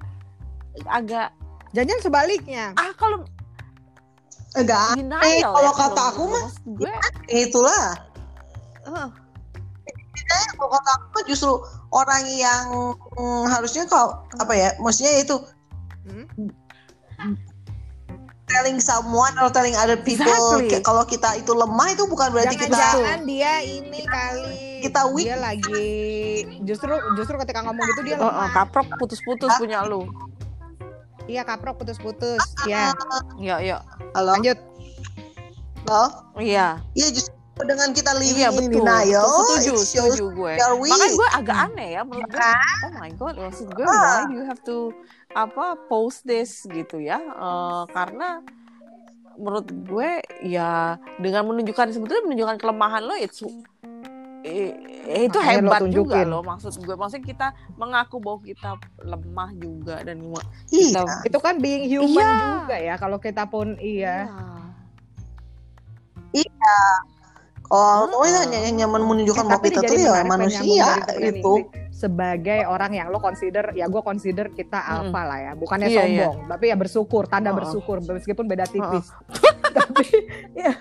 agak 0.87 1.35
jangan 1.75 1.99
sebaliknya. 1.99 2.71
Ah 2.79 2.95
kalau 2.95 3.27
enggak. 4.55 4.99
Eh, 4.99 5.39
ya, 5.43 5.47
kalau 5.47 5.71
kata 5.75 6.01
aku 6.11 6.23
mah, 6.27 6.47
gue 6.75 6.91
itulah. 7.31 7.95
Eh, 8.83 9.07
kalau 10.57 10.69
kata 10.71 10.91
aku 10.97 11.19
justru 11.27 11.51
orang 11.91 12.23
yang 12.31 12.65
mm, 13.17 13.43
harusnya 13.49 13.83
kalau 13.87 14.23
apa 14.39 14.53
ya 14.55 14.69
maksudnya 14.79 15.21
itu 15.21 15.37
Hmm? 16.01 16.49
telling 18.49 18.81
someone 18.83 19.31
atau 19.37 19.53
telling 19.53 19.77
other 19.79 19.95
people 19.95 20.27
Exactly. 20.27 20.67
Kayak 20.75 20.83
kalau 20.83 21.03
kita 21.07 21.29
itu 21.39 21.53
lemah 21.55 21.87
itu 21.93 22.03
bukan 22.09 22.27
berarti 22.35 22.57
kita 22.57 22.73
jangan-jangan 22.73 23.21
dia 23.23 23.53
ini 23.63 24.01
kali. 24.03 24.59
Kita 24.81 25.01
weak. 25.13 25.29
dia 25.29 25.37
lagi 25.39 25.93
justru 26.65 26.91
justru 27.15 27.37
ketika 27.45 27.63
ngomong 27.63 27.85
gitu 27.95 28.01
dia 28.11 28.17
oh, 28.19 28.27
oh, 28.27 28.33
lemah. 28.33 28.51
kaprok 28.51 28.87
putus-putus 28.99 29.53
punya 29.55 29.85
lu. 29.85 30.09
Iya 31.29 31.45
kaprok 31.47 31.79
putus-putus 31.79 32.41
ya 32.67 32.91
ya 33.39 33.61
ya 33.61 33.77
halo? 34.17 34.35
Lanjut. 34.35 34.57
Halo? 35.87 36.05
Iya. 36.41 36.81
Iya 36.97 37.07
justru 37.13 37.33
dengan 37.53 37.89
kita 37.91 38.11
living 38.15 38.39
iya 38.39 38.49
in 38.49 38.57
betul. 38.57 38.81
denial 38.81 39.25
setuju 39.27 39.71
setuju 39.77 40.25
gue. 40.31 40.53
makanya 40.57 41.09
gue 41.13 41.29
agak 41.35 41.57
aneh 41.67 41.89
ya 41.93 42.01
menurut 42.01 42.25
gue. 42.25 42.51
Oh 42.81 42.93
my 42.95 43.11
god 43.13 43.35
maksud 43.37 43.67
gue 43.69 43.83
Ah. 43.83 43.93
why 43.93 44.23
do 44.25 44.33
you 44.33 44.45
have 44.45 44.61
to 44.61 44.77
apa 45.29 45.65
post 45.85 46.23
this 46.23 46.63
gitu 46.65 46.97
ya? 46.97 47.19
Eh, 47.19 47.83
karena 47.89 48.41
menurut 49.35 49.67
gue 49.85 50.09
ya 50.41 50.71
dengan 51.17 51.47
menunjukkan 51.47 51.91
sebetulnya 51.91 52.23
menunjukkan 52.25 52.57
kelemahan 52.57 53.01
lo 53.01 53.15
it's 53.15 53.39
eh, 54.41 54.73
eh, 55.05 55.29
itu 55.29 55.37
Makanya 55.37 55.61
lo 55.61 55.69
hebat 55.69 55.81
juga 55.85 56.17
tunjukin. 56.17 56.25
loh 56.27 56.41
maksud 56.41 56.73
gue. 56.77 56.95
Maksudnya 56.95 57.25
kita 57.25 57.47
mengaku 57.75 58.17
bahwa 58.17 58.39
kita 58.41 58.69
lemah 58.99 59.49
juga 59.55 59.95
dan 60.01 60.17
Iya. 60.67 61.05
kita 61.05 61.29
itu 61.29 61.37
kan 61.37 61.55
being 61.57 61.85
human 61.85 62.25
Iya. 62.25 62.41
juga 62.57 62.75
ya 62.79 62.93
kalau 62.95 63.17
kita 63.17 63.45
pun 63.45 63.77
iya 63.77 64.25
Oh, 67.71 68.03
Hmm. 68.03 68.11
oh 68.11 68.23
itu 68.27 68.35
hanya 68.43 68.59
hanya 68.67 68.85
menunjukkan 68.85 69.45
bahwa 69.47 69.63
kita 69.63 69.79
tuh 69.81 69.95
ya 69.95 70.27
manusia 70.27 70.59
nyambung 70.59 71.07
dari 71.07 71.23
temen 71.23 71.39
itu. 71.39 71.53
sebagai 71.89 72.59
orang 72.65 72.91
yang 72.91 73.07
lo 73.07 73.17
consider 73.17 73.71
ya 73.71 73.85
gue 73.85 74.01
consider 74.01 74.49
kita 74.49 74.75
alpha 74.75 75.21
lah 75.21 75.39
ya 75.39 75.51
bukannya 75.53 75.87
Iya, 75.87 76.03
iya. 76.03 76.25
sombong 76.27 76.49
tapi 76.49 76.65
ya 76.67 76.75
bersyukur 76.75 77.23
tanda 77.25 77.47
Oh, 77.47 77.53
oh. 77.53 77.57
bersyukur 77.57 77.97
meskipun 78.01 78.43
beda 78.43 78.65
tipis 78.65 79.07
tapi 79.77 80.03
ya, 80.51 80.73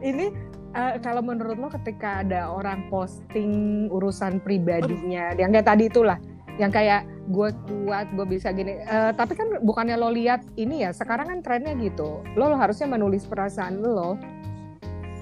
ini 0.00 0.32
eh, 0.72 0.94
kalau 0.98 1.20
menurut 1.20 1.54
lo 1.54 1.68
ketika 1.70 2.22
ada 2.22 2.48
orang 2.48 2.88
posting 2.88 3.52
urusan 3.88 4.40
pribadinya 4.40 5.34
yang 5.34 5.50
kayak 5.50 5.68
tadi 5.68 5.86
itulah 5.86 6.18
yang 6.56 6.74
kayak 6.74 7.06
gue 7.28 7.48
kuat 7.68 8.10
gue 8.10 8.26
bisa 8.26 8.50
gini 8.50 8.80
Eh, 8.80 9.12
tapi 9.14 9.36
kan 9.36 9.62
bukannya 9.62 9.94
lo 9.94 10.10
lihat 10.10 10.42
ini 10.56 10.82
ya 10.82 10.90
sekarang 10.90 11.28
kan 11.28 11.38
trennya 11.38 11.76
gitu 11.76 12.24
lo, 12.34 12.44
lo 12.48 12.56
harusnya 12.56 12.88
menulis 12.88 13.22
perasaan 13.22 13.78
lo 13.78 14.18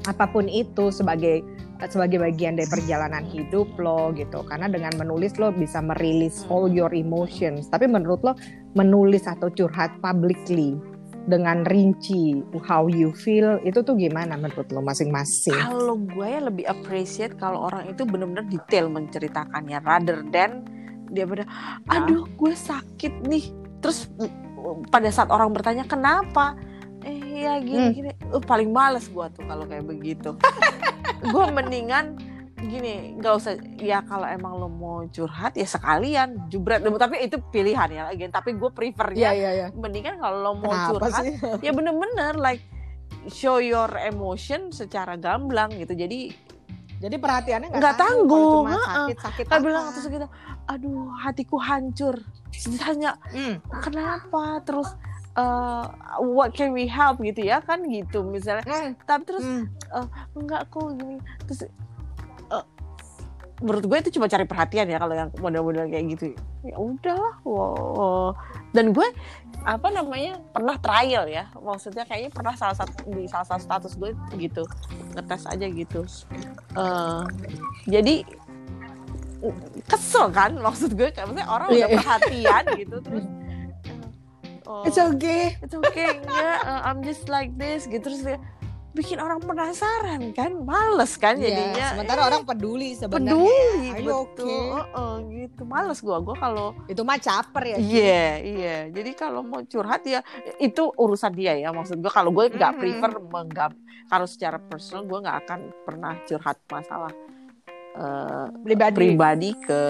apa 0.09 0.31
pun 0.31 0.47
itu 0.47 0.89
sebagai 0.95 1.43
sebagai 1.91 2.23
bagian 2.23 2.57
dari 2.57 2.69
perjalanan 2.71 3.27
hidup 3.29 3.69
lo 3.77 4.11
gitu. 4.17 4.43
Karena 4.49 4.71
dengan 4.71 4.97
menulis 4.97 5.37
lo 5.37 5.53
bisa 5.53 5.83
merilis 5.85 6.47
all 6.49 6.71
your 6.71 6.91
emotions. 6.97 7.69
Tapi 7.69 7.85
menurut 7.91 8.23
lo 8.25 8.33
menulis 8.75 9.29
atau 9.29 9.53
curhat 9.53 9.93
publicly 10.01 10.79
dengan 11.27 11.67
rinci 11.67 12.39
how 12.71 12.87
you 12.87 13.11
feel 13.11 13.59
itu 13.67 13.83
tuh 13.83 13.99
gimana 13.99 14.39
menurut 14.39 14.71
lo 14.71 14.81
masing-masing? 14.81 15.59
Kalau 15.59 15.99
gue 15.99 16.27
ya 16.27 16.41
lebih 16.41 16.65
appreciate 16.71 17.35
kalau 17.37 17.67
orang 17.67 17.91
itu 17.91 18.07
benar-benar 18.07 18.47
detail 18.47 18.87
menceritakannya 18.87 19.79
rather 19.83 20.23
than 20.31 20.63
dia 21.11 21.27
pada 21.27 21.45
aduh 21.91 22.25
gue 22.39 22.55
sakit 22.55 23.27
nih. 23.27 23.51
Terus 23.83 24.11
pada 24.91 25.11
saat 25.11 25.31
orang 25.31 25.51
bertanya 25.55 25.87
kenapa 25.87 26.55
eh 27.07 27.17
ya 27.41 27.55
gini 27.63 27.79
Hmm. 27.81 27.95
gini. 27.95 28.11
Uh, 28.29 28.43
paling 28.43 28.69
males 28.69 29.07
gue 29.07 29.27
tuh 29.31 29.47
kalau 29.47 29.65
kayak 29.65 29.87
begitu. 29.87 30.35
Gue 31.33 31.49
mendingan 31.49 32.19
gini 32.59 33.15
nggak 33.17 33.35
usah 33.37 33.53
ya 33.79 34.03
kalau 34.03 34.27
emang 34.27 34.59
lo 34.59 34.67
mau 34.67 35.07
curhat 35.09 35.55
ya 35.55 35.65
sekalian 35.65 36.51
jubret. 36.51 36.83
Tapi 36.83 37.23
itu 37.23 37.39
pilihan 37.49 37.89
ya 37.89 38.03
lagi 38.05 38.27
tapi 38.29 38.53
gue 38.53 38.69
prefernya 38.69 39.31
iya 39.33 39.51
iya 39.55 39.67
mendingan 39.71 40.19
kalau 40.19 40.39
lo 40.43 40.53
mau 40.59 40.69
kenapa 40.69 40.91
curhat 40.93 41.23
sih? 41.23 41.35
ya 41.65 41.71
bener-bener 41.71 42.35
like 42.37 42.61
show 43.27 43.59
your 43.59 43.89
emotion 43.97 44.69
secara 44.71 45.15
gamblang 45.15 45.71
gitu. 45.73 45.95
Jadi 45.95 46.35
jadi 46.97 47.17
perhatiannya 47.17 47.69
nggak 47.71 47.97
tanggung, 47.97 48.65
tanggung, 48.65 48.73
cuma 48.73 49.13
sakit 49.13 49.19
sakit 49.21 49.45
bilang 49.61 49.85
terus 49.93 50.07
gitu 50.09 50.27
aduh 50.67 51.13
hatiku 51.17 51.57
hancur. 51.57 52.17
Ditanya 52.51 53.15
Hmm. 53.31 53.61
kenapa? 53.79 54.59
Terus 54.65 54.91
eh, 55.37 55.85
what 56.19 56.51
can 56.51 56.73
we 56.73 56.85
help 56.85 57.21
gitu 57.21 57.41
ya 57.41 57.61
kan 57.61 57.85
gitu 57.85 58.25
misalnya 58.25 58.65
Hmm. 58.65 58.93
tapi 59.05 59.23
terus 59.25 59.45
Hmm. 59.45 59.65
enggak 60.33 60.67
kok 60.69 60.89
gini 60.93 61.17
terus 61.45 61.61
eh, 62.49 62.65
menurut 63.59 63.85
gue 63.85 63.99
itu 63.99 64.11
cuma 64.13 64.27
cari 64.27 64.45
perhatian 64.45 64.85
ya 64.87 64.97
kalau 64.97 65.15
yang 65.15 65.31
model-model 65.35 65.89
kayak 65.89 66.05
gitu 66.13 66.33
ya 66.61 66.77
udah 66.77 67.25
wow. 67.43 68.29
dan 68.73 68.91
gue 68.91 69.09
apa 69.63 69.89
namanya 69.89 70.37
pernah 70.51 70.77
trial 70.77 71.25
ya 71.27 71.49
maksudnya 71.57 72.05
kayaknya 72.05 72.31
pernah 72.31 72.55
salah 72.55 72.77
satu 72.77 72.93
di 73.09 73.25
salah 73.27 73.47
satu 73.47 73.63
status 73.63 73.93
gue 73.97 74.13
gitu 74.37 74.63
ngetes 75.13 75.45
aja 75.47 75.67
gitu 75.67 76.01
Eh, 76.77 77.23
jadi 77.89 78.21
kesel 79.87 80.29
kan 80.29 80.57
maksud 80.59 80.93
gue 80.93 81.09
kayak 81.09 81.25
maksudnya 81.25 81.47
orang 81.47 81.69
Iya, 81.71 81.77
udah 81.77 81.89
iya. 81.89 81.97
perhatian 81.97 82.65
gitu 82.77 82.97
terus 83.01 83.25
oh, 84.67 84.83
It's 84.83 84.99
okay. 84.99 85.55
it's 85.57 85.73
okay 85.73 86.19
enggak 86.19 86.59
uh, 86.61 86.83
I'm 86.87 87.01
just 87.01 87.27
like 87.27 87.55
this 87.55 87.85
gitu 87.85 88.03
terus 88.03 88.21
dia 88.21 88.39
bikin 88.93 89.21
orang 89.21 89.39
penasaran 89.39 90.33
kan 90.33 90.57
males 90.59 91.15
kan 91.15 91.37
Iya, 91.37 91.45
jadinya 91.47 91.85
sementara 91.93 92.17
Eh, 92.19 92.29
orang 92.29 92.43
peduli 92.45 92.91
sebenarnya. 92.93 93.29
peduli 93.29 93.87
Are 93.87 94.01
betul 94.01 94.25
okay? 94.41 94.65
Heeh, 94.73 95.15
gitu 95.37 95.63
males 95.65 95.99
gua 96.01 96.17
gua 96.19 96.33
kalau 96.35 96.67
Itu 96.87 97.03
mah 97.03 97.19
caper 97.19 97.65
ya. 97.67 97.77
Iya 97.77 98.25
iya 98.41 98.77
jadi 98.89 99.11
kalau 99.13 99.45
mau 99.45 99.61
curhat 99.63 100.01
ya 100.03 100.25
itu 100.57 100.81
urusan 100.91 101.29
dia 101.31 101.53
ya 101.55 101.71
maksud 101.71 101.99
gua 101.99 102.09
kalau 102.11 102.33
gue 102.33 102.49
nggak 102.49 102.73
Mhm. 102.73 102.81
prefer 102.81 103.13
menggap 103.23 103.73
kalau 104.07 104.25
secara 104.25 104.57
personal 104.59 105.05
gue 105.05 105.19
nggak 105.21 105.39
akan 105.43 105.61
pernah 105.83 106.15
curhat 106.23 106.57
masalah 106.67 107.13
eh, 107.95 108.47
Pribadi. 108.63 108.97
pribadi 108.97 109.51
ke 109.59 109.83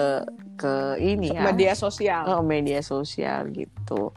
ke 0.57 0.73
ini 0.97 1.29
ya 1.29 1.47
Media 1.47 1.73
sosial. 1.73 2.23
Oh, 2.27 2.41
media 2.41 2.81
sosial 2.81 3.47
gitu. 3.51 4.11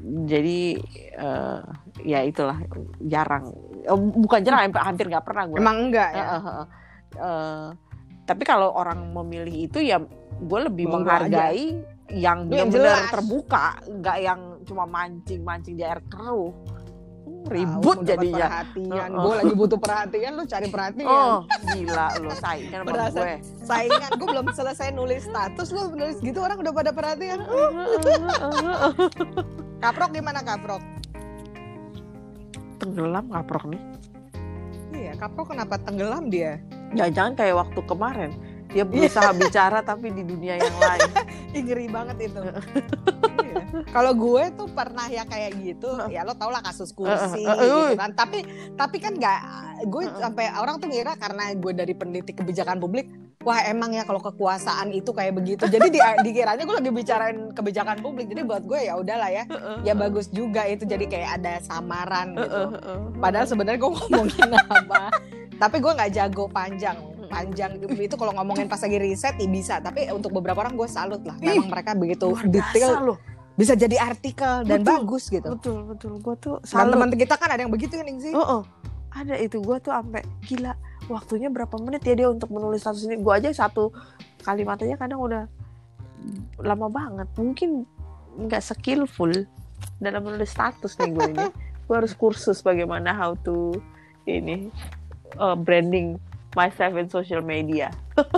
Jadi 0.00 0.78
eh, 1.14 1.60
ya 2.02 2.20
itulah 2.22 2.58
jarang. 3.00 3.50
Eh, 3.82 3.96
bukan 3.96 4.40
jarang, 4.40 4.70
hampir- 4.70 5.08
nggak 5.08 5.24
pernah 5.24 5.44
gue. 5.46 5.58
Emang 5.58 5.76
enggak 5.90 6.10
ya? 6.12 6.24
tapi 8.22 8.44
kalau 8.44 8.68
orang 8.70 9.00
memilih 9.10 9.64
itu 9.64 9.80
ya 9.80 9.96
gue 10.38 10.60
lebih 10.60 10.84
Monggo 10.86 11.08
menghargai 11.08 11.80
yang 12.12 12.44
Yang 12.46 12.68
benar-benar 12.76 13.08
terbuka, 13.08 13.66
nggak 13.82 14.16
yang 14.20 14.40
cuma 14.62 14.84
mancing-mancing 14.84 15.74
di 15.74 15.82
air 15.82 16.04
keruh. 16.04 16.52
ribut 17.48 17.96
mau 17.96 18.04
dapat 18.04 18.08
jadinya 18.10 18.46
perhatian 18.50 19.08
Uh-uh. 19.08 19.22
gue 19.24 19.34
lagi 19.36 19.54
butuh 19.54 19.78
perhatian 19.80 20.32
lu 20.36 20.44
cari 20.44 20.68
perhatian 20.68 21.06
oh 21.08 21.38
gila 21.64 22.08
lo 22.18 22.32
saingan 22.34 22.78
sama 22.82 22.90
Berasa- 22.92 23.20
gue 23.20 23.34
saingan 23.62 24.10
gue 24.10 24.28
belum 24.28 24.46
selesai 24.52 24.88
nulis 24.92 25.22
status 25.24 25.68
lu 25.70 25.82
nulis 25.92 26.18
gitu 26.20 26.38
orang 26.40 26.58
udah 26.58 26.72
pada 26.74 26.90
perhatian 26.92 27.38
kaprok 29.78 30.10
gimana 30.14 30.40
kaprok? 30.42 30.82
Tenggelam 32.78 33.26
kaprok 33.30 33.64
nih. 33.70 33.82
Iya 34.94 35.12
kaprok 35.18 35.54
kenapa 35.54 35.78
tenggelam 35.82 36.30
dia? 36.30 36.58
Jangan 36.94 37.38
kayak 37.38 37.56
waktu 37.66 37.80
kemarin. 37.86 38.30
Dia 38.68 38.84
berusaha 38.84 39.32
bicara 39.32 39.80
tapi 39.80 40.12
di 40.12 40.22
dunia 40.26 40.60
yang 40.60 40.76
lain. 40.76 41.10
Ih, 41.56 41.62
ngeri 41.64 41.88
banget 41.88 42.28
itu. 42.28 42.40
Iya. 43.48 43.84
kalau 43.96 44.12
gue 44.12 44.44
tuh 44.60 44.68
pernah 44.68 45.08
ya 45.08 45.24
kayak 45.24 45.56
gitu 45.60 45.88
ya 46.12 46.20
lo 46.20 46.36
tau 46.36 46.52
lah 46.52 46.60
kasus 46.60 46.92
kursi 46.92 47.44
gitu 47.48 47.96
kan. 47.96 48.12
Tapi 48.12 48.44
tapi 48.76 48.96
kan 49.00 49.16
nggak 49.16 49.40
gue 49.88 50.02
sampai 50.18 50.52
orang 50.58 50.82
tuh 50.82 50.88
ngira 50.90 51.16
karena 51.16 51.54
gue 51.56 51.72
dari 51.72 51.94
peneliti 51.96 52.36
kebijakan 52.36 52.76
publik 52.76 53.08
wah 53.46 53.60
emang 53.66 53.94
ya 53.94 54.02
kalau 54.02 54.18
kekuasaan 54.18 54.90
itu 54.90 55.10
kayak 55.14 55.34
begitu. 55.38 55.64
Jadi 55.66 55.88
di, 55.94 56.00
dikiranya 56.26 56.62
gue 56.62 56.76
lagi 56.78 56.90
bicarain 56.90 57.38
kebijakan 57.54 58.02
publik. 58.02 58.26
Jadi 58.30 58.42
buat 58.42 58.62
gue 58.66 58.80
ya 58.90 58.98
udahlah 58.98 59.30
ya. 59.30 59.44
Ya 59.86 59.94
bagus 59.94 60.26
juga 60.30 60.66
itu. 60.66 60.82
Jadi 60.84 61.06
kayak 61.06 61.42
ada 61.42 61.52
samaran 61.62 62.34
gitu. 62.34 62.62
padahal 63.22 63.46
sebenarnya 63.46 63.78
gue 63.78 63.90
ngomongin 63.98 64.50
apa. 64.54 65.02
Tapi 65.58 65.76
gue 65.78 65.92
nggak 65.94 66.10
jago 66.14 66.44
panjang. 66.50 66.98
Panjang 67.28 67.70
itu. 67.78 68.14
Kalau 68.16 68.32
ngomongin 68.34 68.66
pas 68.66 68.80
lagi 68.80 68.98
riset 68.98 69.34
ya 69.38 69.48
bisa. 69.48 69.74
Tapi 69.78 70.10
untuk 70.10 70.34
beberapa 70.34 70.64
orang 70.66 70.74
gue 70.74 70.88
salut 70.90 71.22
lah. 71.22 71.36
Memang 71.38 71.70
mereka 71.70 71.94
begitu 71.94 72.34
detail 72.46 73.14
loh 73.14 73.18
bisa 73.58 73.74
jadi 73.74 73.98
artikel 73.98 74.62
dan 74.62 74.86
Betul. 74.86 75.02
bagus 75.02 75.24
gitu. 75.34 75.58
Betul 75.58 75.82
betul. 75.90 76.12
Gue 76.22 76.38
tuh 76.38 76.62
dan 76.62 76.86
salut. 76.86 76.94
teman 76.94 77.10
kita 77.10 77.34
kan 77.34 77.50
ada 77.50 77.66
yang 77.66 77.74
begitu 77.74 77.98
kan 77.98 78.06
Ningsi 78.06 78.30
Oh, 78.30 78.62
oh. 78.62 78.62
ada 79.10 79.34
itu. 79.34 79.58
Gue 79.58 79.82
tuh 79.82 79.90
sampai 79.90 80.22
gila 80.46 80.78
waktunya 81.08 81.48
berapa 81.48 81.74
menit 81.80 82.04
ya 82.04 82.14
dia 82.14 82.28
untuk 82.28 82.52
menulis 82.52 82.84
status 82.84 83.08
ini 83.08 83.18
gue 83.18 83.32
aja 83.34 83.50
satu 83.50 83.90
kalimat 84.44 84.78
aja 84.80 84.94
kadang 84.96 85.20
udah 85.24 85.44
lama 86.60 86.86
banget. 86.88 87.28
Mungkin 87.34 87.88
nggak 88.38 88.62
skillful 88.62 89.32
dalam 89.98 90.22
menulis 90.22 90.52
status 90.52 90.94
nih 91.00 91.10
gue 91.12 91.26
ini. 91.34 91.46
Gue 91.88 91.96
harus 92.04 92.12
kursus 92.12 92.60
bagaimana 92.60 93.16
how 93.16 93.32
to 93.48 93.72
ini 94.28 94.68
uh, 95.40 95.56
branding 95.56 96.20
myself 96.52 96.92
in 97.00 97.08
social 97.08 97.40
media. 97.40 97.88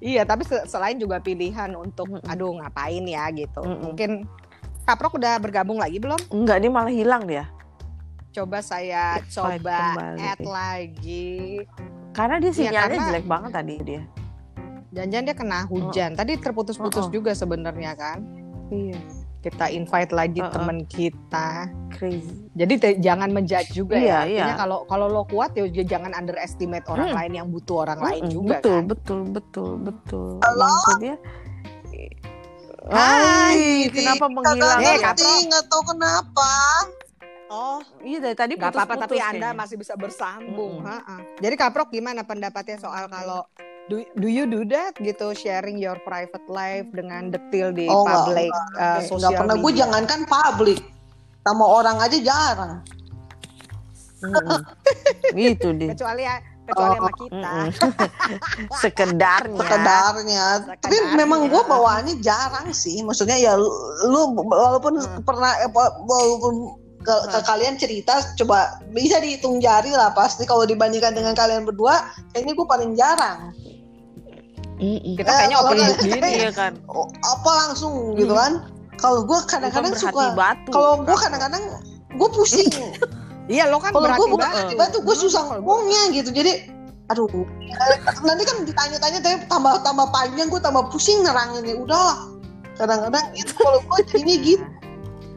Iya 0.00 0.24
tapi 0.24 0.44
se- 0.48 0.64
selain 0.64 0.96
juga 0.96 1.20
pilihan 1.20 1.68
untuk 1.76 2.08
aduh 2.24 2.56
ngapain 2.60 3.04
ya? 3.04 3.28
gitu. 3.32 3.60
Mungkin 3.60 4.24
Kaprok 4.84 5.16
udah 5.16 5.36
bergabung 5.40 5.80
lagi 5.80 5.96
belum? 5.96 6.16
enggak 6.32 6.60
ini 6.60 6.68
malah 6.68 6.92
hilang 6.92 7.24
dia 7.24 7.48
Coba 8.34 8.58
saya 8.58 9.22
coba 9.30 9.94
kembali. 9.94 10.18
add 10.20 10.42
lagi. 10.42 11.62
karena 12.10 12.38
dia 12.38 12.46
Iya, 12.46 12.56
sinyalnya 12.56 12.82
karena- 12.92 13.06
jelek 13.08 13.26
banget 13.26 13.50
tadi 13.52 13.74
dia 13.80 14.02
Jangan-jangan 14.90 15.24
dia 15.24 15.36
kena 15.36 15.58
hujan. 15.66 16.10
Tadi 16.14 16.32
terputus-putus 16.36 17.04
Oh, 17.04 17.08
oh. 17.08 17.12
juga 17.12 17.30
sebenarnya 17.32 17.94
kan. 17.94 18.18
iya 18.68 18.98
Kita 19.40 19.66
invite 19.68 20.10
lagi 20.10 20.38
Uh-uh. 20.38 20.50
temen 20.50 20.82
kita. 20.84 21.66
crazy 21.90 22.46
Jadi 22.52 22.74
te- 22.76 22.98
jangan 22.98 23.28
menjudge 23.28 23.70
juga 23.72 23.94
Iya, 23.94 24.06
ya. 24.08 24.18
Artinya 24.20 24.46
iya. 24.48 24.56
kalau 24.56 24.78
kalau 24.84 25.06
lo 25.06 25.22
kuat 25.24 25.50
ya 25.52 25.62
jangan 25.84 26.10
underestimate 26.12 26.86
orang 26.86 27.06
Hmm. 27.08 27.18
lain 27.18 27.32
yang 27.34 27.48
butuh 27.48 27.82
orang 27.82 28.00
lain 28.00 28.22
Mm-mm, 28.24 28.30
juga 28.32 28.50
betul 28.56 28.72
kan. 28.72 28.82
betul 28.88 29.20
betul 29.28 29.70
betul 29.80 30.30
Halo? 30.40 30.64
maksud 30.64 30.98
dia 31.00 31.16
Hai, 32.84 33.16
Hai, 33.16 33.88
kenapa 33.88 34.28
menghilang? 34.28 34.76
Eh, 34.76 34.84
Kagak 34.92 35.16
Katro. 35.16 35.24
ngerti, 35.24 35.48
nggak 35.48 35.64
tahu 35.66 35.82
kenapa. 35.88 36.50
Oh, 37.46 37.78
Iya 38.00 38.18
dari 38.20 38.32
tadi 38.32 38.52
nggak 38.54 38.68
apa-apa 38.68 38.94
putus-putus 38.96 39.04
tapi 39.04 39.16
Anda 39.20 39.30
kayaknya. 39.46 39.52
masih 39.54 39.76
bisa 39.76 39.94
bersambung. 39.94 40.74
Mm-mm. 40.78 40.88
Ha-ha. 40.88 41.16
Jadi 41.38 41.54
Kaprok 41.54 41.88
gimana 41.90 42.20
pendapatnya 42.22 42.76
soal 42.78 43.04
kalau 43.06 43.44
do, 43.86 44.00
do 44.14 44.26
you 44.26 44.44
do 44.44 44.64
that 44.64 44.96
gitu 44.96 45.30
sharing 45.32 45.76
your 45.76 46.00
private 46.00 46.44
life 46.46 46.88
dengan 46.90 47.28
detail 47.28 47.68
di 47.70 47.84
Oh, 47.84 48.02
public 48.02 48.48
uh, 48.48 48.98
Nggak 48.98 49.06
sosial 49.06 49.36
pernah. 49.36 49.56
Gue 49.56 49.72
jangankan 49.72 50.20
publik, 50.24 50.80
sama 51.42 51.64
orang 51.64 51.96
aja 51.98 52.18
jarang. 52.18 52.72
Mm-mm. 54.20 54.60
gitu 55.36 55.68
deh 55.74 55.92
kecuali 55.92 56.22
ya 56.22 56.36
kecuali 56.64 56.90
Oh. 56.90 56.96
sama 56.96 57.12
kita. 57.14 57.52
Sekedarnya 58.80 59.58
sekedarnya. 59.58 60.44
Tapi 60.74 60.96
Sekedarnya. 60.96 61.16
memang 61.18 61.40
gue 61.46 61.60
bawaannya 61.62 62.14
jarang 62.18 62.72
sih. 62.72 63.00
Maksudnya 63.00 63.36
ya 63.36 63.52
lu, 63.52 63.68
walaupun 64.42 64.96
Hmm. 64.96 65.20
pernah 65.20 65.52
eh, 65.58 65.68
wa- 65.68 65.92
walaupun 66.00 66.80
ke, 67.04 67.14
ke 67.30 67.38
kalian 67.44 67.76
cerita 67.76 68.24
coba 68.40 68.80
bisa 68.90 69.20
dihitung 69.20 69.60
jari 69.60 69.92
lah 69.92 70.10
pasti 70.16 70.48
kalau 70.48 70.64
dibandingkan 70.64 71.12
dengan 71.12 71.36
kalian 71.36 71.68
berdua 71.68 72.08
kayaknya 72.32 72.52
gue 72.56 72.66
paling 72.66 72.90
jarang. 72.96 73.52
Mm-mm. 74.80 75.14
Kita 75.14 75.30
kayaknya 75.30 75.56
Eh, 75.56 75.62
open 75.62 75.76
book 75.78 75.98
gini. 76.02 76.30
iya 76.34 76.50
kan 76.50 76.72
Oh, 76.90 77.06
apa 77.22 77.50
langsung 77.68 78.18
gitu 78.18 78.34
kan? 78.34 78.66
Kalau 78.98 79.22
gue 79.22 79.38
kadang-kadang 79.46 79.92
berhati 79.94 80.02
suka 80.02 80.24
kalau 80.72 80.92
gue 81.04 81.16
kadang-kadang 81.16 81.62
gue 82.16 82.28
pusing. 82.32 82.70
Iya 83.44 83.68
lo 83.68 83.76
kan 83.76 83.92
kalau 83.92 84.08
gue 84.08 84.40
bukan 84.40 84.48
banget. 84.48 84.72
hati 84.72 84.74
batu 84.80 85.04
gue 85.04 85.12
susah 85.12 85.44
ngomongnya 85.52 86.16
gitu 86.16 86.32
jadi 86.32 86.64
aduh 87.12 87.28
nanti 88.24 88.48
kan 88.48 88.64
ditanya-tanya 88.64 89.20
tapi 89.20 89.36
tambah 89.52 89.84
tambah 89.84 90.08
panjang 90.08 90.48
gue 90.48 90.56
tambah 90.64 90.88
pusing 90.88 91.20
neranginnya 91.20 91.76
udahlah 91.76 92.24
kadang-kadang 92.80 93.20
itu 93.36 93.52
kalau 93.60 93.84
gue 93.84 94.00
jadinya 94.08 94.36
gitu 94.40 94.64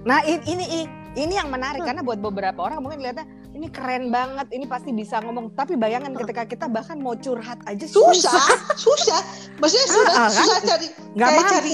Nah 0.08 0.24
ini 0.24 0.40
ini 0.48 0.88
ini 1.18 1.34
yang 1.34 1.50
menarik 1.50 1.82
karena 1.82 2.00
buat 2.00 2.22
beberapa 2.22 2.62
orang 2.62 2.80
mungkin 2.80 3.02
lihatnya 3.02 3.26
ini 3.52 3.68
keren 3.68 4.08
banget, 4.08 4.48
ini 4.54 4.64
pasti 4.64 4.94
bisa 4.94 5.18
ngomong. 5.18 5.50
Tapi 5.52 5.74
bayangan 5.74 6.14
ketika 6.14 6.46
kita 6.46 6.66
bahkan 6.70 7.02
mau 7.02 7.18
curhat 7.18 7.58
aja 7.66 7.84
susah. 7.84 8.30
Susah, 8.30 8.48
susah. 8.78 9.22
Maksudnya 9.58 9.88
susah, 9.90 10.08
Ah, 10.08 10.14
ah, 10.14 10.30
kan? 10.30 10.38
susah 10.38 10.58
cari 10.62 10.88
nggak 11.18 11.28
kayak 11.28 11.46
cari 11.50 11.74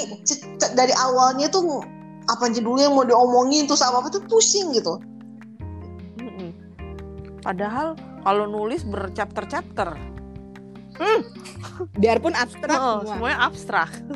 dari 0.73 0.93
awalnya 0.95 1.51
tuh 1.51 1.83
apa 2.23 2.47
aja 2.47 2.63
dulu 2.63 2.79
yang 2.79 2.95
mau 2.95 3.03
diomongin 3.03 3.67
terus 3.67 3.83
apa 3.83 3.99
apa 3.99 4.07
tuh 4.09 4.23
pusing 4.23 4.71
gitu. 4.71 4.95
Mm-mm. 6.15 6.55
padahal 7.43 7.99
kalau 8.23 8.47
nulis 8.47 8.87
berchapter-chapter. 8.87 9.99
Biarpun 11.99 12.31
abstrak 12.31 12.79
Oh, 12.79 13.03
semua. 13.03 13.11
semuanya 13.11 13.37
abstrak. 13.43 13.91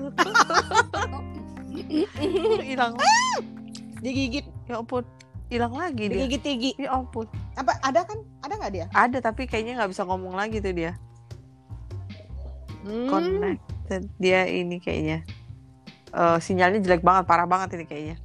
Hilang. 2.64 2.96
Digigit, 3.98 4.46
ya 4.70 4.78
ampun 4.78 5.02
hilang 5.48 5.72
lagi 5.72 6.06
dia 6.06 6.18
digigit 6.22 6.44
gigi. 6.44 6.72
ya 6.78 6.92
ampun 6.94 7.24
Apa 7.54 7.80
ada 7.80 8.04
kan? 8.04 8.20
Ada 8.42 8.54
nggak 8.56 8.74
dia? 8.74 8.86
ada 8.92 9.18
tapi 9.20 9.44
kayaknya 9.44 9.78
nggak 9.78 9.92
bisa 9.92 10.04
ngomong 10.04 10.34
lagi 10.34 10.58
tuh 10.58 10.72
dia 10.72 10.94
Hmm. 12.80 13.08
connected 13.08 14.08
dia 14.16 14.46
ini 14.46 14.78
kayaknya 14.78 15.24
Eh, 16.10 16.38
sinyalnya 16.40 16.80
jelek 16.80 17.02
banget 17.02 17.24
parah 17.26 17.44
banget 17.44 17.76
ini 17.76 17.86
kayaknya 17.86 18.18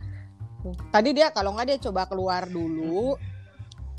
Tadi 0.89 1.11
dia 1.11 1.29
kalau 1.29 1.51
nggak 1.53 1.67
dia 1.67 1.79
coba 1.81 2.07
keluar 2.07 2.47
dulu, 2.47 3.19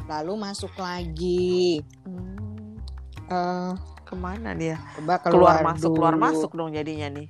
lalu 0.06 0.34
masuk 0.40 0.72
lagi. 0.78 1.84
Hmm, 2.08 2.80
Eh, 3.26 3.72
ke 4.02 4.16
mana 4.16 4.56
dia 4.56 4.80
coba 4.96 5.20
keluar, 5.20 5.60
keluar, 5.60 5.68
masuk 5.68 5.84
dulu. 5.86 5.96
keluar 5.98 6.16
masuk 6.16 6.52
dong 6.54 6.72
jadinya 6.72 7.12
nih 7.12 7.28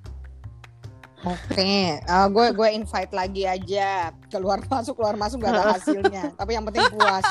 Oke, 1.24 1.64
eh, 1.96 2.28
gue 2.28 2.48
gue 2.52 2.70
invite 2.74 3.12
lagi 3.16 3.48
aja. 3.48 4.12
Keluar 4.28 4.60
masuk 4.62 5.00
keluar 5.00 5.16
masuk 5.16 5.40
gak 5.40 5.56
ada 5.56 5.80
hasilnya. 5.80 6.24
Tapi 6.40 6.52
yang 6.52 6.68
penting 6.68 6.84
puas. 6.92 7.24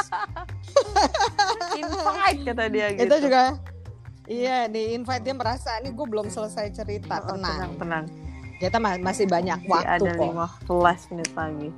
invite 1.77 2.41
kata 2.43 2.65
dia 2.73 2.87
gitu 2.97 3.05
Itu 3.05 3.17
juga. 3.29 3.43
Iya, 4.25 4.71
di 4.71 4.97
invite 4.97 5.23
dia 5.23 5.35
merasa 5.37 5.77
ini 5.77 5.93
gue 5.93 6.07
belum 6.09 6.33
selesai 6.33 6.73
cerita. 6.73 7.21
Oh, 7.27 7.37
Tenang. 7.37 7.53
tenang 7.53 7.73
tenang 7.77 8.05
Kita 8.57 8.79
ma- 8.79 8.95
masih 8.97 9.27
banyak 9.27 9.61
Masih 9.61 9.73
waktu 9.75 10.05
ada 10.07 10.13
kok. 10.15 10.31
15 10.71 11.11
menit 11.11 11.31
lagi 11.35 11.69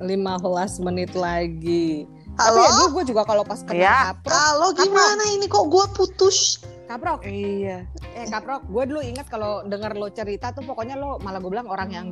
15 0.00 0.80
menit 0.80 1.12
lagi. 1.12 2.06
Tapi 2.32 2.46
halo? 2.52 2.60
ya 2.60 2.70
dulu 2.72 2.86
gue 2.92 3.04
juga 3.10 3.22
kalau 3.22 3.42
pas 3.42 3.60
kena 3.60 3.76
Ya. 3.76 3.96
kaprok, 4.10 4.32
halo 4.32 4.66
gimana 4.72 5.22
ini? 5.30 5.46
Kok 5.46 5.66
gue 5.66 5.84
putus? 5.92 6.38
Kaprok, 6.86 7.22
iya. 7.22 7.86
Eh 8.12 8.26
kaprok, 8.26 8.66
gue 8.66 8.84
dulu 8.84 9.00
ingat 9.00 9.30
kalau 9.30 9.62
denger 9.62 9.94
lo 9.94 10.10
cerita 10.10 10.50
tuh 10.50 10.62
pokoknya 10.62 10.94
lo 10.94 11.18
malah 11.18 11.38
gue 11.38 11.46
bilang 11.48 11.66
orang 11.66 11.90
yang 11.90 12.06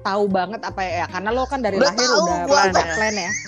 tahu 0.00 0.24
banget 0.26 0.60
apa 0.64 0.80
ya 0.80 1.04
karena 1.06 1.30
lo 1.30 1.44
kan 1.44 1.60
dari 1.60 1.76
Udah 1.76 1.92
lahir 1.92 2.08
tahu, 2.08 2.24
udah 2.24 2.84
plan 2.96 3.14
ya. 3.14 3.32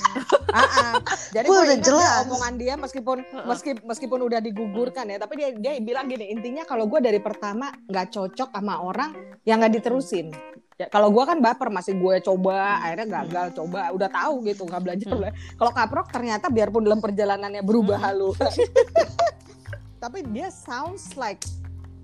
Ah, 0.53 0.61
ah. 0.61 0.95
Jadi 1.33 1.49
Gua 1.49 1.65
gue 1.65 1.65
udah 1.65 1.79
ya 1.81 1.85
jelas. 1.89 2.29
omongan 2.29 2.55
dia 2.61 2.75
meskipun 2.77 3.25
meski, 3.49 3.73
meskipun 3.81 4.21
udah 4.21 4.37
digugurkan 4.37 5.09
ya, 5.09 5.17
tapi 5.17 5.41
dia 5.41 5.49
dia 5.57 5.81
bilang 5.81 6.05
gini 6.05 6.29
intinya 6.29 6.69
kalau 6.69 6.85
gue 6.85 7.01
dari 7.01 7.17
pertama 7.25 7.73
nggak 7.89 8.13
cocok 8.13 8.53
sama 8.53 8.85
orang 8.85 9.17
yang 9.49 9.65
nggak 9.65 9.81
diterusin. 9.81 10.29
Ya, 10.77 10.93
kalau 10.93 11.09
gue 11.09 11.25
kan 11.25 11.41
baper 11.41 11.73
masih 11.73 11.97
gue 11.97 12.21
coba 12.21 12.85
akhirnya 12.85 13.25
gagal 13.25 13.47
coba 13.57 13.89
udah 13.97 14.09
tahu 14.13 14.45
gitu 14.45 14.69
nggak 14.69 14.83
belajar 14.85 15.09
Hmm. 15.09 15.33
Kalau 15.57 15.73
kaprok 15.73 16.13
ternyata 16.13 16.53
biarpun 16.53 16.85
dalam 16.85 17.01
perjalanannya 17.01 17.63
berubah 17.65 17.97
Hmm. 17.97 18.07
halu. 18.13 18.31
tapi 20.03 20.27
dia 20.29 20.51
sounds 20.51 21.15
like 21.15 21.41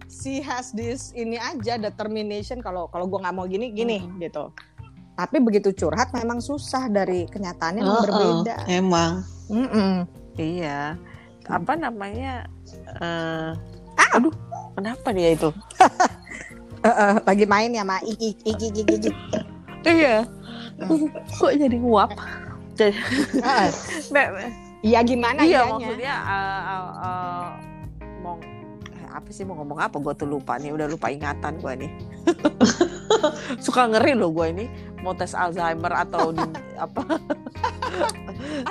she 0.09 0.41
has 0.41 0.73
this 0.73 1.13
ini 1.13 1.37
aja 1.37 1.77
determination 1.77 2.59
kalau 2.59 2.89
kalau 2.89 3.05
gue 3.05 3.21
nggak 3.21 3.33
mau 3.33 3.45
gini 3.45 3.71
gini 3.71 4.01
Hmm. 4.01 4.19
gitu 4.19 4.51
Tapi 5.13 5.43
begitu 5.43 5.75
curhat 5.75 6.15
memang 6.15 6.39
susah 6.39 6.87
dari 6.87 7.27
kenyataannya 7.27 7.83
Heeh, 7.83 8.03
berbeda. 8.07 8.55
Emang. 8.71 9.27
Mm-mm. 9.51 10.07
Iya. 10.35 10.95
Apa 11.43 11.75
namanya? 11.75 12.47
eh 13.03 13.51
aduh, 14.15 14.31
kenapa 14.73 15.11
dia 15.11 15.35
itu? 15.35 15.51
Eh, 16.79 16.87
eh, 16.87 17.15
lagi 17.19 17.43
main 17.43 17.75
ya 17.75 17.83
ma 17.83 17.99
iki 17.99 18.39
iki 18.47 18.71
iki 18.71 18.83
iki. 18.87 19.11
Iya. 19.83 20.23
Kok 21.35 21.51
jadi 21.51 21.75
nguap? 21.75 22.15
Jadi, 22.79 22.95
Iya 24.79 25.03
gimana 25.03 25.43
iya 25.43 25.67
ianya? 25.67 25.75
maksudnya 25.75 26.15
eh, 26.15 26.63
eh, 26.63 26.87
eh, 27.03 27.47
mau 28.23 28.39
eh, 28.39 28.58
apa 29.11 29.29
sih 29.31 29.43
mau 29.43 29.57
ngomong 29.57 29.79
apa? 29.81 29.97
Gue 29.97 30.13
tuh 30.13 30.27
lupa 30.27 30.57
nih 30.57 30.71
udah 30.71 30.87
lupa 30.87 31.09
ingatan 31.09 31.57
gue 31.59 31.73
nih. 31.87 31.91
Suka 33.65 33.89
ngeri 33.89 34.13
loh 34.13 34.31
gue 34.31 34.47
ini 34.49 34.65
mau 35.01 35.15
tes 35.15 35.33
Alzheimer 35.33 35.93
atau 35.93 36.31
di 36.31 36.45
apa? 36.85 37.03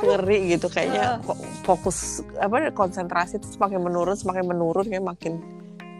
Ngeri 0.03 0.53
gitu 0.53 0.67
kayaknya. 0.67 1.19
Fokus 1.63 2.21
apa 2.37 2.69
konsentrasi 2.71 3.37
tuh 3.37 3.51
semakin 3.51 3.81
menurun 3.81 4.15
semakin 4.15 4.45
menurun 4.45 4.85
kayak 4.87 5.03
makin 5.03 5.33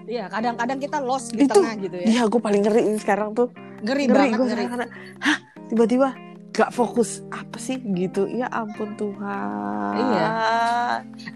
Iya 0.07 0.31
kadang-kadang 0.31 0.79
kita 0.79 1.03
lost 1.03 1.35
di 1.35 1.43
Itu, 1.43 1.59
tengah 1.59 1.75
gitu 1.83 1.95
ya. 1.99 2.05
iya 2.07 2.21
gue 2.23 2.39
paling 2.39 2.63
ngeri 2.63 2.81
ini 2.87 2.95
sekarang 2.95 3.35
tuh. 3.35 3.51
Ngeri, 3.83 4.07
ngeri 4.07 4.15
banget 4.31 4.37
gue 4.39 4.47
ngeri. 4.47 4.63
karena 4.71 4.87
hah 5.19 5.37
tiba-tiba 5.67 6.09
gak 6.57 6.73
fokus 6.73 7.21
apa 7.29 7.55
sih 7.55 7.77
gitu? 7.93 8.25
Ya 8.25 8.49
ampun 8.49 8.97
Tuhan. 8.97 9.93
Iya. 9.93 10.27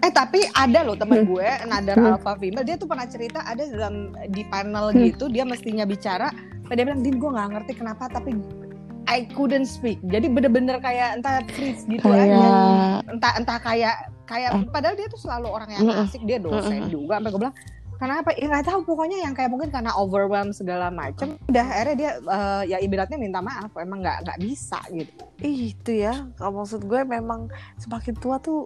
Eh 0.01 0.09
tapi 0.09 0.41
ada 0.51 0.81
loh 0.81 0.97
teman 0.97 1.23
gue 1.23 1.45
Nadar 1.63 1.93
Hmm. 1.93 2.17
Alpha 2.17 2.33
Female. 2.35 2.65
Dia 2.65 2.73
tuh 2.73 2.89
pernah 2.89 3.05
cerita 3.05 3.45
ada 3.45 3.61
dalam 3.61 4.09
di 4.27 4.41
panel 4.43 4.89
Hmm. 4.89 5.05
gitu 5.05 5.29
dia 5.29 5.45
mestinya 5.45 5.85
bicara. 5.85 6.33
Dia 6.65 6.81
bilang 6.81 7.05
din 7.05 7.21
gue 7.21 7.29
nggak 7.29 7.49
ngerti 7.53 7.73
kenapa 7.77 8.09
tapi 8.09 8.33
I 9.05 9.29
couldn't 9.29 9.69
speak. 9.69 10.01
Jadi 10.01 10.25
bener-bener 10.25 10.81
kayak 10.81 11.21
entah 11.21 11.45
freeze 11.53 11.85
gitu 11.85 12.01
aja 12.07 12.25
kayak 12.25 12.53
entah 13.11 13.31
entah 13.37 13.57
kayak 13.59 13.95
kayak 14.25 14.49
Ah. 14.49 14.63
padahal 14.71 14.95
dia 14.95 15.05
tuh 15.05 15.19
selalu 15.19 15.47
orang 15.51 15.69
yang 15.69 15.85
asik 16.01 16.25
dia 16.25 16.41
dosen 16.41 16.89
juga. 16.89 17.21
Sampai 17.21 17.29
gue 17.29 17.41
bilang 17.45 17.55
kenapa 18.01 18.33
ya 18.33 18.49
nggak 18.49 18.65
tahu. 18.65 18.81
Pokoknya 18.81 19.21
yang 19.21 19.37
kayak 19.37 19.53
mungkin 19.53 19.69
karena 19.69 19.93
overwhelm 19.93 20.49
segala 20.49 20.89
macem 20.89 21.37
udah 21.45 21.65
akhirnya 21.69 21.95
dia 21.95 22.11
eh, 22.17 22.63
ya 22.73 22.77
ibaratnya 22.81 23.21
minta 23.21 23.39
maaf. 23.45 23.69
Emang 23.77 24.01
nggak 24.01 24.25
nggak 24.25 24.39
bisa 24.41 24.81
gitu. 24.89 25.23
Itu 25.37 25.91
ya. 25.93 26.25
Kalau 26.41 26.65
maksud 26.65 26.81
gue 26.89 27.01
memang 27.05 27.53
semakin 27.77 28.17
tua 28.17 28.41
tuh 28.41 28.65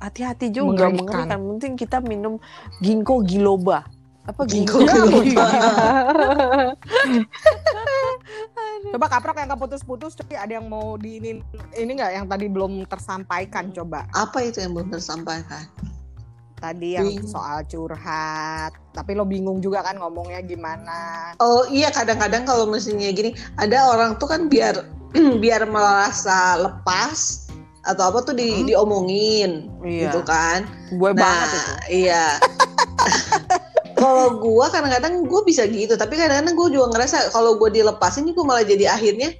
hati-hati 0.00 0.48
juga. 0.48 0.88
Mengerikan. 0.88 1.28
mengerikan. 1.28 1.40
Mungkin 1.44 1.70
kita 1.76 2.00
minum 2.00 2.40
ginkgo 2.80 3.20
biloba. 3.20 3.84
Apa 4.22 4.46
Ginkgo 4.46 4.86
biloba. 4.86 5.46
coba 8.94 9.06
kaprok 9.10 9.36
yang 9.42 9.50
keputus-putus 9.50 10.14
tapi 10.14 10.38
ada 10.38 10.62
yang 10.62 10.70
mau 10.70 10.94
di 10.94 11.18
ini 11.18 11.30
ini 11.74 11.90
nggak? 11.98 12.22
Yang 12.22 12.26
tadi 12.30 12.46
belum 12.46 12.72
tersampaikan 12.86 13.74
coba. 13.74 14.06
Apa 14.14 14.46
itu 14.46 14.62
yang 14.62 14.78
belum 14.78 14.94
tersampaikan? 14.94 15.66
Tadi 16.62 16.94
yang 16.94 17.10
Bingung. 17.10 17.26
soal 17.26 17.66
curhat 17.66 18.70
tapi 18.94 19.18
lo 19.18 19.26
bingung 19.26 19.58
juga 19.58 19.82
kan 19.82 19.98
ngomongnya 19.98 20.38
gimana 20.46 21.34
Oh 21.42 21.66
iya 21.66 21.90
kadang-kadang 21.90 22.46
kalau 22.46 22.70
misalnya 22.70 23.10
gini 23.10 23.34
ada 23.58 23.90
orang 23.90 24.14
tuh 24.22 24.30
kan 24.30 24.46
biar 24.46 24.86
biar 25.42 25.66
merasa 25.66 26.54
lepas 26.62 27.50
atau 27.82 28.14
apa 28.14 28.22
tuh 28.22 28.38
di, 28.38 28.62
Hmm. 28.62 28.66
diomongin 28.70 29.50
iya 29.82 30.06
gitu 30.06 30.22
kan. 30.22 30.62
gue 30.94 31.10
Nah 31.10 31.18
banget 31.18 31.50
itu 31.90 32.06
iya. 32.06 32.38
kalau 34.02 34.38
gua 34.38 34.70
kadang-kadang 34.70 35.26
gue 35.26 35.40
bisa 35.42 35.66
gitu 35.66 35.98
tapi 35.98 36.14
kadang-kadang 36.14 36.54
gue 36.54 36.68
juga 36.78 36.94
ngerasa 36.94 37.34
kalau 37.34 37.58
gue 37.58 37.74
dilepasin 37.74 38.26
juga 38.30 38.46
malah 38.46 38.62
jadi 38.62 38.86
akhirnya 38.94 39.34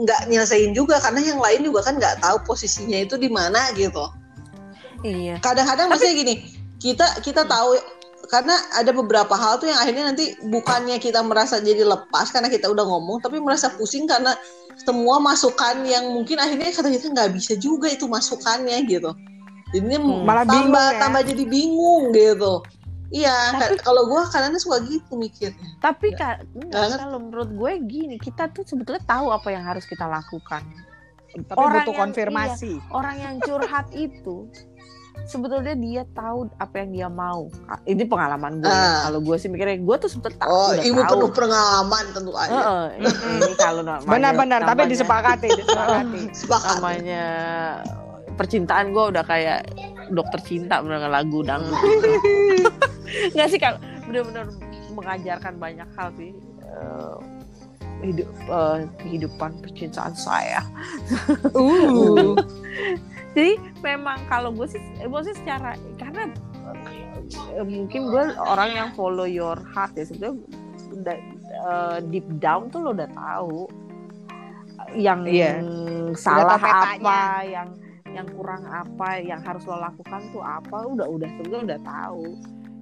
nggak 0.00 0.32
nyelesain 0.32 0.72
juga 0.72 0.96
karena 0.96 1.20
yang 1.20 1.36
lain 1.36 1.60
juga 1.60 1.84
kan 1.84 2.00
nggak 2.00 2.24
tahu 2.24 2.40
posisinya 2.48 3.04
itu 3.04 3.20
di 3.20 3.28
mana 3.28 3.68
gitu. 3.76 4.00
Iya. 5.02 5.36
Kadang-kadang 5.38 5.88
maksudnya 5.88 6.14
gini 6.14 6.34
kita 6.76 7.20
kita 7.20 7.44
tahu 7.44 7.76
karena 8.26 8.52
ada 8.72 8.90
beberapa 8.90 9.32
hal 9.32 9.58
tuh 9.58 9.66
yang 9.66 9.76
akhirnya 9.76 10.04
nanti 10.06 10.32
bukannya 10.40 10.96
kita 10.96 11.20
merasa 11.20 11.58
jadi 11.58 11.82
lepas 11.82 12.30
karena 12.30 12.46
kita 12.46 12.66
udah 12.66 12.84
ngomong 12.84 13.18
tapi 13.18 13.36
merasa 13.36 13.68
pusing 13.70 14.04
karena 14.04 14.36
semua 14.78 15.18
masukan 15.18 15.82
yang 15.82 16.08
mungkin 16.08 16.36
akhirnya 16.36 16.70
kata 16.70 16.88
kita 16.88 17.10
nggak 17.10 17.30
bisa 17.32 17.52
juga 17.56 17.86
itu 17.86 18.06
masukannya 18.06 18.80
gitu. 18.86 19.12
Jadinya 19.70 19.98
Hmm. 19.98 20.24
Malah 20.24 20.44
tambah 20.44 20.56
bingung 20.66 20.74
ya. 20.74 20.98
tambah 20.98 21.22
jadi 21.22 21.44
bingung 21.46 22.04
gitu. 22.10 22.54
Iya 23.10 23.34
kalau 23.82 24.06
gua 24.06 24.22
kadang 24.24 24.54
suka 24.54 24.78
gitu 24.82 25.18
mikirnya. 25.18 25.68
Tapi 25.80 26.14
Ya. 26.14 26.38
kalau 26.70 27.18
menurut 27.18 27.50
gue 27.50 27.72
gini 27.82 28.16
kita 28.16 28.46
tuh 28.48 28.62
sebetulnya 28.62 29.02
tahu 29.02 29.34
apa 29.34 29.50
yang 29.50 29.66
harus 29.66 29.82
kita 29.82 30.06
lakukan. 30.06 30.62
Tapi 31.30 31.54
Orang 31.54 31.82
butuh 31.82 31.90
yang- 31.90 32.00
konfirmasi. 32.06 32.72
orang 32.90 33.16
yang 33.18 33.34
curhat 33.38 33.90
itu 33.92 34.46
sebetulnya 35.30 35.74
dia 35.78 36.02
tahu 36.10 36.50
apa 36.58 36.74
yang 36.82 36.90
dia 36.90 37.08
mau. 37.08 37.46
Ini 37.86 38.02
pengalaman 38.10 38.58
gue 38.58 38.70
ya. 38.70 38.74
Ah. 38.74 38.98
kalau 39.10 39.20
gue 39.22 39.36
sih 39.38 39.46
mikirnya 39.46 39.78
gue 39.78 39.96
tuh 40.00 40.10
sebetulnya 40.10 40.38
tahu 40.42 40.50
oh 40.50 40.68
udah 40.74 40.84
ibu 40.84 41.00
tahu. 41.00 41.10
penuh 41.14 41.30
pengalaman 41.30 42.04
tentu 42.10 42.32
aja. 42.34 42.50
Heeh, 42.50 42.84
ini, 42.98 43.08
ini 43.10 43.54
kalau 43.54 43.82
namanya 43.86 44.10
benar-benar 44.10 44.60
tapi 44.66 44.82
disepakati 44.92 45.48
disepakati. 45.54 46.20
Sepakat 46.34 46.70
namanya 46.78 47.24
percintaan 48.34 48.86
gue 48.90 49.04
udah 49.14 49.24
kayak 49.28 49.68
dokter 50.10 50.40
cinta 50.42 50.82
bener 50.82 51.06
lagu 51.06 51.44
dangdut. 51.46 51.76
Nggak 53.36 53.48
sih 53.52 53.58
kalau 53.60 53.78
bener-bener 54.08 54.46
mengajarkan 54.90 55.54
banyak 55.60 55.88
hal 55.94 56.08
sih. 56.18 56.34
Eh, 56.64 57.16
hidup 58.00 58.28
eh, 58.48 58.78
kehidupan 59.04 59.50
percintaan 59.60 60.14
saya. 60.16 60.64
Uh 61.52 62.34
jadi 63.34 63.54
memang 63.82 64.18
kalau 64.26 64.50
gue 64.50 64.66
sih 64.66 64.82
gue 64.98 65.20
sih 65.22 65.34
secara 65.38 65.78
karena 65.98 66.30
eh, 67.54 67.66
mungkin 67.66 68.10
gue 68.10 68.24
orang 68.38 68.70
yang 68.74 68.88
follow 68.98 69.26
your 69.26 69.58
heart 69.70 69.94
ya 69.94 70.04
sebetulnya 70.06 70.42
udah, 70.90 71.16
eh, 71.46 71.98
deep 72.10 72.26
down 72.42 72.66
tuh 72.72 72.82
lo 72.82 72.90
udah 72.96 73.10
tahu 73.14 73.70
yang 74.98 75.22
Iya. 75.28 75.62
salah 76.18 76.58
apa 76.58 77.46
yang 77.46 77.68
yang 78.10 78.26
kurang 78.34 78.66
apa 78.66 79.22
yang 79.22 79.38
harus 79.38 79.62
lo 79.70 79.78
lakukan 79.78 80.18
tuh 80.34 80.42
apa 80.42 80.82
udah 80.82 81.06
udah 81.06 81.28
sebetulnya 81.38 81.76
udah 81.76 81.80
tahu 81.86 82.26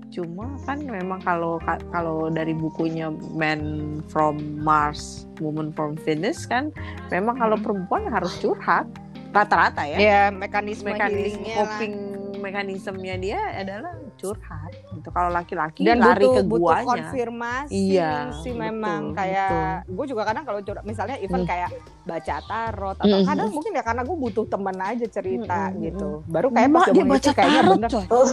cuma 0.09 0.57
kan 0.65 0.81
memang 0.81 1.21
kalau 1.21 1.61
kalau 1.93 2.29
dari 2.29 2.53
bukunya 2.53 3.13
Man 3.37 3.61
from 4.09 4.41
Mars 4.59 5.29
Woman 5.37 5.71
from 5.71 6.01
Venus 6.01 6.45
kan 6.45 6.73
memang 7.09 7.37
kalau 7.37 7.57
Hmm. 7.57 7.65
perempuan 7.65 8.09
harus 8.09 8.33
curhat. 8.39 8.89
Rata-rata 9.29 9.85
ya. 9.85 9.99
Ya 10.01 10.23
mekanisme, 10.33 10.89
mekanisme 10.89 11.45
coping 11.53 11.95
mekanismenya 12.41 13.17
dia 13.21 13.41
adalah 13.53 13.93
curhat 14.17 14.73
gitu. 14.89 15.09
Kalau 15.13 15.29
laki-laki 15.29 15.85
dan 15.85 16.01
lari 16.01 16.25
butuh 16.25 16.33
ke 16.33 16.43
butuh 16.49 16.79
konfirmasi 16.87 17.93
Iya, 17.93 18.33
sih 18.41 18.57
betul, 18.57 18.63
memang. 18.65 19.03
kayak 19.13 19.85
gue 19.85 20.07
juga 20.09 20.23
kadang 20.25 20.49
kalau 20.49 20.65
curhat 20.65 20.85
misalnya 20.89 21.21
even 21.21 21.45
Hmm. 21.45 21.51
kayak 21.51 21.71
baca 22.09 22.35
tarot 22.41 22.97
atau 22.97 23.19
Hmm. 23.21 23.27
kadang 23.29 23.49
mungkin 23.53 23.73
ya 23.77 23.83
karena 23.85 24.03
gue 24.03 24.17
butuh 24.17 24.45
teman 24.49 24.77
aja 24.81 25.07
cerita 25.07 25.61
hmm, 25.69 25.81
gitu. 25.85 26.09
baru 26.25 26.49
kayak 26.49 26.69
pas 26.73 26.81
Mak, 26.81 26.89
udah 26.89 26.95
dia 26.97 27.05
baca 27.05 27.31
kayaknya 27.31 27.61
tarot 27.61 27.75
bener 27.77 27.91
coy 27.93 28.29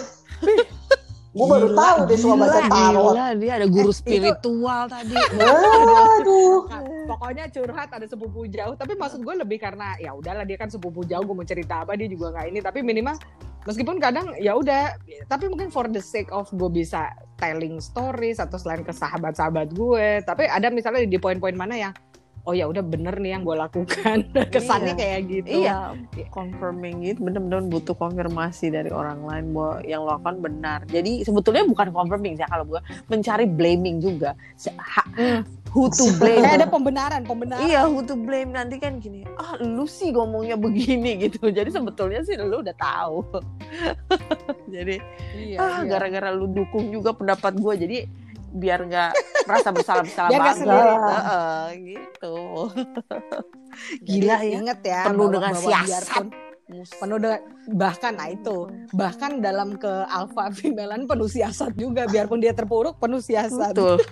gue 1.35 1.45
baru 1.45 1.67
tahu 1.69 1.97
deh 2.05 2.15
semua 2.15 2.37
baca 2.39 2.61
tarot. 2.63 3.11
gila, 3.11 3.27
dia 3.35 3.51
ada 3.53 3.67
guru 3.67 3.83
Eh, 3.83 3.91
itu- 3.91 3.99
spiritual 3.99 4.83
tadi. 4.87 5.15
Aduh 6.15 6.59
Nah, 6.65 6.81
pokoknya 7.07 7.45
curhat 7.49 7.89
ada 7.91 8.05
sepupu 8.05 8.47
jauh 8.47 8.73
tapi 8.73 8.95
maksud 8.95 9.19
gue 9.19 9.35
lebih 9.35 9.59
karena 9.59 9.93
ya 9.97 10.11
udahlah 10.11 10.41
dia 10.41 10.55
kan 10.55 10.67
sepupu 10.67 11.03
jauh 11.03 11.21
gue 11.21 11.35
mau 11.35 11.43
cerita 11.43 11.83
apa 11.83 11.93
dia 11.93 12.07
juga 12.07 12.31
nggak 12.31 12.45
ini 12.47 12.59
tapi 12.59 12.79
minimal 12.81 13.13
meskipun 13.63 13.97
kadang 13.97 14.33
ya 14.35 14.53
udah 14.53 14.93
tapi 15.25 15.45
mungkin 15.45 15.67
for 15.67 15.85
the 15.85 15.99
sake 15.99 16.29
of 16.29 16.47
gue 16.49 16.69
bisa 16.71 17.09
telling 17.35 17.77
stories 17.77 18.37
atau 18.37 18.55
selain 18.55 18.81
ke 18.81 18.89
sahabat-sahabat 18.89 19.69
gue 19.71 20.21
tapi 20.23 20.45
ada 20.45 20.69
misalnya 20.69 21.03
di 21.03 21.17
poin-poin 21.17 21.53
mana 21.53 21.75
yang 21.75 21.93
oh 22.45 22.53
ya 22.53 22.65
udah 22.65 22.81
bener 22.81 23.17
nih 23.17 23.33
yang 23.33 23.41
gue 23.41 23.53
lakukan 23.53 24.17
kesannya 24.53 24.93
Iya. 24.93 24.95
kayak 24.95 25.21
gitu 25.25 25.47
iya 25.59 25.77
confirming 26.29 27.01
itu 27.03 27.19
benar-benar 27.19 27.65
butuh 27.65 27.93
konfirmasi 27.93 28.69
dari 28.69 28.89
orang 28.89 29.21
lain 29.21 29.45
bahwa 29.49 29.81
yang 29.81 30.01
lo 30.01 30.13
lakukan 30.13 30.37
benar 30.39 30.79
jadi 30.85 31.21
sebetulnya 31.21 31.65
bukan 31.65 31.89
confirming 31.89 32.33
ya 32.35 32.45
kalau 32.45 32.65
gue 32.67 32.79
mencari 33.05 33.45
blaming 33.45 33.97
juga 33.97 34.37
ha- 34.77 35.09
Hmm. 35.15 35.41
who 35.71 35.87
to 35.89 36.11
blame 36.15 36.39
kayak 36.39 36.59
ada 36.59 36.67
pembenaran 36.67 37.23
pembenaran 37.23 37.63
Iya, 37.63 37.83
who 37.85 37.99
to 38.01 38.15
blame 38.15 38.51
nanti 38.51 38.75
kan 38.75 38.95
gini. 38.97 39.23
Ah, 39.35 39.55
lu 39.57 39.83
sih 39.85 40.11
ngomongnya 40.11 40.55
begini 40.55 41.15
gitu. 41.23 41.47
Jadi 41.47 41.67
sebetulnya 41.69 42.19
sih 42.21 42.35
lu 42.35 42.59
udah 42.59 42.71
tahu. 42.73 43.23
Jadi 44.67 44.95
Iya, 45.35 45.57
ah 45.57 45.79
iya. 45.79 45.87
gara-gara 45.87 46.29
lu 46.31 46.47
dukung 46.47 46.89
juga 46.89 47.11
pendapat 47.11 47.55
gue. 47.55 47.73
Jadi 47.77 47.97
biar 48.55 48.79
nggak 48.87 49.11
merasa 49.43 49.69
bersalah-bersalah 49.69 50.29
Biar 50.31 50.39
nggak 50.39 50.47
banget. 50.47 50.63
sendiri. 50.63 50.91
Heeh, 50.95 51.63
gitu. 51.83 52.37
Gila 54.07 54.33
Jadi 54.33 54.47
ya. 54.47 54.55
inget 54.55 54.79
ya 54.81 55.01
Penuh 55.05 55.27
dengan 55.27 55.53
siasat. 55.53 56.25
penuh 56.97 57.21
dengan 57.21 57.37
bahkan 57.77 58.17
nah 58.17 58.25
itu 58.25 58.65
bahkan 58.89 59.37
dalam 59.37 59.77
ke 59.77 59.93
alpha 60.09 60.49
femalean 60.57 61.05
penuh 61.05 61.29
siasat 61.29 61.77
juga 61.77 62.09
biarpun 62.09 62.41
dia 62.41 62.57
terpuruk 62.57 62.97
penuh 62.97 63.21
siasat 63.21 63.77
Betul. 63.77 64.01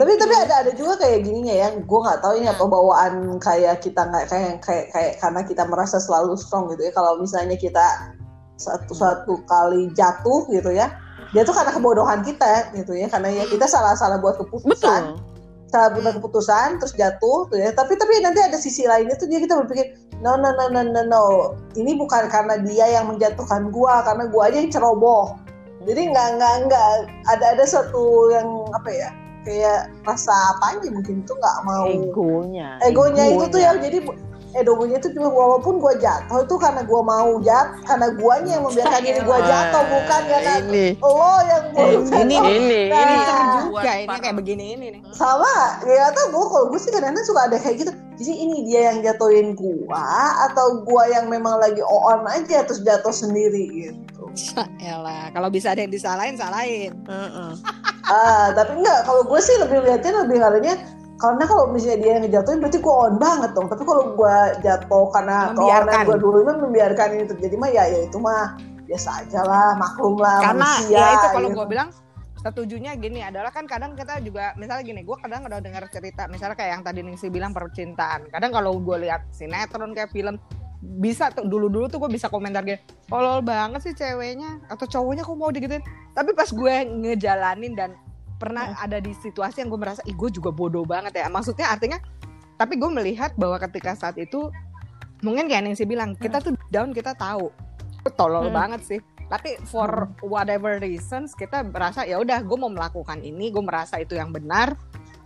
tapi 0.00 0.12
tapi 0.16 0.34
ada 0.34 0.64
ada 0.64 0.72
juga 0.72 0.96
kayak 0.96 1.22
gininya 1.22 1.52
ya 1.52 1.68
gue 1.76 1.98
nggak 2.00 2.18
tahu 2.24 2.40
ini 2.40 2.48
apa 2.48 2.64
bawaan 2.64 3.36
kayak 3.36 3.84
kita 3.84 4.00
nggak 4.00 4.24
kayak 4.32 4.52
kayak 4.64 4.86
kayak 4.90 5.12
karena 5.20 5.40
kita 5.44 5.62
merasa 5.68 6.00
selalu 6.00 6.32
strong 6.34 6.72
gitu 6.72 6.88
ya 6.88 6.92
kalau 6.96 7.20
misalnya 7.20 7.60
kita 7.60 7.84
satu 8.56 8.96
satu 8.96 9.44
kali 9.44 9.92
jatuh 9.92 10.48
gitu 10.48 10.72
ya 10.72 10.88
dia 11.34 11.42
tuh 11.42 11.50
karena 11.50 11.74
kebodohan 11.74 12.22
kita 12.22 12.70
gitu 12.78 12.94
ya. 12.94 13.10
Karena 13.10 13.28
ya 13.34 13.44
kita 13.50 13.66
salah 13.66 13.98
salah 13.98 14.22
buat 14.22 14.38
keputusan. 14.38 15.18
Betul. 15.18 15.32
salah 15.74 15.90
buat 15.90 16.14
keputusan 16.22 16.78
terus 16.78 16.94
jatuh 16.94 17.50
tuh 17.50 17.58
ya. 17.58 17.74
Tapi 17.74 17.98
tapi 17.98 18.22
nanti 18.22 18.38
ada 18.38 18.54
sisi 18.54 18.86
lainnya 18.86 19.18
tuh 19.18 19.26
dia 19.26 19.42
kita 19.42 19.58
berpikir 19.58 19.98
no 20.22 20.38
no 20.38 20.54
no 20.54 20.70
no 20.70 20.86
no 20.86 21.02
no. 21.02 21.24
Ini 21.74 21.98
bukan 21.98 22.30
karena 22.30 22.62
dia 22.62 22.86
yang 22.94 23.10
menjatuhkan 23.10 23.74
gua 23.74 24.06
karena 24.06 24.30
gua 24.30 24.54
aja 24.54 24.62
yang 24.62 24.70
ceroboh. 24.70 25.34
Jadi 25.82 26.14
nggak 26.14 26.28
nggak 26.38 26.54
nggak. 26.70 26.90
Ada 27.26 27.58
ada 27.58 27.64
satu 27.66 28.30
yang 28.30 28.70
apa 28.70 28.90
ya 28.94 29.10
kayak 29.44 29.92
rasa 30.06 30.32
apanya 30.56 30.94
mungkin 30.94 31.26
tuh 31.26 31.34
nggak 31.42 31.58
mau. 31.66 31.90
Egonya 31.90 32.78
egonya 32.86 33.24
itu 33.34 33.44
tuh 33.50 33.60
ya 33.60 33.74
jadi 33.74 33.98
egonya 34.54 34.96
itu 34.96 35.08
cuma 35.10 35.28
walaupun 35.28 35.76
gua 35.76 35.94
jatuh 35.94 36.42
itu 36.42 36.54
karena 36.54 36.82
gua 36.82 37.02
mau 37.02 37.30
jat 37.40 37.74
karena 37.82 38.06
guanya 38.12 38.50
yang 38.54 38.64
membiarkan 38.64 39.00
diri 39.00 39.20
gua 39.20 39.38
jatuh 39.40 39.82
bukan 39.84 40.20
karena 40.24 40.52
ini 40.62 40.86
lo 40.96 41.10
yang 41.42 41.64
mau 41.68 41.82
Eh, 41.82 41.90
jatuh. 41.92 42.20
ini- 42.20 42.38
ini 42.38 42.82
Nah, 42.86 43.00
ini 43.00 43.16
juga 43.66 43.92
ini 43.96 44.16
kayak 44.16 44.36
begini 44.36 44.64
ini 44.72 44.86
nih. 44.90 45.00
sama 45.10 45.50
ya 45.82 46.08
tau 46.10 46.30
gue 46.30 46.44
kalau 46.44 46.66
gue 46.68 46.78
sih 46.78 46.90
kadang-kadang 46.90 47.24
suka 47.24 47.40
ada 47.44 47.56
kayak 47.56 47.76
gitu 47.78 47.92
jadi 48.14 48.32
ini 48.32 48.56
dia 48.64 48.80
yang 48.88 48.98
jatuhin 49.02 49.48
gua 49.52 50.06
atau 50.44 50.82
gua 50.82 51.02
yang 51.08 51.26
memang 51.26 51.58
lagi 51.58 51.82
on 51.82 52.22
aja 52.24 52.62
terus 52.62 52.80
jatuh 52.80 53.10
sendiri 53.10 53.64
gitu 53.70 54.30
Elah, 54.78 55.30
kalau 55.30 55.46
bisa 55.46 55.70
ada 55.70 55.80
yang 55.80 55.90
disalahin, 55.90 56.34
salahin. 56.34 56.90
Heeh. 57.04 57.50
ah 58.04 58.50
tapi 58.50 58.76
enggak 58.76 59.02
kalau 59.02 59.22
gue 59.22 59.38
sih 59.38 59.54
lebih 59.56 59.78
lihatnya 59.80 60.12
lebih 60.20 60.36
ngarinya 60.36 60.74
karena 61.24 61.44
kalau 61.48 61.64
misalnya 61.72 61.98
dia 62.04 62.10
yang 62.20 62.22
ngejatuhin 62.28 62.58
berarti 62.60 62.78
gue 62.84 62.94
on 62.94 63.14
banget 63.16 63.50
dong. 63.56 63.66
Tapi 63.72 63.82
kalau 63.88 64.02
gue 64.12 64.36
jatuh 64.60 65.06
karena 65.08 65.36
keonan 65.56 66.04
gue 66.04 66.18
dulu 66.20 66.38
mah 66.44 66.56
membiarkan 66.60 67.08
ini 67.16 67.24
terjadi 67.24 67.54
mah 67.56 67.70
ya 67.72 67.84
ya 67.88 68.00
itu 68.04 68.18
mah 68.20 68.60
biasa 68.84 69.24
aja 69.24 69.40
lah 69.48 69.70
maklum 69.80 70.20
lah 70.20 70.44
Karena 70.44 70.68
manusia 70.76 70.96
ya 71.00 71.06
itu 71.16 71.26
kalau 71.32 71.48
gitu. 71.48 71.56
gue 71.56 71.66
bilang 71.72 71.88
setujunya 72.44 72.92
gini 73.00 73.24
adalah 73.24 73.48
kan 73.48 73.64
kadang 73.64 73.96
kita 73.96 74.20
juga 74.20 74.52
misalnya 74.60 74.84
gini 74.84 75.00
gue 75.00 75.16
kadang 75.16 75.48
udah 75.48 75.64
dengar 75.64 75.88
cerita 75.88 76.28
misalnya 76.28 76.52
kayak 76.52 76.70
yang 76.76 76.82
tadi 76.84 77.00
Ningsi 77.00 77.32
bilang 77.32 77.56
percintaan. 77.56 78.28
Kadang 78.28 78.52
kalau 78.52 78.76
gue 78.76 79.08
lihat 79.08 79.24
sinetron 79.32 79.96
kayak 79.96 80.12
film 80.12 80.36
bisa 80.84 81.32
tuh 81.32 81.48
dulu 81.48 81.72
dulu 81.72 81.88
tuh 81.88 81.96
gue 81.96 82.12
bisa 82.12 82.28
komentar 82.28 82.60
kayak 82.60 82.84
kolol 83.08 83.40
banget 83.40 83.80
sih 83.80 83.96
ceweknya 83.96 84.60
atau 84.68 84.84
cowoknya 84.84 85.24
kok 85.24 85.36
mau 85.40 85.48
digituin? 85.48 85.80
Tapi 86.12 86.36
pas 86.36 86.52
gue 86.52 86.74
ngejalanin 86.84 87.72
dan 87.72 87.96
pernah 88.44 88.76
ada 88.76 89.00
di 89.00 89.16
situasi 89.16 89.64
yang 89.64 89.72
gue 89.72 89.80
merasa 89.80 90.04
ih 90.04 90.12
gue 90.12 90.28
juga 90.28 90.52
bodoh 90.52 90.84
banget 90.84 91.16
ya. 91.16 91.32
Maksudnya 91.32 91.72
artinya 91.72 91.96
tapi 92.60 92.76
gue 92.76 92.90
melihat 92.92 93.32
bahwa 93.40 93.56
ketika 93.56 93.96
saat 93.96 94.20
itu 94.20 94.52
mungkin 95.24 95.48
kayak 95.48 95.64
yang 95.64 95.72
sih 95.72 95.88
bilang 95.88 96.12
kita 96.12 96.44
tuh 96.44 96.52
down 96.68 96.92
kita 96.92 97.16
tahu. 97.16 97.48
Tolol 98.20 98.52
Hmm. 98.52 98.56
banget 98.60 98.84
sih. 98.84 99.00
Tapi 99.32 99.56
for 99.64 100.12
whatever 100.20 100.76
reasons 100.76 101.32
kita 101.32 101.64
merasa 101.64 102.04
ya 102.04 102.20
udah 102.20 102.44
gue 102.44 102.58
mau 102.60 102.68
melakukan 102.68 103.24
ini 103.24 103.48
gue 103.48 103.64
merasa 103.64 103.96
itu 103.96 104.12
yang 104.12 104.28
benar 104.28 104.76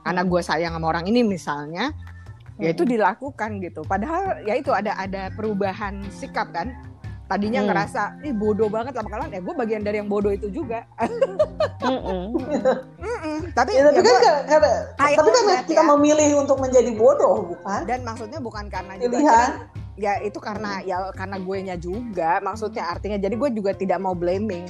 karena 0.06 0.22
gue 0.22 0.40
sayang 0.40 0.78
sama 0.78 0.86
orang 0.94 1.10
ini 1.10 1.26
misalnya 1.26 1.90
ya 2.62 2.70
itu 2.70 2.86
dilakukan 2.86 3.58
gitu. 3.58 3.82
Padahal 3.82 4.46
ya 4.46 4.54
itu 4.54 4.70
ada 4.70 4.94
ada 4.94 5.34
perubahan 5.34 6.06
sikap 6.14 6.54
kan 6.54 6.70
tadinya 7.28 7.60
Hmm. 7.60 7.68
ngerasa 7.68 8.02
ih 8.24 8.32
bodoh 8.32 8.66
banget 8.66 8.92
lama 8.92 9.06
kelamaan. 9.06 9.30
Ya 9.30 9.40
gue 9.40 9.54
bagian 9.54 9.82
dari 9.82 10.00
yang 10.00 10.08
bodoh 10.08 10.32
itu 10.32 10.48
juga. 10.48 10.88
Tapi 13.54 13.70
ya, 13.74 13.82
tapi 13.84 13.98
ya 13.98 14.02
kan 14.02 14.14
gua- 14.14 14.44
karena, 14.46 14.70
tapi 15.14 15.28
that, 15.30 15.66
kita 15.66 15.82
ya. 15.82 15.88
memilih 15.88 16.28
untuk 16.38 16.58
menjadi 16.58 16.90
bodoh 16.92 17.36
bukan? 17.48 17.80
Dan 17.84 18.00
maksudnya 18.02 18.38
bukan 18.38 18.64
karena 18.66 18.94
juga 18.96 19.18
pilihan. 19.18 19.50
ya 19.96 20.12
itu 20.22 20.38
karena 20.38 20.78
ya 20.80 21.10
karena 21.10 21.36
gue 21.36 21.56
nya 21.60 21.76
juga 21.76 22.38
maksudnya 22.38 22.86
artinya. 22.86 23.18
Jadi 23.18 23.34
gue 23.34 23.50
juga 23.52 23.70
tidak 23.72 23.98
mau 23.98 24.14
blaming 24.14 24.66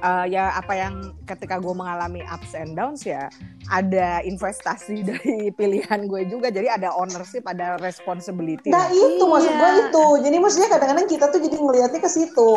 Eh, 0.00 0.32
ya 0.32 0.56
apa 0.56 0.72
yang 0.72 1.12
ketika 1.28 1.60
gue 1.60 1.76
mengalami 1.76 2.24
ups 2.24 2.56
and 2.56 2.72
downs 2.72 3.04
ya 3.04 3.28
ada 3.68 4.24
investasi 4.24 5.04
dari 5.12 5.52
pilihan 5.52 6.08
gue 6.08 6.24
juga 6.24 6.48
jadi 6.48 6.72
ada 6.80 6.88
ownership 6.96 7.44
ada 7.44 7.76
responsibility 7.84 8.72
Nah 8.72 8.88
itu 8.88 9.20
maksud 9.20 9.52
gue 9.52 9.70
Iya. 9.70 9.92
itu. 9.92 10.06
Jadi 10.24 10.36
maksudnya 10.40 10.68
kadang-kadang 10.72 11.04
kita 11.04 11.28
tuh 11.28 11.40
jadi 11.44 11.56
ngelihatnya 11.60 12.00
ke 12.00 12.08
situ. 12.08 12.50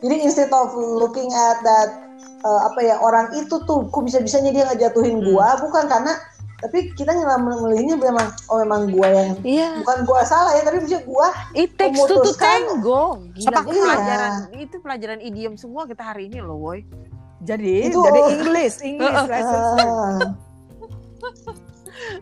Jadi 0.00 0.16
instead 0.24 0.48
of 0.48 0.72
looking 0.72 1.28
at 1.28 1.60
that 1.60 2.08
uh, 2.40 2.60
apa 2.72 2.80
ya 2.80 2.96
orang 3.04 3.36
itu 3.36 3.60
tuh 3.68 3.84
kok 3.92 4.02
bisa-bisanya 4.08 4.54
dia 4.54 4.64
ngejatuhin 4.70 5.20
gua 5.26 5.58
bukan 5.58 5.90
karena 5.90 6.14
tapi 6.58 6.90
kita 6.92 7.14
ngelihatnya 7.14 7.94
memang 7.96 8.26
oh 8.46 8.58
memang 8.58 8.90
gua 8.90 9.06
yang 9.08 9.30
Iya, 9.40 9.78
bukan 9.78 9.98
gua 10.02 10.20
salah 10.22 10.52
ya 10.52 10.62
tapi 10.62 10.82
maksudnya 10.82 11.06
gua 11.06 11.30
it 11.54 11.70
takes 11.74 11.94
two 11.94 12.10
to 12.10 12.18
memutuskan- 12.18 12.66
tango. 12.66 13.04
Gila, 13.30 13.46
Sepak- 13.46 13.64
itu 13.64 13.72
iya. 13.72 13.84
pelajaran 13.86 14.32
itu 14.52 14.76
pelajaran 14.80 15.18
idiom 15.20 15.54
semua 15.54 15.86
kita 15.86 16.02
hari 16.02 16.26
ini 16.26 16.38
loh, 16.38 16.58
woi. 16.58 16.82
jadi 17.40 17.74
Itu- 17.86 18.02
jadi 18.02 18.20
English 18.34 18.76
English 18.82 19.24
lessons 19.24 19.68
ah, 19.78 20.18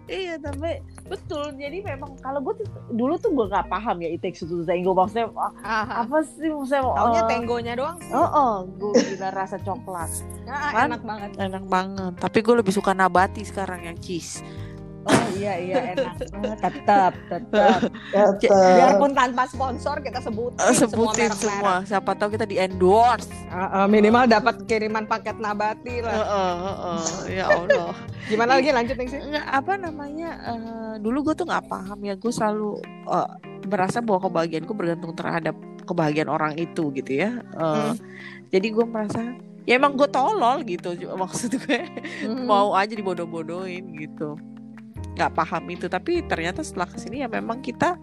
Iya, 0.06 0.36
tapi 0.38 0.80
betul. 1.06 1.44
Jadi 1.52 1.78
memang 1.80 2.14
kalau 2.18 2.38
gue 2.40 2.60
tuh 2.60 2.66
dulu 2.88 3.14
tuh 3.16 3.30
gue 3.30 3.46
nggak 3.46 3.66
paham 3.66 3.96
ya 3.98 4.08
it 4.08 4.20
takes 4.20 4.40
two 4.40 4.48
to 4.48 4.62
tango. 4.62 4.92
Maksudnya 4.92 5.30
ah, 5.32 5.52
Ah, 5.60 5.84
apa 6.02 6.22
sih 6.22 6.48
maksudnya? 6.48 6.82
taunya 6.92 7.22
eh, 7.22 7.28
tenggonya 7.28 7.72
doang 7.74 7.96
sih. 7.98 8.12
Oh, 8.12 8.26
oh 8.26 8.54
gue 8.66 8.92
gila 9.14 9.30
rasa 9.30 9.56
coklat. 9.58 10.10
Ah, 10.44 10.70
Kan? 10.70 10.92
enak 10.92 11.02
banget 11.02 11.30
Enak 11.36 11.64
banget. 11.66 12.12
Tapi 12.16 12.38
gue 12.40 12.54
lebih 12.56 12.72
suka 12.72 12.92
nabati 12.92 13.42
sekarang 13.42 13.82
yang 13.82 13.96
cheese. 13.96 14.42
Iya 15.36 15.52
iya 15.56 15.76
enak 15.92 16.12
tetap 16.56 17.12
tetap 17.28 17.78
biarpun 18.42 19.12
tanpa 19.12 19.44
sponsor 19.44 20.00
kita 20.00 20.18
sebutin, 20.18 20.58
Eh, 20.58 20.74
sebutin 20.74 21.30
semua, 21.30 21.36
semua. 21.36 21.74
Siapa 21.84 22.10
tahu 22.12 22.32
kita 22.32 22.44
di 22.44 22.56
endorse. 22.56 23.28
Ah, 23.46 23.84
ah, 23.84 23.86
minimal 23.86 24.24
dapat 24.26 24.64
kiriman 24.64 25.04
paket 25.04 25.36
nabati 25.36 26.00
lah 26.00 26.14
Heeh, 26.14 26.52
heeh. 26.58 27.00
Ya 27.32 27.44
Allah. 27.48 27.92
gimana 28.30 28.58
lagi 28.58 28.70
lanjut 28.70 28.96
nih 28.96 29.08
sih 29.08 29.20
Nggak, 29.22 29.46
apa 29.46 29.72
namanya? 29.76 30.30
eh, 30.44 30.94
dulu 30.98 31.22
gue 31.22 31.34
tuh 31.34 31.44
nggak 31.44 31.66
paham 31.66 31.98
ya. 32.00 32.14
Gue 32.14 32.30
selalu 32.30 32.80
eh, 33.06 33.28
merasa 33.64 34.00
bahwa 34.00 34.20
kebahagiaanku 34.24 34.72
bergantung 34.72 35.12
terhadap 35.12 35.54
kebahagiaan 35.84 36.28
orang 36.28 36.52
itu 36.56 36.90
gitu 36.92 37.12
ya. 37.12 37.30
Eh, 37.54 37.64
Hmm. 37.86 37.94
Jadi 38.46 38.66
gue 38.70 38.84
merasa 38.84 39.20
ya 39.66 39.74
emang 39.74 39.94
gue 39.94 40.06
tolol 40.06 40.62
gitu 40.62 40.94
maksud 41.12 41.58
gue 41.58 41.80
Hmm. 42.22 42.46
mau 42.50 42.70
aja 42.72 42.94
dibodoh-bodohin 42.94 43.82
gitu 43.98 44.38
nggak 45.16 45.32
paham 45.32 45.64
itu. 45.72 45.88
Tapi 45.88 46.22
ternyata 46.28 46.60
setelah 46.60 46.86
ke 46.86 47.00
sini 47.00 47.24
ya 47.24 47.28
memang 47.32 47.64
kita 47.64 47.96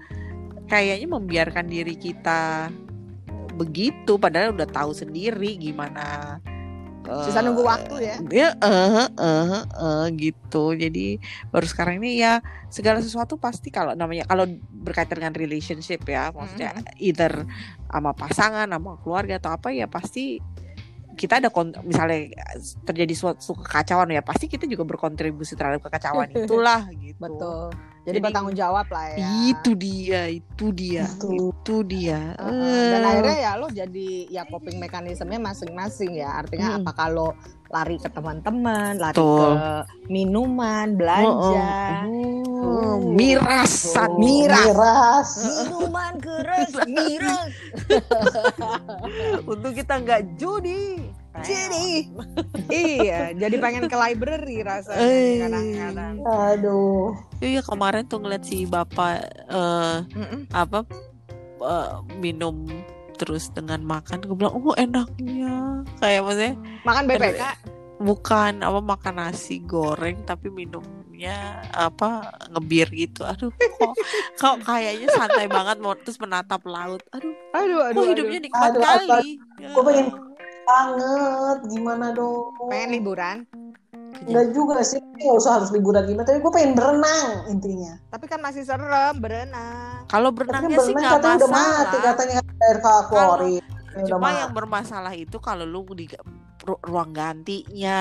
kayaknya 0.65 1.07
membiarkan 1.07 1.69
diri 1.69 1.93
kita 1.93 2.73
begitu 3.53 4.17
padahal 4.17 4.57
udah 4.57 4.65
tahu 4.65 4.97
sendiri 4.97 5.61
gimana 5.61 6.41
eh, 7.05 7.25
Sisa 7.29 7.45
nunggu 7.45 7.61
waktu 7.61 7.95
ya. 8.01 8.15
ya 8.33 8.49
eh 8.57 9.05
eh 9.05 9.61
eh, 9.61 10.05
gitu. 10.17 10.73
Jadi 10.73 11.21
baru 11.53 11.65
sekarang 11.69 12.01
ini 12.01 12.17
ya 12.17 12.41
segala 12.73 12.97
sesuatu 13.05 13.37
pasti 13.37 13.69
kalau 13.69 13.93
namanya 13.93 14.25
kalau 14.25 14.49
berkaitan 14.73 15.21
dengan 15.21 15.37
relationship 15.37 16.01
ya 16.09 16.33
maksudnya 16.33 16.73
either 16.97 17.45
sama 17.93 18.11
pasangan 18.17 18.65
sama 18.65 18.97
keluarga 19.05 19.37
atau 19.37 19.53
apa 19.53 19.69
ya 19.69 19.85
pasti 19.85 20.41
kita 21.13 21.37
ada 21.37 21.49
misalnya 21.81 22.33
terjadi 22.81 23.13
suatu 23.13 23.53
kekacauan 23.55 24.09
ya 24.09 24.19
pasti 24.19 24.45
kita 24.45 24.65
juga 24.65 24.83
berkontribusi 24.83 25.53
terhadap 25.53 25.81
kekacauan 25.81 26.27
itulah 26.37 26.89
gitu 26.91 27.17
Betul. 27.19 27.69
Jadi, 28.03 28.19
Jadi- 28.19 28.23
bertanggung 28.25 28.51
jawab 28.53 28.83
lah 28.89 29.15
ya. 29.15 29.27
itu 29.47 29.71
dia 29.73 30.27
itu 30.27 30.65
dia 30.71 31.07
Itu. 31.07 31.55
itu 31.55 31.75
dia 31.87 32.35
Heeh. 32.35 32.87
Dan 32.91 32.99
Eh. 32.99 33.07
akhirnya 33.07 33.37
ya 33.39 33.51
lo 33.55 33.67
jadi 33.71 34.07
ya 34.27 34.43
coping 34.43 34.75
mekanismenya 34.75 35.39
masing-masing 35.39 36.11
ya. 36.13 36.35
Artinya 36.35 36.75
Hmm. 36.75 36.79
apa 36.81 36.91
kalau 36.91 37.31
lari 37.69 37.95
ke 37.95 38.05
teman-teman, 38.05 38.99
lari 38.99 39.15
Betul. 39.15 39.55
ke 39.55 39.71
minuman, 40.07 40.87
belanja, 40.93 41.31
Oh, 42.03 42.03
Uh. 42.03 42.82
Mirasan 43.05 44.07
Tuh, 44.07 44.17
Miras. 44.17 44.65
miras 44.65 45.29
minuman 45.43 46.13
keras, 46.17 46.69
miras. 46.87 47.51
untuk 49.43 49.71
kita 49.73 49.99
nggak 49.99 50.21
judi 50.35 51.11
Jadi, 51.33 52.13
iya, 52.69 53.33
jadi 53.33 53.57
pengen 53.57 53.89
ke 53.89 53.97
library 53.97 54.61
rasanya 54.61 55.01
Eh. 55.01 55.41
kadang-kadang. 55.41 56.15
aduh 56.21 57.09
iya 57.39 57.59
kemarin 57.59 58.05
tuh 58.05 58.21
ngeliat 58.21 58.45
si 58.45 58.63
bapak 58.63 59.17
eh, 59.43 59.97
Mm-mm. 60.13 60.45
apa 60.51 60.85
eh, 61.59 61.89
minum 62.15 62.69
terus 63.15 63.49
dengan 63.49 63.81
makan 63.81 64.21
gue 64.21 64.35
bilang 64.35 64.53
oh 64.53 64.73
enaknya 64.75 65.81
kayak 65.97 66.21
maksudnya 66.21 66.53
Makan 66.83 67.03
BPK. 67.07 67.41
bukan 67.97 68.53
apa 68.61 68.79
makan 68.79 69.13
nasi 69.17 69.57
goreng 69.59 70.21
tapi 70.21 70.53
minumnya 71.23 71.63
apa 71.71 72.09
ngebir 72.51 72.87
gitu 72.91 73.21
aduh 73.23 73.51
kok 73.55 73.93
kok 74.35 74.55
kayaknya 74.67 75.07
santai 75.15 75.47
banget 75.47 75.77
mau 75.79 75.95
terus 75.95 76.19
menatap 76.19 76.61
laut 76.67 76.99
aduh 77.15 77.31
Aduh, 77.55 77.79
aduh, 77.87 77.95
kok 77.95 78.03
aduh. 78.03 78.11
hidupnya 78.11 78.39
nikmat 78.43 78.71
Aduh, 78.75 78.81
kali 78.83 79.29
Gue 79.63 79.83
pengen 79.87 80.07
banget 80.63 81.57
gimana 81.71 82.05
dong 82.11 82.51
Pengen 82.67 82.89
liburan. 82.91 83.37
ke 83.47 84.29
Enggak 84.29 84.55
juga 84.55 84.79
sih, 84.85 85.01
nggak 85.01 85.35
usah 85.35 85.59
harus 85.59 85.69
liburan 85.73 86.05
gimana. 86.07 86.23
Tapi 86.23 86.39
gue 86.39 86.53
pengen 86.53 86.77
berenang 86.77 87.43
intinya. 87.49 87.97
Tapi 88.07 88.25
kan 88.29 88.39
masih 88.39 88.63
serem 88.63 89.19
berenang. 89.19 90.05
Kalau 90.07 90.29
kan 90.31 90.37
berenangnya 90.63 90.79
sih 90.79 90.93
berenang 90.95 91.03
nggak 91.03 91.17
katanya 91.19 91.35
udah 91.35 91.49
mati, 91.51 91.65
masalah. 91.97 92.03
katanya 92.13 92.35
air 92.39 92.77
kalori. 92.79 93.55
Udah 93.59 94.05
Cuma 94.07 94.27
yang 94.31 94.51
bermasalah 94.55 95.13
itu 95.17 95.37
kalau 95.43 95.65
lu 95.67 95.83
di 95.91 96.05
ru- 96.63 96.79
ruang 96.81 97.11
gantinya 97.11 97.99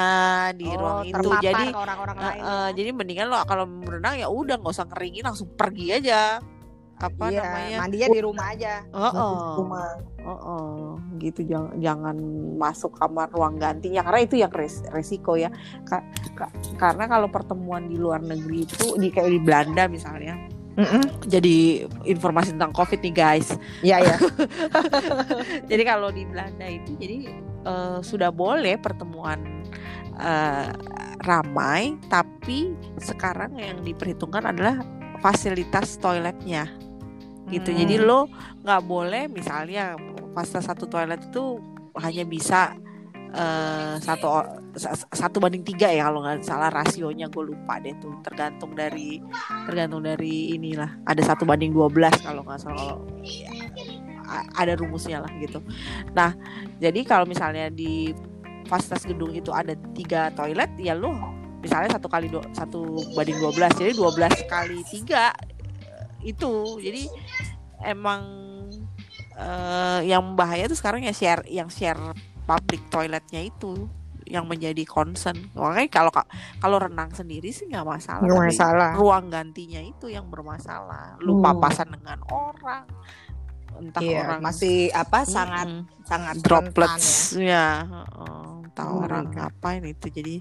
di 0.50 0.66
Oh, 0.66 0.78
ruang 0.78 0.98
itu. 1.04 1.28
Jadi 1.40 1.64
orang-orang 1.70 2.16
eh, 2.16 2.24
lain. 2.24 2.40
eh, 2.40 2.46
ya. 2.46 2.70
jadi 2.72 2.90
mendingan 2.94 3.26
lo 3.26 3.42
kalau 3.42 3.64
berenang 3.66 4.14
ya 4.16 4.26
udah 4.26 4.54
nggak 4.56 4.72
usah 4.72 4.86
ngeringin 4.86 5.24
langsung 5.26 5.50
pergi 5.52 5.86
aja. 5.92 6.38
Apa 7.02 7.34
iya, 7.34 7.42
namanya? 7.42 7.76
mandinya 7.82 8.08
di 8.08 8.20
rumah 8.22 8.46
aja. 8.54 8.74
Oh, 8.94 9.58
Rumah. 9.58 9.90
gitu 11.18 11.42
jangan 11.42 11.74
jangan 11.76 12.16
masuk 12.54 12.94
kamar 12.94 13.26
ruang 13.28 13.58
gantinya 13.58 14.06
karena 14.06 14.20
itu 14.22 14.38
yang 14.38 14.54
res- 14.54 14.86
resiko 14.86 15.34
ya. 15.34 15.50
Ka- 15.82 16.06
ka- 16.32 16.54
karena 16.78 17.10
kalau 17.10 17.26
pertemuan 17.26 17.90
di 17.90 17.98
luar 17.98 18.22
negeri 18.22 18.62
itu 18.62 18.94
di 18.94 19.10
kayak 19.10 19.34
di 19.34 19.40
Belanda 19.42 19.90
misalnya. 19.90 20.38
Jadi 21.26 21.82
informasi 22.06 22.54
tentang 22.54 22.70
COVID 22.70 23.02
nih 23.02 23.12
guys. 23.12 23.50
Iya 23.82 23.96
iya. 24.00 24.16
jadi 25.70 25.82
kalau 25.82 26.08
di 26.08 26.22
Belanda 26.22 26.64
itu 26.64 26.94
jadi 26.96 27.28
eh, 27.64 27.98
sudah 28.02 28.30
boleh 28.34 28.76
pertemuan 28.78 29.64
eh, 30.18 30.68
ramai, 31.22 31.96
tapi 32.10 32.74
sekarang 32.98 33.54
yang 33.58 33.80
diperhitungkan 33.86 34.50
adalah 34.50 34.82
fasilitas 35.22 35.96
toiletnya, 36.02 36.66
gitu. 37.48 37.70
Hmm. 37.70 37.78
Jadi 37.84 37.94
lo 38.02 38.26
nggak 38.66 38.82
boleh 38.82 39.30
misalnya 39.30 39.94
fasilitas 40.34 40.66
satu 40.66 40.90
toilet 40.90 41.22
itu 41.22 41.62
hanya 42.00 42.24
bisa 42.26 42.74
eh, 43.32 43.94
satu 44.02 44.26
satu 45.12 45.36
banding 45.36 45.64
tiga 45.64 45.92
ya 45.92 46.08
kalau 46.08 46.24
nggak 46.24 46.40
salah 46.44 46.72
rasionya 46.72 47.28
gue 47.28 47.44
lupa 47.44 47.76
deh 47.80 47.92
tuh 48.00 48.16
tergantung 48.24 48.72
dari 48.72 49.20
tergantung 49.68 50.00
dari 50.00 50.56
inilah 50.56 51.04
ada 51.04 51.20
satu 51.20 51.44
banding 51.44 51.76
12 51.76 52.24
kalau 52.24 52.40
nggak 52.40 52.60
salah 52.60 52.76
kalau 52.80 52.98
ada 54.52 54.72
rumusnya 54.74 55.20
lah 55.20 55.32
gitu. 55.36 55.60
Nah, 56.10 56.32
jadi 56.76 57.00
kalau 57.02 57.24
misalnya 57.24 57.68
di 57.68 58.10
fasilitas 58.64 59.04
gedung 59.04 59.30
itu 59.30 59.50
ada 59.50 59.72
tiga 59.92 60.32
toilet, 60.32 60.70
ya 60.76 60.92
lo 60.92 61.12
misalnya 61.58 61.94
satu 61.94 62.06
kali 62.06 62.26
do- 62.26 62.42
satu 62.50 62.82
banding 63.12 63.38
12 63.38 63.54
jadi 63.76 63.92
12 63.92 64.34
kali 64.46 64.78
tiga 64.84 65.30
eh, 65.80 66.06
itu. 66.24 66.52
Jadi 66.78 67.06
emang 67.82 68.22
eh, 69.34 70.00
yang 70.04 70.34
bahaya 70.34 70.66
tuh 70.66 70.74
sekarang 70.74 71.02
ya 71.02 71.12
share 71.12 71.44
yang 71.46 71.68
share 71.68 71.98
public 72.42 72.82
toiletnya 72.88 73.40
itu 73.40 73.88
yang 74.22 74.48
menjadi 74.48 74.82
concern. 74.82 75.36
Makanya 75.52 75.90
kalau 75.92 76.12
kalau 76.56 76.76
renang 76.80 77.12
sendiri 77.12 77.52
sih 77.52 77.68
nggak 77.68 77.84
masalah. 77.84 78.24
Masalah. 78.24 78.90
ruang 78.96 79.28
gantinya 79.28 79.78
itu 79.78 80.08
yang 80.08 80.26
bermasalah. 80.26 81.20
Lu 81.20 81.36
Hmm. 81.36 81.44
papasan 81.44 81.92
dengan 81.92 82.16
orang, 82.26 82.86
entah 83.78 84.02
Iya, 84.02 84.20
orang 84.24 84.40
masih 84.42 84.76
apa 84.92 85.18
sangat 85.24 85.68
Mm-mm. 85.68 86.02
sangat 86.02 86.34
droplets 86.42 87.06
ya, 87.34 87.86
heeh. 87.86 88.40
entah 88.62 88.86
Oh 88.88 89.04
orang 89.04 89.24
ngapain 89.32 89.82
itu 89.82 90.06
jadi 90.08 90.34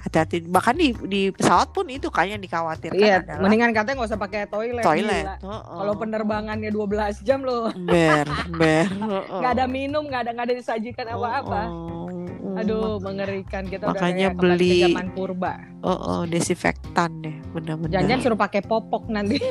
hati-hati 0.00 0.36
bahkan 0.46 0.74
di 0.74 0.92
di 1.04 1.22
pesawat 1.30 1.68
pun 1.70 1.86
itu 1.86 2.08
kayaknya 2.08 2.34
yang 2.36 2.44
dikhawatirkan 2.44 2.98
Iya, 2.98 3.16
adalah 3.22 3.40
mendingan 3.40 3.70
katanya 3.72 3.94
nggak 3.98 4.10
usah 4.10 4.20
pakai 4.20 4.40
toilet. 4.46 4.84
toilet 4.84 5.24
gila. 5.24 5.36
heeh. 5.38 5.76
Kalau 5.78 5.94
penerbangannya 5.94 6.70
12 6.70 7.16
jam 7.22 7.40
loh, 7.40 7.70
ber 7.72 8.26
ber 8.50 8.86
nggak 9.40 9.52
ada 9.54 9.64
minum, 9.66 10.02
nggak 10.04 10.20
ada 10.24 10.30
nggak 10.32 10.46
ada 10.50 10.56
disajikan 10.56 11.06
apa-apa. 11.08 11.60
Heeh. 11.68 12.23
Aduh, 12.56 12.96
mengerikan 12.98 13.62
kita 13.64 13.84
Makanya 13.86 14.30
udah 14.30 14.38
beli- 14.38 14.84
zaman 14.86 15.08
purba. 15.10 15.54
Oh, 15.80 15.92
oh, 15.92 16.20
desinfektan 16.24 17.10
deh, 17.20 17.36
benar-benar. 17.50 17.92
Jangan 17.92 18.18
suruh 18.20 18.38
pakai 18.38 18.60
popok 18.60 19.08
nanti. 19.08 19.36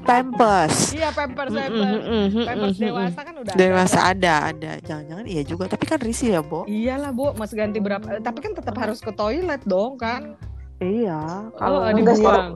Pampers. 0.00 0.90
iya, 0.90 1.12
pampers 1.12 1.52
pampers. 1.52 1.70
mm, 1.70 2.00
mm, 2.00 2.26
mm, 2.32 2.44
Pampers 2.44 2.78
dewasa 2.80 3.20
kan 3.20 3.34
udah. 3.36 3.54
Dewasa 3.54 3.98
ada. 4.02 4.34
ada, 4.48 4.50
ada. 4.50 4.70
Jangan-jangan 4.82 5.26
iya 5.28 5.42
juga, 5.44 5.64
tapi 5.68 5.84
kan 5.84 5.98
risih 6.00 6.34
ya, 6.34 6.40
Bo. 6.40 6.64
Iyalah 6.66 7.12
bu, 7.12 7.36
mas 7.36 7.52
ganti 7.52 7.78
berapa? 7.78 8.02
eh, 8.08 8.18
Tapi 8.18 8.38
kan 8.40 8.52
tetap 8.52 8.74
harus 8.74 8.98
ke 8.98 9.12
toilet 9.12 9.60
dong 9.62 9.94
kan? 9.94 10.34
Iya, 10.80 11.52
Kalau 11.54 11.84
sih, 11.84 11.94
dibuang. 12.00 12.48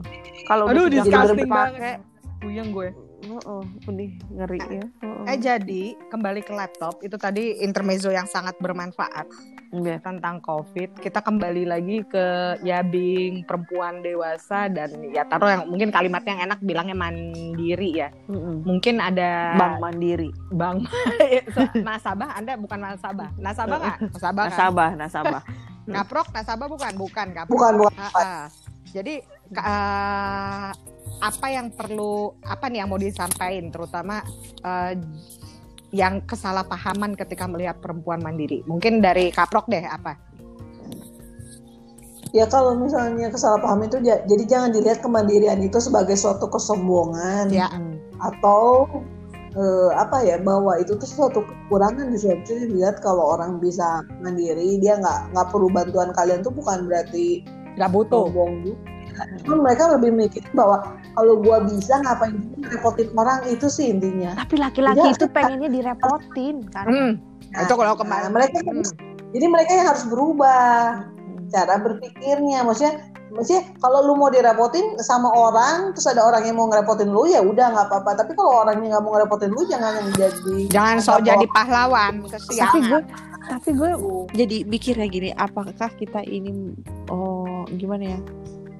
kalau 0.43 0.63
Aduh, 0.67 0.89
disgusting 0.89 1.45
banget. 1.45 2.01
Puyeng 2.41 2.73
gue. 2.73 2.89
Heeh, 3.25 3.63
benih 3.83 4.11
ngeri 4.29 4.59
ya. 4.61 4.85
Heeh. 5.01 5.23
Eh 5.25 5.37
jadi 5.41 5.83
kembali 6.07 6.45
ke 6.45 6.53
laptop 6.53 7.01
itu 7.01 7.17
tadi 7.17 7.57
intermezzo 7.59 8.13
yang 8.13 8.29
sangat 8.29 8.53
bermanfaat 8.61 9.25
Iya. 9.73 9.99
tentang 9.99 10.39
COVID. 10.39 11.01
Kita 11.01 11.19
kembali 11.19 11.67
lagi 11.67 12.05
ke 12.05 12.55
ya 12.61 12.79
being 12.79 13.43
perempuan 13.43 13.99
dewasa 13.99 14.69
dan 14.69 14.93
ya 15.09 15.25
taruh 15.25 15.49
yang 15.51 15.63
mungkin 15.67 15.89
kalimat 15.89 16.23
yang 16.23 16.39
enak 16.39 16.61
bilangnya 16.61 16.95
mandiri 16.95 17.91
ya. 17.91 18.09
Mm-mm. 18.29 18.63
Mungkin 18.63 19.01
ada 19.01 19.57
Bank 19.57 19.81
Mandiri. 19.81 20.29
Bang 20.53 20.85
nasabah. 21.87 22.37
Anda 22.37 22.55
bukan 22.55 22.79
nasabah. 22.79 23.29
Nasabah 23.35 23.77
nggak? 23.81 23.97
Nasabah 24.15 24.43
kan? 24.45 24.51
Nasabah, 24.53 24.89
nasabah. 24.95 25.41
Kaprok 25.85 26.27
nasabah 26.31 26.67
bukan? 26.69 26.93
Bukan 26.95 27.27
kaprok. 27.35 27.51
Bukan, 27.51 27.73
bukan. 27.81 27.93
Ah, 27.99 28.11
ah. 28.15 28.43
Jadi 28.95 29.19
ah, 29.53 30.73
apa 31.17 31.47
yang 31.47 31.69
perlu 31.69 32.33
apa 32.41 32.65
nih 32.67 32.83
yang 32.83 32.89
mau 32.89 32.97
disampaikan 32.97 33.69
terutama 33.69 34.25
eh, 34.61 34.93
yang 35.93 36.19
kesalahpahaman 36.23 37.15
ketika 37.15 37.45
melihat 37.45 37.79
perempuan 37.79 38.19
mandiri? 38.19 38.65
Mungkin 38.65 38.99
dari 38.99 39.29
Kaprok 39.29 39.69
deh 39.69 39.85
apa? 39.85 40.17
Ya 42.35 42.43
kalau 42.43 42.75
misalnya 42.75 43.31
kesalahpaham 43.31 43.87
itu 43.87 44.03
ja- 44.03 44.19
jadi 44.27 44.43
jangan 44.43 44.69
dilihat 44.75 44.99
kemandirian 44.99 45.55
itu 45.63 45.79
sebagai 45.79 46.19
suatu 46.19 46.51
kesombongan 46.51 47.47
Ya. 47.47 47.71
atau 48.19 48.87
eh, 49.55 49.91
apa 49.95 50.19
ya 50.19 50.35
bahwa 50.43 50.75
itu 50.75 50.99
tuh 50.99 51.07
suatu 51.07 51.39
kekurangan 51.47 52.11
di 52.11 52.19
suatu 52.19 52.51
dilihat 52.59 52.99
kalau 52.99 53.39
orang 53.39 53.55
bisa 53.55 54.03
mandiri 54.19 54.75
dia 54.83 54.99
nggak 54.99 55.31
nggak 55.31 55.47
perlu 55.47 55.71
bantuan 55.71 56.11
kalian 56.11 56.43
tuh 56.43 56.51
bukan 56.51 56.91
berarti 56.91 57.39
Gak 57.79 57.87
butuh. 57.87 58.27
sombong 58.27 58.67
juga. 58.67 58.83
Cuma 59.41 59.57
mereka 59.63 59.87
lebih 59.91 60.11
mikirin 60.11 60.51
bahwa 60.51 60.83
kalau 61.13 61.39
gua 61.39 61.63
bisa 61.63 61.95
ngapain 62.01 62.35
repotin 62.65 63.07
orang 63.15 63.39
itu 63.47 63.67
sih 63.67 63.89
intinya. 63.89 64.35
Tapi 64.35 64.55
laki-laki 64.55 65.01
Iya. 65.01 65.13
itu 65.13 65.25
pengennya 65.29 65.69
direpotin 65.69 66.55
kan. 66.69 66.85
Hmm, 66.85 67.11
itu 67.53 67.73
kalau 67.73 67.93
Nah, 67.93 67.99
kemarin. 67.99 68.29
mereka 68.31 68.57
Hmm. 68.61 68.83
jadi 69.31 69.45
mereka 69.47 69.71
yang 69.73 69.87
harus 69.89 70.03
berubah 70.05 70.59
cara 71.47 71.73
berpikirnya. 71.77 72.63
Maksudnya 72.63 72.93
maksudnya 73.31 73.63
kalau 73.79 73.99
lu 74.01 74.15
mau 74.15 74.31
direpotin 74.31 74.95
sama 74.97 75.27
orang 75.29 75.91
terus 75.91 76.07
ada 76.07 76.23
orang 76.23 76.43
yang 76.43 76.55
mau 76.55 76.67
ngerepotin 76.67 77.11
lu 77.11 77.27
ya 77.27 77.39
udah 77.39 77.67
nggak 77.69 77.87
apa-apa. 77.87 78.11
Tapi 78.17 78.31
kalau 78.33 78.63
orangnya 78.63 78.95
nggak 78.95 79.03
mau 79.03 79.11
ngerepotin 79.13 79.51
lu 79.51 79.61
jangan 79.67 79.91
yang 79.99 80.09
jadi 80.13 80.57
jangan 80.69 80.95
sok 80.99 81.19
jadi 81.23 81.45
pahlawan 81.49 82.23
Tapi 82.31 82.79
gue, 82.81 83.01
tapi 83.45 83.69
gue 83.71 83.89
jadi 84.33 84.57
mikirnya 84.65 85.05
gini, 85.05 85.29
apakah 85.31 85.91
kita 85.93 86.25
ini, 86.25 86.73
oh 87.07 87.61
gimana 87.69 88.17
ya, 88.17 88.19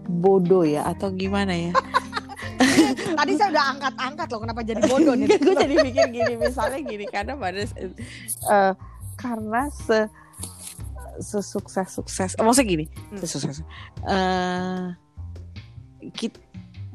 bodoh 0.08 0.64
ya 0.64 0.86
atau 0.86 1.10
gimana 1.10 1.52
ya? 1.52 1.74
Tadi 3.18 3.32
saya 3.36 3.50
udah 3.52 3.66
angkat-angkat 3.76 4.28
loh 4.28 4.40
kenapa 4.42 4.62
jadi 4.62 4.82
bodoh 4.86 5.14
nih? 5.14 5.28
gue 5.44 5.56
jadi 5.56 5.76
mikir 5.80 6.06
gini 6.10 6.34
misalnya 6.36 6.80
gini 6.80 7.06
karena 7.08 7.34
pada 7.36 7.64
eh, 7.64 8.74
karena 9.16 9.62
se 9.72 10.08
sesukses 11.16 11.88
sukses 11.90 12.36
maksudnya 12.36 12.68
gini 12.68 12.86
Hmm. 13.08 13.20
sesukses 13.24 13.64
eh 14.04 14.92
kit- 16.12 16.44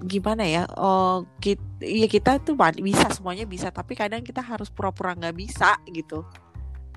gimana 0.00 0.44
ya 0.44 0.64
oh 0.76 1.24
kit 1.40 1.56
ya 1.80 2.04
kita 2.04 2.36
tuh 2.40 2.52
bisa 2.78 3.08
semuanya 3.12 3.44
bisa 3.44 3.72
tapi 3.72 3.96
kadang 3.96 4.20
kita 4.20 4.44
harus 4.44 4.68
pura-pura 4.68 5.16
nggak 5.16 5.36
bisa 5.36 5.76
gitu 5.88 6.24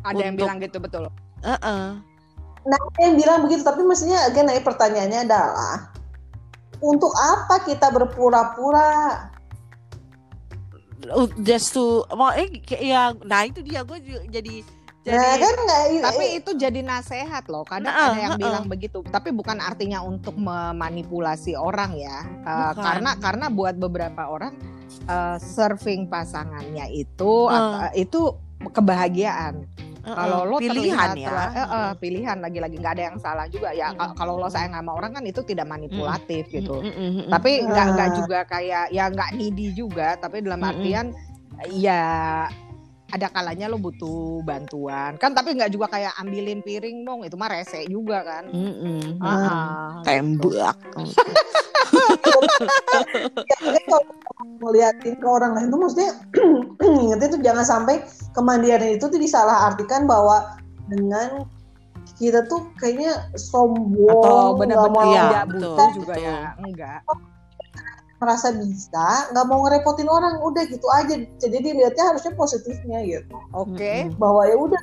Ada 0.03 0.19
yang 0.19 0.35
Untuk- 0.35 0.43
bilang 0.43 0.57
gitu 0.59 0.77
betul. 0.83 1.03
Heeh. 1.43 1.83
nah 2.63 2.79
ada 2.79 2.99
yang 2.99 3.15
bilang 3.15 3.39
begitu 3.43 3.63
tapi 3.63 3.83
mestinya 3.83 4.23
again 4.27 4.47
nah, 4.47 4.55
pertanyaannya 4.55 5.19
adalah 5.27 5.91
untuk 6.83 7.15
apa 7.15 7.63
kita 7.63 7.87
berpura-pura 7.89 8.91
Uh, 11.03 11.27
just 11.37 11.71
to 11.71 11.83
mau 12.09 12.31
eh 12.31 12.47
kayak- 12.57 12.79
ya 12.81 13.01
nah 13.21 13.43
itu 13.43 13.59
dia 13.59 13.83
gue 13.83 13.99
jadi 13.99 14.63
jadi 15.03 15.19
nah 15.19 15.35
kan 15.35 15.55
Tapi 16.01 16.39
itu 16.39 16.55
jadi 16.55 16.79
nasehat 16.79 17.51
loh. 17.51 17.67
Kadang 17.67 17.91
Nah, 17.91 18.07
ada 18.09 18.15
yang 18.17 18.31
heeh. 18.31 18.39
bilang 18.39 18.65
begitu. 18.65 19.03
Tapi 19.03 19.35
bukan 19.35 19.59
artinya 19.59 19.99
untuk 19.99 20.31
memanipulasi 20.33 21.59
orang 21.59 21.91
ya. 21.93 22.23
Uh, 22.39 22.71
Bukan. 22.71 22.79
karena 22.79 23.11
karena 23.19 23.45
buat 23.51 23.75
beberapa 23.75 24.31
orang 24.31 24.55
uh, 25.03 25.35
surfing 25.35 26.07
pasangannya 26.07 26.87
itu 26.89 27.33
Hmm. 27.43 27.51
atau- 27.51 27.91
itu 27.93 28.21
kebahagiaan. 28.63 29.67
Kalau 30.03 30.43
lo 30.43 30.59
pilihan 30.59 31.15
terlihat 31.15 31.15
ya 31.15 31.31
eh, 31.55 31.63
eh, 31.63 31.91
pilihan 31.95 32.37
lagi-lagi 32.43 32.75
nggak 32.75 32.93
ada 32.99 33.03
yang 33.07 33.17
salah 33.23 33.47
juga 33.47 33.71
ya. 33.71 33.95
Mm-mm. 33.95 34.19
Kalau 34.19 34.35
lo 34.35 34.51
sayang 34.51 34.75
sama 34.75 34.91
orang 34.91 35.15
kan 35.15 35.23
itu 35.23 35.39
tidak 35.47 35.63
manipulatif 35.63 36.51
gitu. 36.51 36.83
Mm, 36.83 36.91
mm, 36.91 37.11
mm, 37.23 37.31
Tapi 37.31 37.51
nggak 37.63 37.87
nggak 37.95 38.09
Ah. 38.11 38.15
juga 38.19 38.39
kayak 38.43 38.85
ya 38.91 39.07
nggak 39.07 39.29
needy 39.39 39.71
juga. 39.71 40.19
Tapi 40.19 40.43
dalam 40.43 40.59
artian 40.59 41.15
ya 41.71 42.03
ada 43.07 43.29
kalanya 43.29 43.69
lo 43.69 43.77
butuh 43.77 44.41
bantuan 44.41 45.21
kan 45.21 45.37
tapi 45.37 45.53
nggak 45.53 45.69
juga 45.69 45.85
kayak 45.85 46.17
ambilin 46.17 46.65
piring 46.65 47.05
dong 47.05 47.21
itu 47.21 47.37
mah 47.37 47.45
rese 47.45 47.85
juga 47.85 48.25
kan 48.25 48.49
Mm-mm. 48.49 49.21
Ah, 49.21 49.29
ah. 49.29 49.87
tembak 50.01 50.81
Ya, 53.43 53.55
kalau 53.87 54.03
ngeliatin 54.63 55.15
ke 55.19 55.27
orang 55.27 55.53
lain 55.55 55.67
tuh 55.69 55.79
maksudnya 55.79 56.11
ingetin 57.03 57.29
tuh 57.35 57.41
jangan 57.43 57.65
sampai 57.65 58.03
kemandirian 58.31 58.95
itu 58.97 59.05
tuh 59.07 59.19
disalahartikan 59.19 60.07
bahwa 60.07 60.55
dengan 60.87 61.47
kita 62.15 62.45
tuh 62.47 62.67
kayaknya 62.77 63.27
sombong 63.35 64.07
atau 64.07 64.55
nggak 64.55 64.59
benar-benar 64.59 64.91
mau 64.93 65.03
Iya, 65.07 65.21
nggak 65.23 65.45
betul, 65.51 65.67
butuh 65.71 65.87
juga 65.95 66.13
betul. 66.13 66.25
ya 66.27 66.37
enggak 66.59 66.99
merasa 68.19 68.47
bisa 68.55 69.07
nggak 69.35 69.45
mau 69.51 69.59
ngerepotin 69.67 70.07
orang 70.07 70.39
udah 70.39 70.63
gitu 70.71 70.87
aja 70.95 71.15
jadi 71.43 71.57
dilihatnya 71.59 72.03
harusnya 72.15 72.31
positifnya 72.39 73.03
gitu 73.03 73.35
oke 73.51 73.75
Mm-mm. 73.75 74.15
bahwa 74.15 74.47
ya 74.47 74.55
udah 74.55 74.79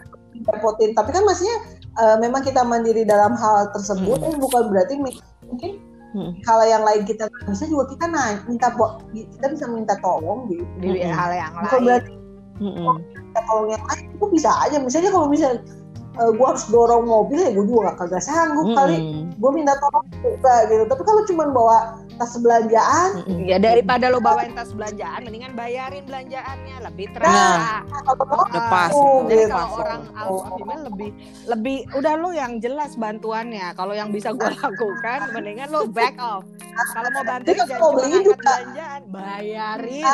repotin 0.57 0.93
tapi 0.93 1.09
kan 1.13 1.25
maksudnya 1.25 1.57
eh, 1.97 2.17
memang 2.21 2.45
kita 2.45 2.61
mandiri 2.61 3.05
dalam 3.05 3.33
hal 3.37 3.73
tersebut 3.73 4.21
Hmm. 4.21 4.29
eh, 4.29 4.37
bukan 4.37 4.63
berarti 4.69 4.95
mungkin 5.01 5.81
Hmm. 6.11 6.35
kalau 6.43 6.67
yang 6.67 6.83
lain 6.83 7.07
kita 7.07 7.31
nggak 7.31 7.55
bisa 7.55 7.71
juga 7.71 7.95
kita 7.95 8.05
nanya 8.11 8.43
minta 8.51 8.69
bo- 8.75 8.99
kita 9.15 9.47
bisa 9.47 9.65
minta 9.71 9.95
tolong 10.03 10.51
gitu 10.51 10.67
di 10.83 11.07
hal 11.07 11.31
yang 11.31 11.55
bukan 11.55 11.71
lain 11.71 11.87
berarti 11.87 12.13
Mm-mm. 12.59 12.87
minta 13.15 13.41
tolong 13.47 13.69
yang 13.71 13.85
lain 13.87 14.05
itu 14.19 14.27
bisa 14.35 14.51
aja 14.67 14.77
misalnya 14.83 15.11
kalau 15.15 15.31
misalnya 15.31 15.63
gue 16.11 16.43
harus 16.43 16.67
dorong 16.69 17.07
mobil 17.07 17.39
ya 17.39 17.51
gue 17.51 17.65
juga 17.65 17.93
gak 17.93 17.97
kagak 18.03 18.23
sanggup 18.23 18.67
kali 18.75 18.99
Mm-mm. 18.99 19.23
gue 19.39 19.51
minta 19.55 19.79
tolong 19.79 20.05
juga 20.21 20.55
gitu 20.67 20.85
tapi 20.85 21.03
kalau 21.07 21.23
cuma 21.25 21.45
bawa 21.49 21.79
tas 22.19 22.35
belanjaan 22.37 23.23
Mm-mm. 23.25 23.47
ya 23.47 23.57
daripada 23.57 24.11
lo 24.11 24.19
bawain 24.19 24.53
tas 24.53 24.75
belanjaan 24.75 25.25
mendingan 25.25 25.55
bayarin 25.55 26.05
belanjaannya 26.05 26.77
lebih 26.83 27.07
Nah, 27.11 27.17
terasa 27.17 27.75
kalau 28.05 28.25
mau 28.27 28.45
udah 28.45 28.65
pas 28.69 28.91
Oh, 28.91 29.23
itu. 29.25 29.29
Jadi 29.31 29.41
gitu. 29.41 29.53
kalau 29.53 29.71
orang 29.79 30.03
alpha 30.13 30.49
female 30.57 30.83
lebih 30.91 31.11
lebih 31.47 31.77
udah 31.93 32.15
lo 32.17 32.31
yang 32.31 32.53
jelas 32.59 32.93
bantuannya. 32.95 33.67
Kalau 33.75 33.95
yang 33.95 34.11
bisa 34.11 34.31
gue 34.31 34.47
lakukan, 34.63 35.19
mendingan 35.33 35.69
lo 35.71 35.89
back 35.89 36.15
off. 36.19 36.43
Kalau 36.95 37.09
mau 37.11 37.25
bantu 37.25 37.51
Jadi 37.51 37.61
jangan 37.67 38.23
belanjaan, 38.37 39.01
bayarin. 39.09 40.05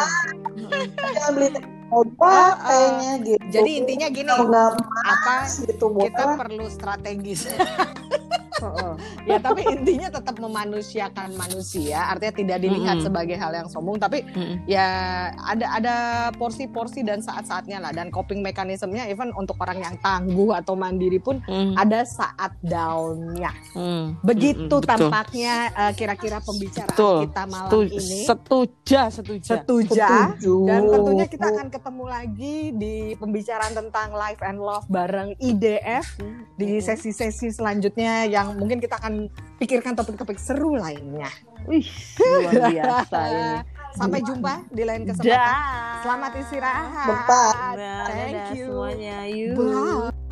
Mm-mm. 0.56 0.84
jangan 0.94 1.32
beli 1.34 1.48
Ah, 1.86 2.26
ah. 2.26 2.50
kayaknya 2.66 3.12
gitu 3.22 3.44
Jadi 3.54 3.70
intinya 3.78 4.08
gini, 4.10 4.30
apa 4.30 5.36
gitu 5.62 5.86
kita 5.94 6.34
perlu 6.34 6.66
strategis. 6.66 7.46
ya 9.30 9.36
tapi 9.38 9.62
intinya 9.66 10.08
tetap 10.10 10.36
memanusiakan 10.36 11.34
manusia, 11.34 12.08
artinya 12.08 12.34
tidak 12.34 12.58
dilihat 12.60 12.96
Mm-mm. 12.98 13.06
sebagai 13.06 13.36
hal 13.36 13.52
yang 13.52 13.68
sombong, 13.68 13.96
tapi 13.96 14.22
Mm-mm. 14.26 14.64
ya 14.64 14.86
ada 15.34 15.66
ada 15.76 15.96
porsi-porsi 16.34 17.02
dan 17.02 17.20
saat-saatnya 17.20 17.80
lah 17.80 17.92
dan 17.92 18.08
coping 18.08 18.40
mekanismenya 18.40 19.08
even 19.08 19.32
untuk 19.34 19.56
orang 19.58 19.80
yang 19.80 19.94
tangguh 20.00 20.52
atau 20.52 20.74
mandiri 20.74 21.18
pun 21.18 21.38
Mm. 21.46 21.78
ada 21.78 22.02
saat 22.02 22.52
down-nya. 22.60 23.52
Mm. 23.72 24.18
Begitu 24.20 24.66
betul. 24.68 24.82
tampaknya 24.82 25.54
eh, 25.70 25.92
kira-kira 25.94 26.38
pembicaraan 26.40 26.92
Betul. 26.92 27.18
kita 27.28 27.42
malam 27.46 27.70
Setuju, 27.70 27.96
ini. 27.96 28.18
setuju, 28.22 29.00
setuju. 29.10 29.46
Setuju. 29.46 29.94
Setuju. 29.96 30.54
Dan 30.66 30.82
tentunya 30.86 31.26
kita 31.26 31.46
akan 31.48 31.66
ketemu 31.70 32.04
lagi 32.06 32.56
di 32.74 32.94
pembicaraan 33.16 33.72
tentang 33.74 34.08
life 34.12 34.42
and 34.42 34.58
love 34.58 34.84
bareng 34.86 35.34
IDF 35.38 36.06
di 36.54 36.78
sesi-sesi 36.78 37.50
selanjutnya 37.50 38.26
yang 38.26 38.45
mungkin 38.54 38.78
kita 38.78 39.00
akan 39.02 39.26
pikirkan 39.58 39.98
topik-topik 39.98 40.38
seru 40.38 40.78
lainnya. 40.78 41.30
Wih, 41.66 41.86
luar 42.20 42.52
biasa 42.70 43.18
ini. 43.32 43.50
Sampai 43.98 44.20
jumpa 44.20 44.60
di 44.68 44.82
lain 44.84 45.08
kesempatan. 45.08 45.40
Dah. 45.40 46.04
Selamat 46.04 46.32
istirahat. 46.36 47.16
Bye. 47.24 48.06
Thank 48.06 48.60
you. 48.60 48.68
semuanya. 48.68 49.18
Bye. 49.56 50.25